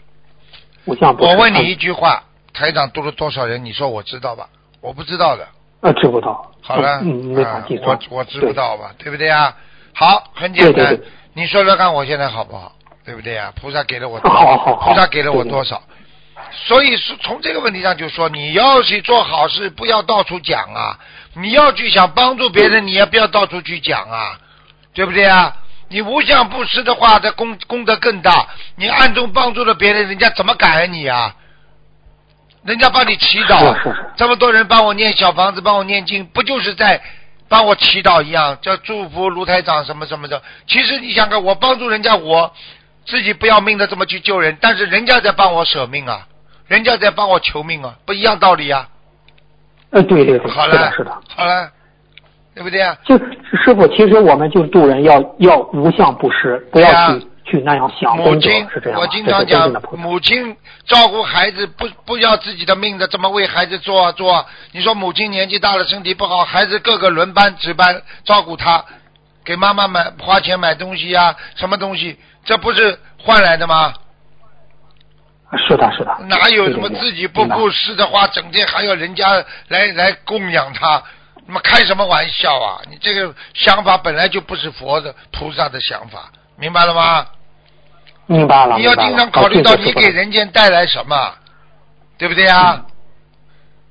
[0.85, 2.22] 无相不我问你一句话，
[2.53, 3.64] 台长度了多少人？
[3.64, 4.46] 你说我知道吧？
[4.83, 5.49] 我不知道的。
[5.80, 6.50] 啊，知不道。
[6.61, 7.99] 好了，没法计算。
[8.11, 8.95] 我我知不道吧？
[8.99, 9.57] 对不对啊？
[9.95, 11.00] 好，很简单。
[11.33, 12.72] 你说说看，我现在好不好？
[13.07, 13.50] 对不对呀？
[13.58, 14.76] 菩萨给了我多少？
[14.83, 15.83] 菩萨给了我多少？
[16.53, 20.99] 所以是从这个问题上就说，你要去做好事，不要到处讲啊！
[21.34, 24.38] 你要去想帮助别人，你也不要到处去讲啊，
[24.95, 25.57] 对不对啊？
[25.88, 28.49] 你无相布施的话，这功功德更大。
[28.76, 31.34] 你暗中帮助了别人，人家怎么感恩你啊？
[32.64, 33.76] 人家帮你祈祷，
[34.16, 37.03] 这么多人帮我念小房子，帮我念经，不就是在
[37.49, 38.58] 帮我祈祷一样？
[38.62, 40.42] 叫祝福卢台长什么什么的。
[40.66, 42.54] 其实你想看，我帮助人家，我
[43.04, 46.26] 自己不要命的这么去救人，但是人家在帮我舍命啊。
[46.66, 48.88] 人家在帮我求命啊，不一样道理啊。
[49.91, 51.70] 呃，对对对，好了，是的，好了，
[52.54, 52.96] 对不对啊？
[53.04, 58.16] 就师傅，其实我们就渡人要要无相布施，不要去去那样想。
[58.16, 64.32] 母亲是这样，我经常讲，母亲照顾孩子不不要自己的命的，怎么为孩子做啊做？
[64.32, 64.46] 啊？
[64.72, 68.84] 你说母亲年纪大了，身体不好，孩子各个轮班值班照顾他，
[69.45, 72.18] 给妈妈买花钱买东西呀，什么东西？
[72.45, 73.95] 这不是换来的吗？
[75.57, 76.17] 是的，是的。
[76.29, 81.03] 哪有什么自己不顾事的话，整天还要人家来来供养他？
[81.47, 82.81] 那么开什么玩笑啊！
[82.91, 87.26] 你这个想法本来就不是佛的菩萨的想法，明白了吗？
[88.26, 88.79] 明白了。
[88.79, 91.35] 你要经常考虑到你给人间带来什么，
[92.17, 92.87] 对不对啊？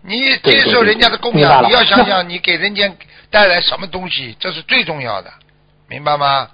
[0.02, 2.98] 你接受人家的供养，你要想想你给人间
[3.30, 5.31] 带来什么东西，这是最重要的，
[5.88, 6.49] 明白吗？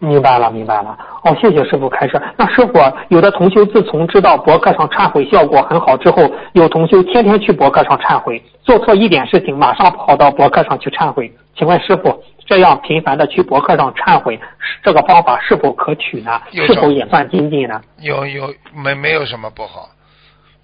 [0.00, 0.98] 明白了，明白了。
[1.22, 2.20] 哦，谢谢师傅开示。
[2.36, 2.78] 那师傅，
[3.08, 11.30] 有的同修自从知道博客上忏悔效果很好之后，有同修天天去博客上忏悔，做错一点事情马上跑到博客上去忏悔。
[11.54, 14.40] 请问师傅，这样频繁的去博客上忏悔，
[14.82, 16.40] 这个方法是否可取呢？
[16.52, 17.80] 有是否也算精进呢？
[17.98, 19.90] 有有没没有什么不好？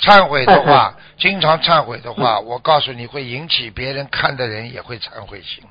[0.01, 5.63] 忏悔的话，经常忏悔的话，我告诉你会引起别人看的人也会忏悔心。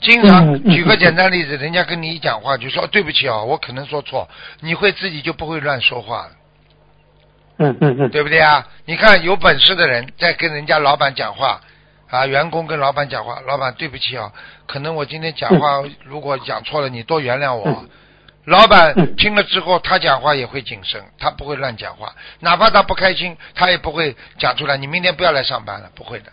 [0.00, 4.28] 经常举个简单例子，人家跟你一讲话就说、哦对不起啊，我可能说错，
[4.60, 6.30] 你会自己就不会乱说话了，
[7.58, 8.66] 嗯嗯嗯，对不对啊？
[8.84, 11.60] 你看有本事的人在跟人家老板讲话
[12.08, 14.32] 啊，员工跟老板讲话，老板对不起啊，
[14.66, 17.66] 可能我今天讲话如果讲错了，你多原谅我。
[17.66, 17.88] 嗯。
[18.44, 19.16] 老板嗯。
[19.16, 24.76] 听了之后，他讲话也会谨慎，他不会乱讲话，哪怕他不开心，他也不会讲出来。
[24.76, 26.30] 你明天不要来上班了，不会的，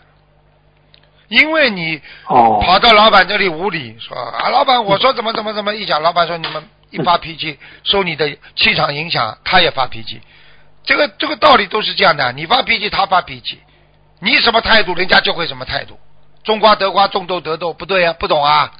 [1.28, 10.20] 因为你哦，跑到老板这里无理说啊，老板我说怎么怎么怎么一讲，老板说你们一发脾气，受你的气场影响，他也发脾气。
[10.84, 13.58] 这个这个道理都是这样的，你发脾气，他发脾气，
[14.20, 15.98] 你什么态度，人家就会什么态度。
[16.44, 18.70] 种瓜得瓜，种豆得豆，不对啊，不懂啊？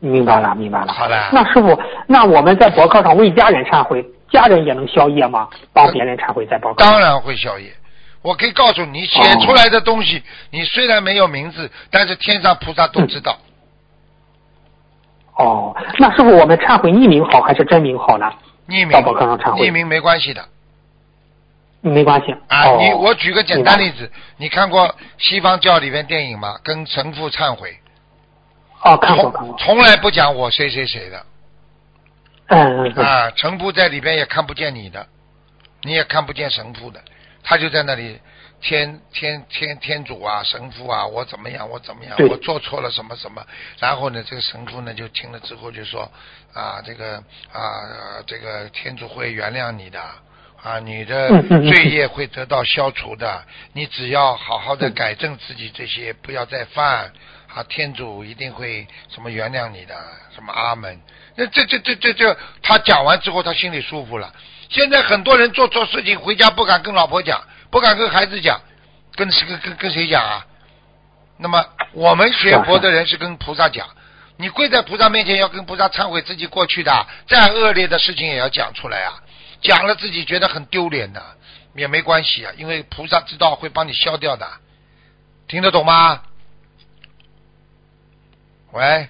[0.00, 0.92] 明白了，明白了。
[0.92, 5.48] 好了那师傅，那我们在博客上为家人忏悔，家人也能消业吗？
[5.72, 6.92] 帮别人忏悔在博客上。
[6.92, 7.70] 当然会消业。
[8.22, 13.38] 我可以告诉你，写出来的东西，你虽然没有名字，但是天上菩萨都知道。
[15.36, 18.28] 哦，那师傅，我们忏悔匿名好还是真名好呢？
[18.68, 20.44] 匿到博客上忏悔名，匿名没关系的
[21.80, 22.32] 没关系。
[22.48, 22.66] 啊。
[22.66, 26.58] 哦、你我举个简单例子，你看过西方教里面电影吗？
[26.64, 27.78] 跟神父忏悔，
[28.82, 29.58] 哦，看过看从过。
[29.58, 31.24] 从来不讲我谁谁谁的
[32.48, 33.06] 嗯嗯嗯。
[33.06, 35.06] 啊，神父在里边也看不见你的，
[35.82, 37.00] 你也看不见神父的，
[37.48, 38.20] 他就在那里
[38.60, 43.42] 天天天天主啊，神父啊，我怎么样，我怎么样，我做错了什么什么，
[43.78, 46.12] 然后呢，这个神父呢就听了之后就说
[46.52, 47.16] 啊，这个
[47.50, 49.98] 啊，这个天主会原谅你的。
[50.60, 51.28] 啊，你的
[51.70, 53.44] 罪业会得到消除的。
[53.74, 57.12] 你只要好好的改正自己这些，不要再犯。
[57.54, 59.94] 啊，天主一定会什么原谅你的，
[60.34, 61.00] 什么阿门。
[61.36, 64.34] 那这这这这这，他讲完之后，他心里舒服了。
[64.68, 68.60] 现在很多人做错事情，回家不敢跟老婆讲，不敢跟孩子讲，
[69.14, 70.46] 跟谁跟跟跟谁讲啊？
[71.38, 73.88] 那么我们学佛的人是跟菩萨讲，
[74.36, 79.22] 你跪在菩萨面前要跟菩萨忏悔自己过去的，再恶劣的事情也要讲出来啊。
[79.60, 81.22] 讲了自己觉得很丢脸的，
[81.74, 84.46] 也没关系啊，因为菩萨知道会帮你消掉的，
[85.46, 86.22] 听得懂吗？
[88.72, 89.08] 喂，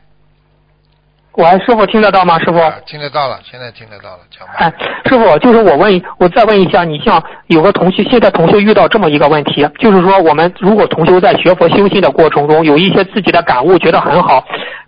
[1.39, 2.36] 喂，师傅听得到吗？
[2.40, 2.59] 师傅？
[2.59, 4.55] 啊，听得到了，现在听得到了，讲吧。
[4.56, 4.73] 哎，
[5.05, 14.44] 师傅，就是我问，我再问一下，你像有个同学，现在同学遇到这么一个问题，就是说，我们如果同修在学佛修心的过程中，有一些自己的感悟，觉得很好，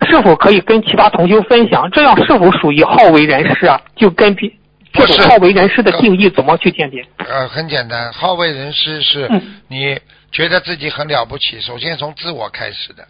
[0.08, 1.88] 是否可以跟其他同修分享？
[1.92, 3.80] 这样是否属于好为人师啊？
[3.94, 4.50] 就跟别
[4.92, 7.06] 这种好为人师的定义怎么去鉴别？
[7.18, 9.96] 呃，很简单，好为人师是嗯你
[10.32, 13.06] 觉得自己很了不起，首先从自我开始的，嗯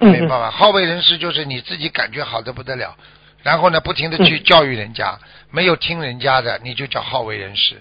[0.00, 0.50] 明白吗？
[0.50, 2.96] 好为人师就是你自己感觉好的不得了，
[3.42, 5.18] 然后呢，不停的去嗯教育人家，
[5.50, 7.78] 没有听人家的，你就叫好为人师。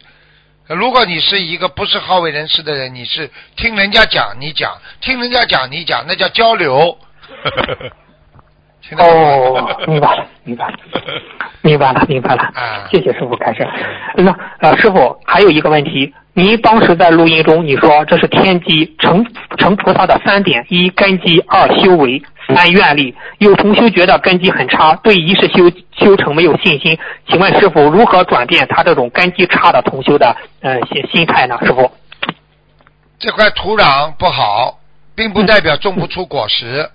[0.68, 6.98] 呃如果你是一个不是好为人师的人，你是听人家讲你讲，听人家讲你讲，那叫交流。
[8.98, 10.76] 哦，明白了，明白了。
[11.62, 12.88] 明白了， 明白了啊。
[12.91, 13.68] 谢谢师傅开始。
[14.16, 19.26] 那呃，师傅还有一个问题，您当时在录音中你说这是天机成
[19.57, 23.14] 成菩萨的三点：一根基，二修为，三愿力。
[23.40, 26.98] 有同修觉得根基很差，对一世修修成没有信心，
[27.28, 31.57] 请问师傅如何转变他这种根基差的同修的呃心心态呢？
[31.66, 31.91] 师傅？
[33.20, 34.80] 这块土壤不好，
[35.16, 36.90] 并不代表种不出果实。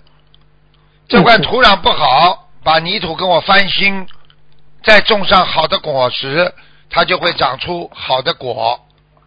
[1.07, 4.07] 这块土壤不好，把泥土跟我翻新，
[4.83, 6.51] 再种上好的果实，
[6.89, 8.79] 它就会长出好的果，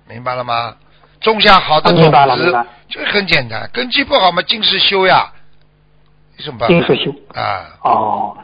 [0.08, 0.74] 明白了吗？
[1.20, 3.68] 种下好的啊种子，这很简单。
[3.72, 5.32] 根基不好嘛，尽是修呀，
[6.36, 7.12] 有什么办法今世修。
[7.34, 7.66] 啊？
[7.82, 8.36] 哦，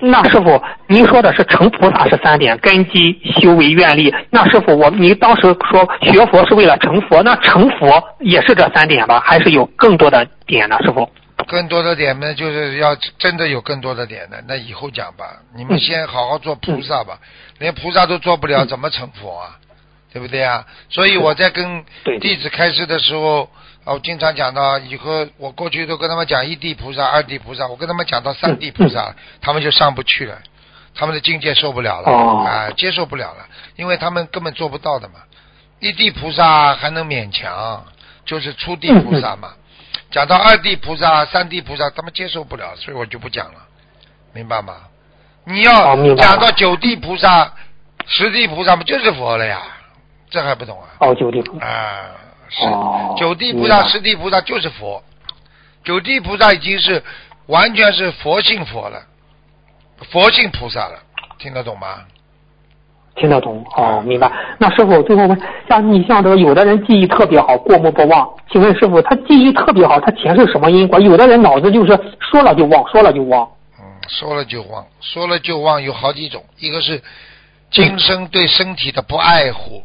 [0.00, 4.14] 那师傅，您说的是成菩萨是三点，根基、修为、愿力。
[4.30, 9.20] 那师傅，我您当时说学佛是为了成佛，那成佛也是这三点吧？
[9.20, 10.78] 还是有更多的点呢？
[10.84, 11.10] 师傅？
[11.48, 15.26] 更多的点呢，就是要真的有更多的点呢，那以后讲吧。
[15.56, 17.18] 你们先好好做菩萨吧，
[17.58, 19.58] 连菩萨都做不了，怎么成佛啊？
[20.14, 20.64] 对不对啊？
[20.88, 21.84] 所以我在跟
[22.20, 23.50] 弟子开示的时候，
[23.84, 30.38] 我经常讲到，以后我过去都跟他们讲一地菩萨、二地菩萨，我跟他们讲到三地菩萨，他们就上不去了，
[30.94, 32.12] 他们的境界受不了了，
[32.46, 35.14] 啊，接受不了了，因为他们根本做不到的嘛。
[35.80, 37.84] 一地菩萨还能勉强，
[38.24, 39.54] 就是初地菩萨嘛。
[40.12, 43.58] 讲到二地菩萨、三地菩萨，他们接受不了，所以我就不讲了，
[44.32, 44.76] 明白吗？
[45.44, 47.52] 你要讲到九地菩萨、
[48.06, 49.60] 十地菩萨，不就是佛了呀？
[50.34, 50.88] 这还不懂啊？
[50.98, 52.10] 哦，九地菩萨啊，
[52.48, 52.66] 是
[53.16, 55.00] 九地菩萨、十地菩萨就是佛，
[55.84, 57.00] 九地菩萨已经是
[57.46, 59.00] 完全是佛性佛了，
[60.10, 60.98] 佛性菩萨了，
[61.38, 62.00] 听得懂吗？
[63.14, 64.28] 听得懂哦，明白。
[64.58, 70.98] 那师傅最后问，像你像这个有的人记忆特别好，过目不忘，请问师傅他记忆特别好，他前世什么因果？
[70.98, 73.48] 有的人脑子就是说了就忘，说了就忘。
[73.78, 77.00] 嗯，说了就忘，说了就忘有好几种，一个是
[77.70, 79.84] 今生对身体的不爱护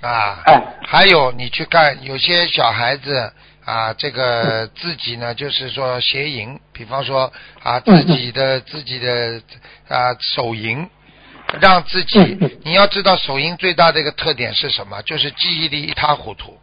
[0.00, 0.42] 啊，
[0.86, 3.32] 还有你去看有些小孩子
[3.64, 9.40] 啊，这个自己呢就是说邪淫，比方说啊自己的自己的
[9.88, 10.88] 啊手淫。
[11.60, 12.18] 让自己，
[12.64, 15.00] 你要知道手淫最大的一个特点是什么？
[15.02, 16.58] 就是记忆力一塌糊涂，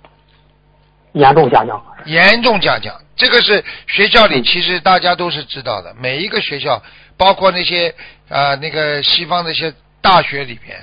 [1.13, 1.81] 严重下降。
[2.05, 5.93] 严重下降，这个是学校里其实大家都是知道的。
[5.99, 6.81] 每一个学校，
[7.15, 7.93] 包括那些
[8.27, 9.71] 啊那个西方那些
[10.01, 10.75] 大学里边，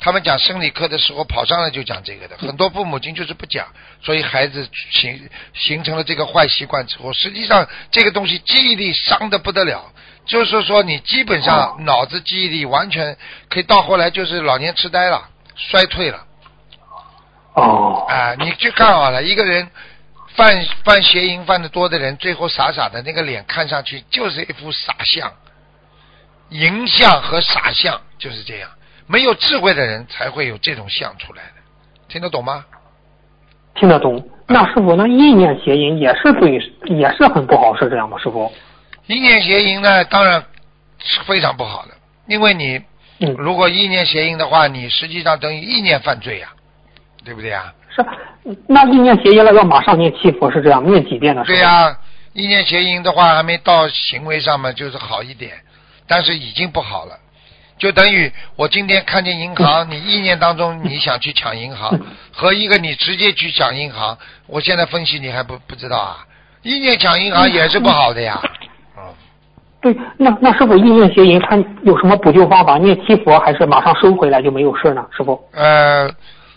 [0.00, 2.36] 他们讲生理课的时候跑上来就讲这个的。
[2.38, 3.66] 很多父母亲就是不讲，
[4.02, 9.92] 所以孩子形形成了这个坏习惯之后，实际上这个东西记忆力伤的不得了。
[10.24, 13.16] 就是说，你基本上脑子记忆力完全
[13.48, 16.26] 可以到后来就是老年痴呆了，衰退了。
[17.54, 18.06] 哦。
[18.08, 19.70] 啊，你去看好了，一个人
[20.34, 25.32] 犯犯邪淫犯的多的人，最后傻傻的那个脸看上去就是一副傻相，
[26.50, 28.70] 淫相和傻相就是这样。
[29.08, 31.62] 没有智慧的人才会有这种相出来的，
[32.08, 32.64] 听得懂吗？
[33.74, 34.28] 听得懂。
[34.46, 36.52] 那师傅，那意念邪淫也是对，
[36.96, 38.18] 也是很不好，是这样吗？
[38.18, 38.52] 师傅？
[39.06, 40.44] 意念邪淫呢，当然
[40.98, 41.94] 是非常不好的，
[42.26, 42.82] 因为你
[43.36, 46.48] 如果意念邪淫的话，你实际上等于意念犯罪呀，
[47.24, 47.72] 对不对呀？
[47.94, 48.04] 是，
[48.66, 51.42] 那意念邪淫了要马上念七佛是这样，念几遍呢？
[51.46, 51.96] 对呀，
[52.32, 55.52] 意念邪淫的话还没到行为上面就是好一点，
[56.06, 57.18] 但是已经不好了，
[57.78, 61.98] 就等于我今天看见银行， 你意念当中你想去抢银行，
[62.32, 66.26] 和一个你直接去抢银行，我现在分析你还不不知道啊？
[66.62, 68.40] 意念抢银行也是不好的呀。
[68.42, 69.02] 嗯
[69.80, 72.76] 对，那那师傅意念邪淫，他有什么补救方法？
[72.78, 75.06] 念七佛还是马上收回来就没有事呢？
[75.16, 75.40] 师傅？
[75.52, 76.10] 呃，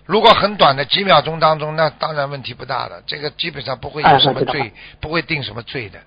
[0.07, 5.99] 如果很短的几秒钟当中，那当然问题不大了，这个基本上不会有什么罪，不会定什么罪的。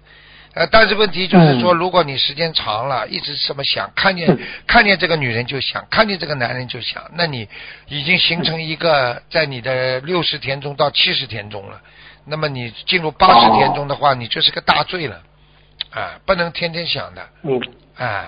[0.55, 7.49] 呃，但是问题就是说，如果你时间长了，一直这么想，看见看见这个女人就想，看见这个男人就想，那你
[7.89, 11.81] 已经形成一个在你的六十天中到七十天中了。
[12.25, 15.21] 那么你进入八十天中的话，你就是个大罪了。
[15.91, 17.29] 啊，不能天天想的。
[17.43, 17.61] 嗯。
[17.97, 18.27] 啊，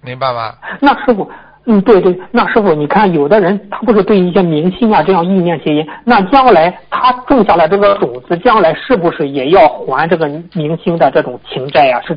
[0.00, 0.56] 明白吗？
[0.80, 1.30] 那师傅，
[1.66, 12.00] 嗯，对对，那师傅，你看，有的人他不是对一些明星啊这样意念邪淫，那将来他种下来这个种子，将来是不是也要还这个明星的这种情债呀？
[12.06, 12.16] 是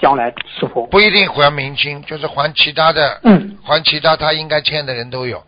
[0.00, 0.86] 将来是否？
[0.86, 3.20] 不一定还明星，就是还其他的。
[3.22, 3.56] 嗯。
[3.62, 5.42] 还其他他应该欠的人都有。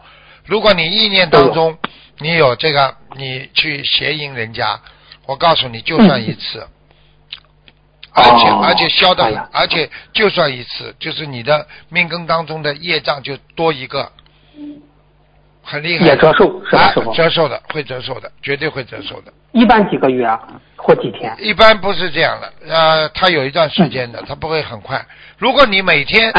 [0.46, 1.76] 如果你意念当中
[2.20, 4.80] 你有这个，你去邪淫人家，
[5.26, 6.66] 我告诉你，就算一次。
[8.14, 14.12] 而且而且消的，而且就算一次，就是你的命根当中的业障就多一个，
[15.62, 16.04] 很厉害。
[16.04, 16.92] 也折寿是吧？
[17.14, 19.32] 折寿的会折寿的，绝对会折寿的。
[19.52, 20.38] 一般几个月啊，
[20.76, 21.34] 或几天？
[21.38, 25.06] 一般不是这样的，呃，他有一段时间的，他不会很快。
[25.38, 26.30] 如果你每天，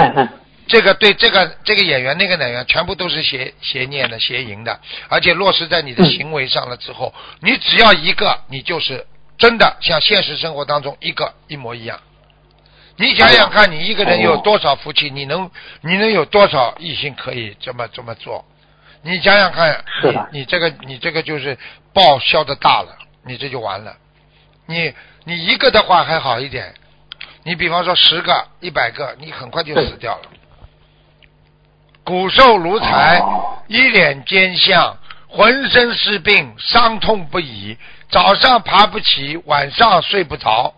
[0.67, 4.79] 这个对这个这个演员那个演员全部都是邪邪念的邪淫的，
[5.09, 9.07] 而且落实在你的行为上了之后，你只要一个，你就是。
[9.37, 11.99] 真的像现实生活当中一个一模一样，
[12.95, 15.09] 你想想看，你一个人有多少福气？
[15.09, 15.49] 你能
[15.81, 18.45] 你能有多少异性可以这么这么做？
[19.01, 19.83] 你想想看，
[20.31, 21.57] 你你这个你这个就是
[21.91, 23.97] 报销的大了，你这就完了。
[24.65, 24.93] 你
[25.25, 26.73] 你一个的话还好一点，
[27.43, 30.21] 你比方说十个一百个，你很快就死掉了。
[32.05, 33.21] 骨瘦如柴，
[33.67, 34.97] 一脸奸相，
[35.27, 37.77] 浑身是病，伤痛不已。
[38.09, 40.73] 早上爬不起，晚上睡不着，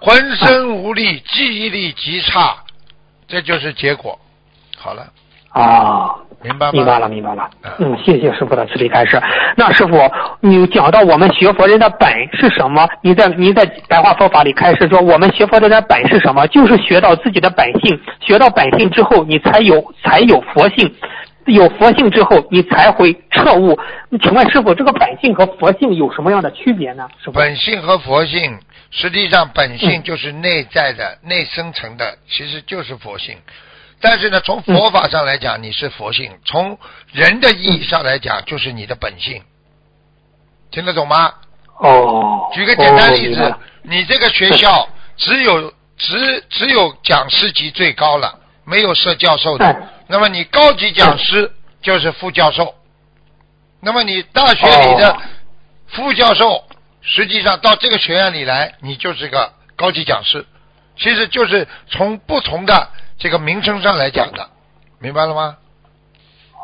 [0.00, 2.56] 浑身无力，记忆力极差，
[3.26, 4.18] 这就是结果。
[4.76, 5.06] 好了。
[5.50, 6.14] 啊。
[6.40, 6.72] 明白吗？
[6.72, 7.72] 明白了，明白了嗯。
[7.92, 9.20] 嗯，谢谢师傅的慈悲开示。
[9.56, 9.98] 那师傅，
[10.38, 12.88] 你讲到我们学佛人的本是什么？
[13.02, 16.46] 你在你在白话佛法里开示说，我们学佛人的本是什么？
[16.46, 20.94] 就是学到自己的本性，学到本性之后，你才有才有佛性。
[21.54, 23.78] 有佛性之后，你才会彻悟。
[24.22, 27.08] 请问师傅，这个本性和佛性有什么样的区别呢？
[27.32, 28.58] 本性和佛性，
[28.90, 33.36] 实际上本性就是内在的、内生成的，其实就是佛性。
[34.00, 36.78] 但是呢，从佛法上来讲，你是佛性；从
[37.12, 39.42] 人的意义上来讲，就是你的本性。
[40.70, 41.32] 听得懂吗？
[41.78, 49.76] 哦，举个简单例子你这个学校只有只只有讲师级最高了，没有设教授的哎。
[50.08, 51.52] 那么你高级讲师
[51.82, 52.74] 就是副教授。
[53.80, 55.16] 那么你大学里的哦
[55.88, 56.64] 副教授，
[57.00, 60.44] 实际上到这个学院里来，你就是个高级讲师。
[60.96, 64.48] 其实就是从不同的这个名称上来讲的，
[64.98, 65.56] 明白了吗？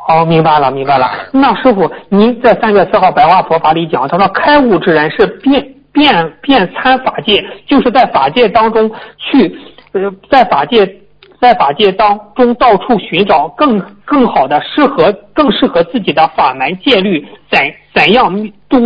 [0.08, 1.28] 哦，明白了，明白了。
[1.32, 9.58] 那师傅，您在三月四号白话佛法里讲，他说开悟之人是遍遍遍参法界，就是在法界当中去，
[9.92, 10.84] 呃，在法界
[11.44, 17.60] 在法界当中到处寻找更更好的适合更适合自己的法门戒律，怎
[17.94, 18.78] 怎样度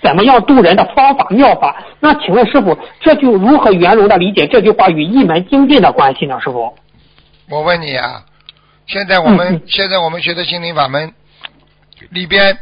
[0.00, 1.76] 怎么样度人的方法妙法。
[2.00, 6.40] 那请问师傅，这就如何圆融的理解这句话与一门精进的关系呢？
[6.40, 6.74] 师傅？
[7.50, 8.24] 我问你啊，
[8.86, 11.12] 现在我们、现在我们学的心灵法门
[12.08, 12.56] 里边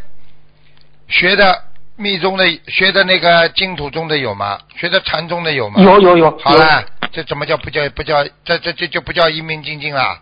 [1.06, 1.62] 学的
[1.97, 4.59] 密宗的学的那个净土宗的有吗？
[4.77, 5.82] 学的禅宗的有吗？
[5.82, 6.39] 有有有。
[6.39, 10.20] 好了，这怎么叫不叫不叫这这这就不叫一明精进啦？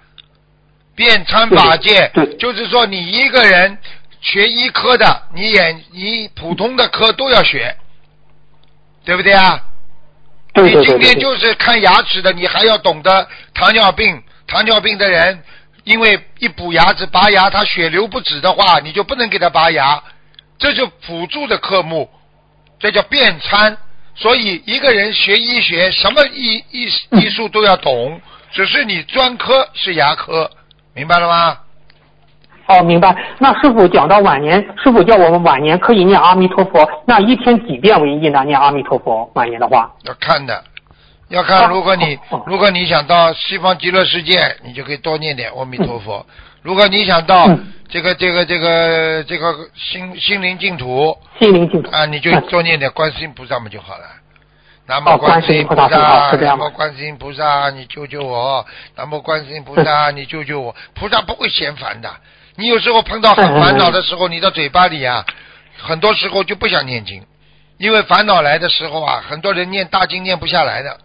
[0.94, 3.76] 遍参法界对对，就是说你一个人
[4.20, 7.76] 学医科的，你眼你普通的科都要学，
[9.04, 9.60] 对不对啊？
[10.52, 11.20] 对对你今天对对对。
[11.20, 14.22] 就是看牙齿的，你还要懂得糖尿病。
[14.46, 15.42] 糖尿病的人，
[15.84, 20.00] 因为一补牙齿、拔牙，他血流不止的话，你就不能给他拔牙，
[20.58, 22.08] 这就辅助的科目，
[22.78, 23.76] 这叫变参。
[24.16, 28.20] 所以一个人学医学，什么医医医术都要懂，
[28.52, 30.48] 只是你专科是牙科，
[30.94, 31.58] 明白了吗？
[32.66, 33.14] 哦，明白。
[33.40, 38.44] 那师傅讲到晚年，师傅叫我们晚年可以念阿弥陀佛，那一天几遍为宜呢？
[38.44, 39.92] 念阿弥陀佛，晚年的话。
[40.04, 40.64] 要看的，
[41.28, 41.64] 要看。
[41.64, 46.24] 哦如果你如果你想到西方极乐世界，你就可以多念点阿弥陀佛。
[46.64, 54.04] 如果你想到嗯这个这个这个这个心心灵净土心灵净土啊，你就嗯多念点观世音菩萨嘛就好了。
[54.86, 58.64] 南无哦观世音菩萨南无观世音菩萨，你救救我！
[58.96, 60.74] 南无观世音菩萨，你救救我！
[60.94, 62.10] 菩萨不会嫌烦的。
[62.56, 65.22] 你有时候碰到很烦恼的时候，你的嘴巴里啊，
[65.78, 67.22] 很多时候就不想念经，
[67.76, 70.98] 因为烦恼来的时候啊，很多人念大经念不下来的。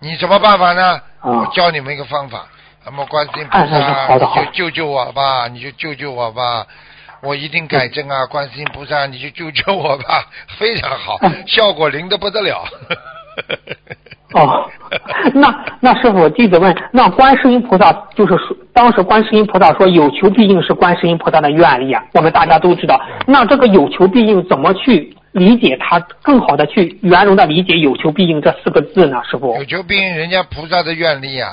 [0.00, 1.00] 你什么办法呢？
[1.20, 2.48] 哦我教你们一个方法。
[2.84, 6.66] 那么观世音菩萨，你就救救我吧，你就救救我吧。
[7.22, 8.26] 我一定改正啊！
[8.26, 10.24] 观世音菩萨，你就救救我吧，
[10.58, 12.64] 非常好，嗯效果灵的不得了。
[14.34, 14.68] 哦，
[15.34, 23.00] 那那师傅弟子问，那观世音菩萨就是说，当时观世音菩萨说有求必应是观世音菩萨的愿力啊，我们大家都知道。
[23.26, 29.22] 那这个有求必应怎么去理解它，更好的去圆融的理解有求必应这四个字呢？
[29.30, 29.64] 师傅有？
[29.66, 31.50] 求必应，人家菩萨的愿力啊。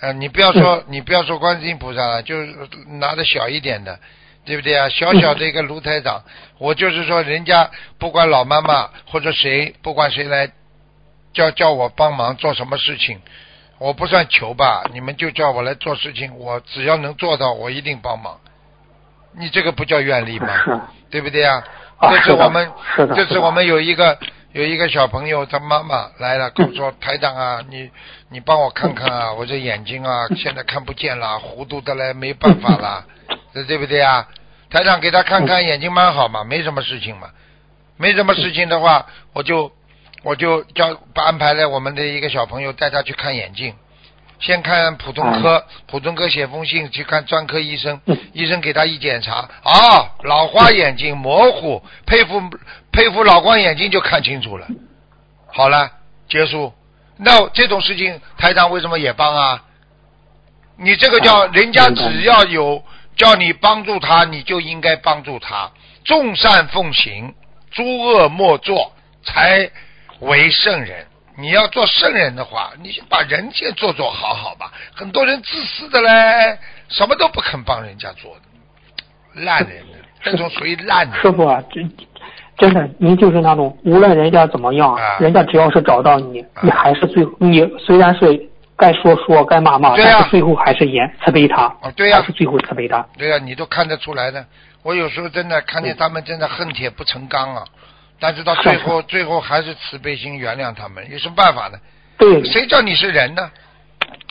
[0.00, 2.54] 呃，你不要说，你不要说观世音菩萨了，就是
[2.98, 3.98] 拿的小一点的，
[4.44, 4.88] 对不对啊？
[4.88, 6.22] 小小的一个卢台长，
[6.58, 10.50] 我就是说，人家不管老妈妈或者谁，不管谁来
[11.32, 13.20] 叫叫我帮忙做什么事情，
[13.78, 18.38] 我不算求吧，你们就叫我来做事情，我只要能做到，我一定帮忙。
[19.38, 20.88] 你这个不叫愿力吗？
[21.10, 21.64] 对不对啊？
[21.98, 24.18] 这是的这次我们这是的这次我们有一个
[24.52, 27.90] 有一个小朋友，他妈妈来了，跟我说：“台长啊，你
[28.30, 33.04] 你帮我看看啊， 我这眼睛啊现在看不见了，糊涂的嘞，没办法了，
[33.52, 34.26] 这对不对啊？”
[34.70, 37.28] 台长给他看看眼睛蛮好嘛，没什么事情嘛，
[37.96, 39.70] 没什么事情的话，我就
[40.22, 43.74] 我就叫安排了我们的一个小朋友带他去看眼镜。
[44.38, 47.98] 先看普通科，普通科写封信去看专科医生，
[48.34, 52.42] 医生给他一检查，啊，老花眼睛模糊，佩服
[52.96, 54.66] 佩服老光眼睛就看清楚了。
[55.52, 55.90] 好了，
[56.30, 56.72] 结束。
[57.18, 59.62] 那这种事情台长为什么也帮啊？
[60.78, 62.82] 你这个叫啊人家只要有
[63.14, 65.70] 叫你帮助他，你就应该帮助他，
[66.04, 67.34] 众善奉行，
[67.70, 69.70] 诸恶莫作，才
[70.20, 71.06] 为圣人。
[71.38, 74.72] 你要做圣人的话，你先把人先做做好好吧。
[74.94, 76.58] 很多人自私的嘞，
[76.88, 81.20] 什么都不肯帮人家做的，烂人的， 这种属于烂人。
[81.20, 81.94] 师傅啊，真
[82.56, 93.06] 真的，您就是那种无论人家怎么样，啊人家只要是找到你，啊你还是最你虽然是该说说，该骂骂，但是最后还是严慈悲他，哦，对呀、还是最后慈悲他。
[93.18, 94.44] 对呀、你都看得出来的。
[94.82, 97.64] 我有时候真的看见他们真的恨铁不成钢啊，
[98.20, 101.78] 但是到最后，最后还是慈悲心原谅他们，有什么办法呢？
[102.18, 103.50] 对，谁叫你是人呢？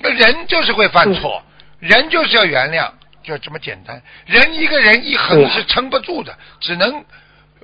[0.02, 1.44] 那人就是会犯错，
[1.80, 2.90] 人就是要原谅，
[3.22, 4.02] 就这么简单。
[4.26, 7.04] 人一个人一横对啊是撑不住的，只能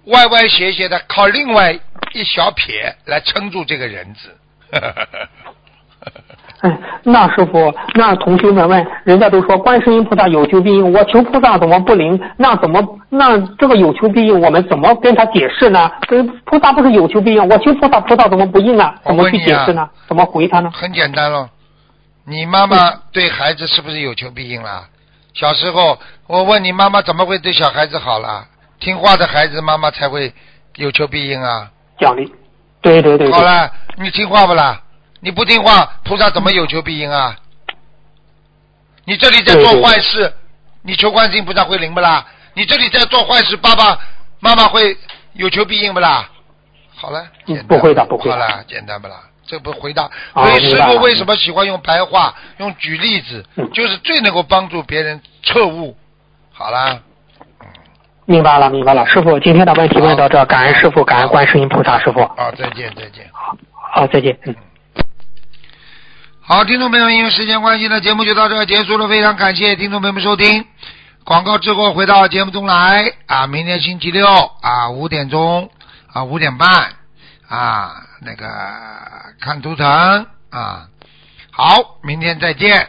[0.06, 1.72] 歪歪斜斜的靠另外
[2.14, 4.38] 一小撇来撑住这个人字。
[6.62, 12.20] 哎，那师傅，那同学们问，人家都说观世音菩萨有求必应，我求菩萨怎么不灵？
[12.38, 15.92] 那怎么那这个有求必应，我们怎么跟他解释呢？
[16.08, 18.96] 跟菩萨不是有求必应，我求菩萨，菩萨怎么不应啊？
[19.04, 19.90] 怎么去解释呢？
[20.08, 20.70] 怎么回他呢？
[20.72, 21.50] 很简单咯，
[22.26, 24.88] 你妈妈对孩子是不是有求必应啦？
[25.34, 25.98] 小时候，
[26.28, 28.46] 我问你妈妈怎么会对小孩子好啦？
[28.82, 30.34] 听话的孩子，妈妈才会
[30.76, 31.72] 有求必应啊。
[31.98, 32.30] 奖励，
[32.82, 34.82] 对对对对，好了，你听话不啦？
[35.22, 37.38] 你不听话，菩萨怎么有求必应啊？
[39.06, 40.34] 你这里在做对对坏事，
[40.82, 42.26] 你求观世音菩萨会灵不啦？
[42.56, 44.00] 你这里在做坏事，爸爸
[44.40, 44.98] 妈妈会
[45.34, 46.28] 有求必应不啦？
[46.96, 49.22] 好了，嗯简单不会的不会的好了，简单不啦？
[49.46, 50.10] 这不回答。
[50.34, 55.96] 啊所以师傅为什么喜欢用白话，用举例子，嗯就是最能够帮助别人彻悟。
[56.52, 57.00] 好啦，
[58.26, 59.06] 明白了明白了。
[59.06, 62.22] 师傅，今天的问题问到这，感恩师傅，感恩观世音菩萨师傅。
[62.22, 63.30] 啊，再见再见。
[63.32, 64.38] 好，好再见。
[64.46, 64.56] 嗯。
[66.40, 69.08] 好，听众朋友们，因为时间关系呢，节目就到这儿结束了。
[69.08, 70.66] 非常感谢听众朋友们收听。
[71.24, 75.70] 广告之后回到节目中来啊，明天星期六啊五点钟
[76.12, 76.68] 啊五点半
[77.48, 77.92] 啊
[78.22, 78.48] 那个
[79.40, 79.88] 看图腾
[80.50, 80.88] 啊，
[81.52, 82.88] 好，明天再见。